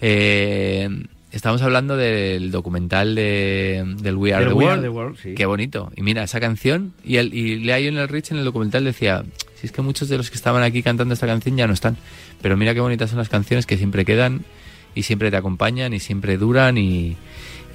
Eh, 0.01 0.89
estamos 1.35 1.61
hablando 1.61 1.97
del 1.97 2.49
documental 2.49 3.13
de, 3.13 3.83
del 3.97 4.15
We 4.15 4.33
Are, 4.33 4.45
Del 4.45 4.53
the, 4.53 4.57
We 4.57 4.65
World. 4.65 4.79
Are 4.79 4.81
the 4.81 4.89
World, 4.89 5.17
sí. 5.21 5.35
Qué 5.35 5.45
bonito. 5.45 5.91
Y 5.95 6.01
mira, 6.01 6.23
esa 6.23 6.39
canción, 6.39 6.93
y, 7.03 7.17
el, 7.17 7.33
y 7.33 7.59
Lea 7.59 7.79
en 7.79 7.97
el 7.97 8.07
Rich 8.07 8.31
en 8.31 8.37
el 8.37 8.45
documental 8.45 8.85
decía, 8.85 9.23
si 9.55 9.67
es 9.67 9.71
que 9.71 9.81
muchos 9.81 10.07
de 10.07 10.17
los 10.17 10.29
que 10.29 10.37
estaban 10.37 10.63
aquí 10.63 10.81
cantando 10.81 11.13
esta 11.13 11.27
canción 11.27 11.57
ya 11.57 11.67
no 11.67 11.73
están, 11.73 11.97
pero 12.41 12.55
mira 12.55 12.73
qué 12.73 12.79
bonitas 12.79 13.09
son 13.09 13.19
las 13.19 13.29
canciones 13.29 13.65
que 13.65 13.77
siempre 13.77 14.05
quedan 14.05 14.45
y 14.95 15.03
siempre 15.03 15.29
te 15.29 15.37
acompañan 15.37 15.93
y 15.93 15.99
siempre 15.99 16.37
duran 16.37 16.77
y, 16.77 17.17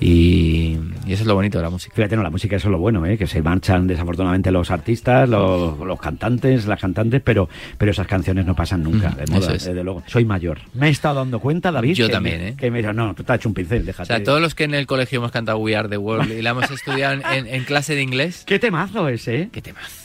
y, 0.00 0.78
y 1.06 1.12
eso 1.12 1.22
es 1.22 1.26
lo 1.26 1.34
bonito 1.34 1.58
de 1.58 1.64
la 1.64 1.70
música. 1.70 1.94
Fíjate, 1.94 2.16
no, 2.16 2.22
la 2.22 2.30
música 2.30 2.56
eso 2.56 2.68
es 2.68 2.72
lo 2.72 2.78
bueno, 2.78 3.04
¿eh? 3.06 3.18
Que 3.18 3.26
se 3.26 3.42
marchan 3.42 3.86
desafortunadamente 3.86 4.50
los 4.50 4.70
artistas, 4.70 5.28
los, 5.28 5.78
los 5.78 6.00
cantantes, 6.00 6.66
las 6.66 6.80
cantantes, 6.80 7.20
pero, 7.22 7.48
pero 7.78 7.90
esas 7.90 8.06
canciones 8.06 8.46
no 8.46 8.54
pasan 8.56 8.82
nunca, 8.82 9.10
de 9.10 9.26
moda, 9.26 9.52
es. 9.54 9.64
desde 9.64 9.84
luego. 9.84 10.02
Soy 10.06 10.24
mayor. 10.24 10.58
Me 10.74 10.88
he 10.88 10.90
estado 10.90 11.16
dando 11.16 11.38
cuenta, 11.40 11.70
David. 11.70 11.94
Yo 11.94 12.06
que 12.06 12.12
también, 12.12 12.38
me- 12.40 12.48
¿eh? 12.48 12.54
Que 12.56 12.70
me 12.70 12.78
dijo, 12.78 12.92
no, 12.92 13.14
tú 13.14 13.22
te 13.24 13.32
has 13.32 13.38
hecho 13.40 13.48
un 13.48 13.54
pincel, 13.54 13.82
O 13.82 13.86
déjate. 13.86 14.06
sea, 14.06 14.22
todos 14.24 14.40
los 14.40 14.54
que 14.54 14.64
en 14.64 14.74
el 14.74 14.86
colegio 14.86 15.18
hemos 15.18 15.32
cantado 15.32 15.58
We 15.58 15.76
Are 15.76 15.88
the 15.88 15.98
World 15.98 16.32
y 16.32 16.42
la 16.42 16.50
hemos 16.50 16.70
estudiado 16.70 17.14
en, 17.30 17.46
en- 17.46 17.64
clase 17.64 17.94
de 17.94 18.02
inglés. 18.02 18.44
¿Qué 18.46 18.58
temazo 18.58 19.06
ese, 19.08 19.42
eh? 19.42 19.48
Qué 19.52 19.60
temazo. 19.62 19.99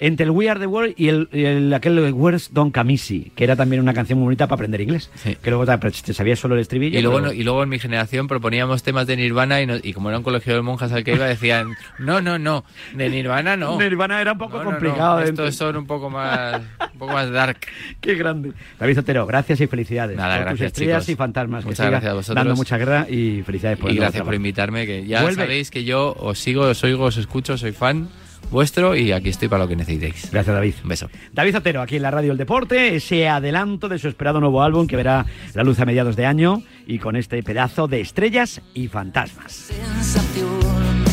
Entre 0.00 0.24
el 0.24 0.30
We 0.30 0.48
Are 0.50 0.60
the 0.60 0.66
World 0.66 0.94
y 0.96 1.08
el, 1.08 1.28
el- 1.32 1.72
aquel 1.74 2.12
Where's 2.12 2.52
Don 2.52 2.70
Camisi, 2.70 3.32
que 3.34 3.44
era 3.44 3.56
también 3.56 3.80
una 3.82 3.94
canción 3.94 4.18
muy 4.18 4.24
bonita 4.26 4.46
para 4.46 4.56
aprender 4.56 4.80
inglés. 4.80 5.10
Sí. 5.14 5.36
Que 5.42 5.50
luego 5.50 5.64
te, 5.66 5.90
te 5.90 6.12
sabías 6.14 6.38
solo 6.38 6.54
el 6.54 6.60
estribillo. 6.60 6.98
Y 6.98 7.02
luego, 7.02 7.16
pero- 7.18 7.28
no- 7.28 7.32
y 7.32 7.42
luego 7.42 7.62
en 7.62 7.68
mi 7.68 7.78
generación 7.78 8.28
proponíamos 8.28 8.82
temas 8.82 9.06
de 9.06 9.16
Nirvana 9.16 9.60
y, 9.62 9.66
no- 9.66 9.76
y 9.82 9.92
como 9.92 10.08
era 10.10 10.18
un 10.18 10.24
colegio 10.24 10.54
de 10.54 10.62
monjas 10.62 10.92
al 10.92 11.04
que 11.04 11.14
iba 11.14 11.26
decían, 11.26 11.72
no, 11.98 12.20
no, 12.20 12.38
no, 12.38 12.64
de 12.94 13.08
Nirvana 13.08 13.56
no. 13.56 13.78
Nirvana 13.78 14.20
era 14.20 14.32
un 14.32 14.38
poco 14.38 14.58
No, 14.58 14.64
no, 14.64 14.70
complicado. 14.72 15.20
¿eh? 15.20 15.24
Estos 15.24 15.54
son 15.56 15.76
un 15.76 15.86
poco 15.86 16.10
más, 16.10 16.60
un 16.92 16.98
poco 16.98 17.12
más 17.12 17.30
dark. 17.30 17.58
Qué 18.00 18.14
grande. 18.14 18.52
David 18.78 18.94
Zotero, 18.96 19.26
gracias 19.26 19.60
y 19.60 19.66
felicidades. 19.66 20.16
Nada, 20.16 20.36
por 20.36 20.44
tus 20.44 20.48
gracias, 20.58 20.66
estrellas 20.72 21.02
chicos. 21.06 21.12
y 21.14 21.16
fantasmas. 21.16 21.64
que 21.64 21.68
Muchas 21.70 21.78
siga 21.78 21.90
gracias 21.90 22.10
a 22.10 22.14
vosotros. 22.14 22.36
Dando 22.44 22.56
mucha 22.56 22.78
guerra 22.78 23.06
y 23.08 23.42
felicidades 23.42 23.78
por 23.78 23.90
Y 23.90 23.96
gracias 23.96 24.22
por 24.24 24.34
invitarme, 24.34 24.86
que 24.86 25.06
ya 25.06 25.22
Vuelve. 25.22 25.42
sabéis 25.42 25.70
que 25.70 25.84
yo 25.84 26.14
os 26.18 26.38
sigo, 26.38 26.62
os 26.62 26.84
oigo, 26.84 27.04
os 27.04 27.16
escucho, 27.16 27.56
soy 27.56 27.72
fan 27.72 28.08
vuestro 28.50 28.96
y 28.96 29.12
aquí 29.12 29.28
estoy 29.28 29.48
para 29.48 29.64
lo 29.64 29.68
que 29.68 29.76
necesitéis. 29.76 30.30
Gracias, 30.30 30.54
David. 30.54 30.74
Un 30.82 30.88
beso. 30.88 31.10
David 31.32 31.52
Zotero, 31.52 31.82
aquí 31.82 31.96
en 31.96 32.02
la 32.02 32.10
Radio 32.10 32.32
El 32.32 32.38
Deporte, 32.38 32.96
ese 32.96 33.28
adelanto 33.28 33.88
de 33.88 33.98
su 33.98 34.08
esperado 34.08 34.40
nuevo 34.40 34.62
álbum 34.62 34.86
que 34.86 34.96
verá 34.96 35.26
la 35.54 35.62
luz 35.62 35.80
a 35.80 35.84
mediados 35.84 36.16
de 36.16 36.26
año 36.26 36.62
y 36.86 36.98
con 36.98 37.16
este 37.16 37.42
pedazo 37.42 37.88
de 37.88 38.00
estrellas 38.00 38.60
y 38.74 38.88
fantasmas. 38.88 39.52
sensación. 39.52 41.04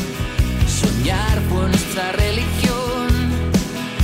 Soñar 0.67 1.39
fue 1.49 1.67
nuestra 1.67 2.11
religión 2.13 3.07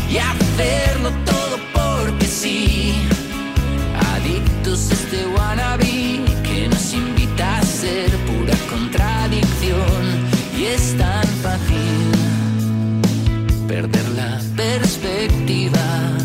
y 0.10 0.18
hacerlo 0.18 1.10
todo 1.26 1.58
porque 1.74 2.26
sí. 2.26 2.94
Adictos 4.16 4.92
a 4.92 4.94
este 4.94 5.26
wannabe 5.28 6.22
que 6.44 6.68
nos 6.70 6.94
invita 6.94 7.58
a 7.58 7.64
ser 7.64 8.10
pura 8.28 8.54
contradicción. 8.70 10.30
Y 10.58 10.66
es 10.66 10.98
tan 10.98 11.28
perspectiva. 14.56 16.19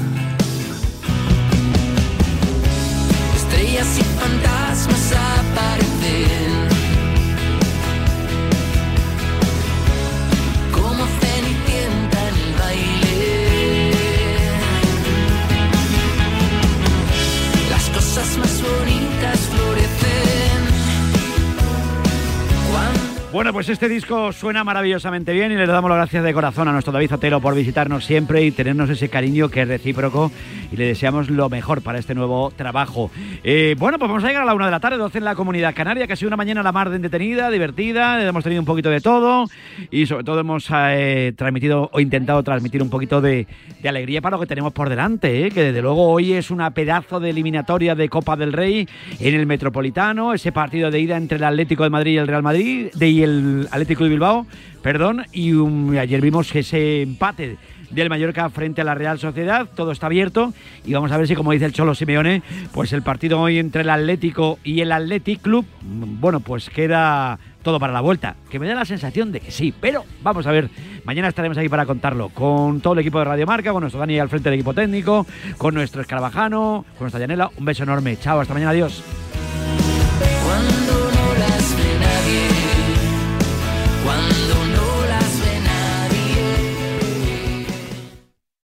Bueno, 23.35 23.53
pues 23.53 23.69
este 23.69 23.89
disco 23.89 24.33
suena 24.33 24.63
maravillosamente 24.63 25.33
bien 25.33 25.51
y 25.51 25.57
le 25.57 25.67
damos 25.67 25.91
las 25.91 25.99
gracias 25.99 26.23
de 26.23 26.33
corazón 26.33 26.69
a 26.69 26.73
nuestro 26.73 26.93
David 26.93 27.09
Zotero 27.09 27.41
por 27.41 27.57
visitarnos 27.57 28.05
siempre 28.05 28.45
y 28.45 28.53
tenernos 28.53 28.89
ese 28.91 29.09
cariño 29.09 29.49
que 29.49 29.63
es 29.63 29.67
recíproco 29.67 30.31
y 30.71 30.77
le 30.77 30.87
deseamos 30.87 31.29
lo 31.29 31.51
mejor 31.51 31.83
para 31.83 31.99
este 31.99 32.15
nuevo 32.15 32.53
trabajo. 32.53 33.11
Eh, 33.43 33.75
bueno, 33.77 33.99
pues 33.99 34.09
vamos 34.09 34.23
a 34.23 34.29
llegar 34.29 34.43
a 34.43 34.45
la 34.45 34.55
una 34.55 34.67
de 34.67 34.71
la 34.71 34.79
tarde, 34.79 34.99
12 34.99 35.19
en 35.19 35.25
la 35.25 35.35
Comunidad 35.35 35.75
Canaria, 35.75 36.07
que 36.07 36.13
ha 36.13 36.17
sido 36.17 36.29
una 36.29 36.37
mañana 36.37 36.63
la 36.63 36.71
mar 36.71 36.91
de 36.91 36.95
entretenida, 36.97 37.51
divertida, 37.51 38.25
hemos 38.25 38.45
tenido 38.45 38.63
un 38.63 38.67
poquito 38.67 38.89
de 38.89 39.01
todo 39.01 39.47
y 39.91 40.07
sobre 40.07 40.23
todo 40.23 40.39
hemos 40.39 40.69
eh, 40.73 41.33
transmitido 41.37 41.91
o 41.93 41.99
intentado 41.99 42.41
transmitir 42.45 42.85
un 42.85 42.89
poquito 42.89 43.21
de, 43.21 43.49
de 43.83 43.89
alegría 43.89 44.21
para 44.21 44.37
lo 44.37 44.41
que 44.43 44.47
tenemos 44.47 44.73
por 44.73 44.89
delante, 44.89 45.49
eh, 45.49 45.51
que 45.51 45.65
desde 45.65 45.83
luego 45.83 46.09
hoy 46.09 46.35
es 46.35 46.53
una 46.53 46.71
pedazo 46.71 47.19
de 47.19 47.31
eliminatoria 47.31 47.97
de 47.97 48.09
Copa 48.09 48.37
del 48.37 48.53
Rey 48.53 48.89
en 49.19 49.35
el 49.35 49.47
Metropolitano, 49.47 50.35
ese 50.35 50.53
partido 50.53 50.93
de 50.93 51.01
ida 51.01 51.17
entre 51.17 51.39
el 51.39 51.45
Atlético 51.45 51.83
de 51.83 51.91
Madrid 51.91 52.13
y 52.13 52.19
el 52.19 52.29
Real 52.29 52.45
Madrid, 52.45 52.93
de 52.95 53.24
el 53.25 53.69
Atlético 53.71 54.05
de 54.05 54.11
Bilbao, 54.11 54.47
perdón, 54.83 55.27
y 55.33 55.53
um, 55.53 55.97
ayer 55.97 56.21
vimos 56.21 56.55
ese 56.55 57.03
empate 57.03 57.57
del 57.91 58.11
Mallorca 58.11 58.51
frente 58.51 58.81
a 58.81 58.85
la 58.85 58.95
Real 58.95 59.19
Sociedad, 59.19 59.69
todo 59.75 59.93
está 59.93 60.07
abierto 60.07 60.53
y 60.85 60.93
vamos 60.93 61.13
a 61.13 61.17
ver 61.17 61.29
si 61.29 61.35
como 61.35 61.53
dice 61.53 61.65
el 61.65 61.73
Cholo 61.73 61.95
Simeone, 61.95 62.43
pues 62.73 62.93
el 62.93 63.03
partido 63.03 63.41
hoy 63.41 63.59
entre 63.59 63.83
el 63.83 63.91
Atlético 63.91 64.59
y 64.65 64.81
el 64.81 64.93
Athletic 64.93 65.41
Club, 65.41 65.65
mm, 65.83 66.21
bueno, 66.21 66.41
pues 66.41 66.71
queda 66.71 67.39
todo 67.63 67.81
para 67.81 67.93
la 67.93 68.01
vuelta, 68.01 68.37
que 68.51 68.59
me 68.59 68.67
da 68.67 68.75
la 68.75 68.85
sensación 68.85 69.33
de 69.33 69.41
que 69.41 69.51
sí, 69.51 69.73
pero 69.81 70.05
vamos 70.23 70.47
a 70.47 70.53
ver, 70.53 70.69
mañana 71.05 71.29
estaremos 71.29 71.57
aquí 71.57 71.69
para 71.69 71.87
contarlo, 71.87 72.29
con 72.29 72.81
todo 72.81 72.93
el 72.95 72.99
equipo 72.99 73.19
de 73.21 73.25
Radio 73.25 73.47
Marca, 73.47 73.73
con 73.73 73.81
nuestro 73.81 74.01
Dani 74.01 74.19
al 74.19 74.29
frente 74.29 74.51
del 74.51 74.59
equipo 74.59 74.75
técnico, 74.75 75.27
con 75.57 75.75
nuestro 75.75 76.03
Escarabajano, 76.03 76.85
con 76.99 77.05
nuestra 77.05 77.21
Yanela, 77.21 77.51
un 77.57 77.65
beso 77.65 77.85
enorme, 77.85 78.19
chao, 78.19 78.41
hasta 78.41 78.53
mañana, 78.53 78.73
adiós. 78.73 79.03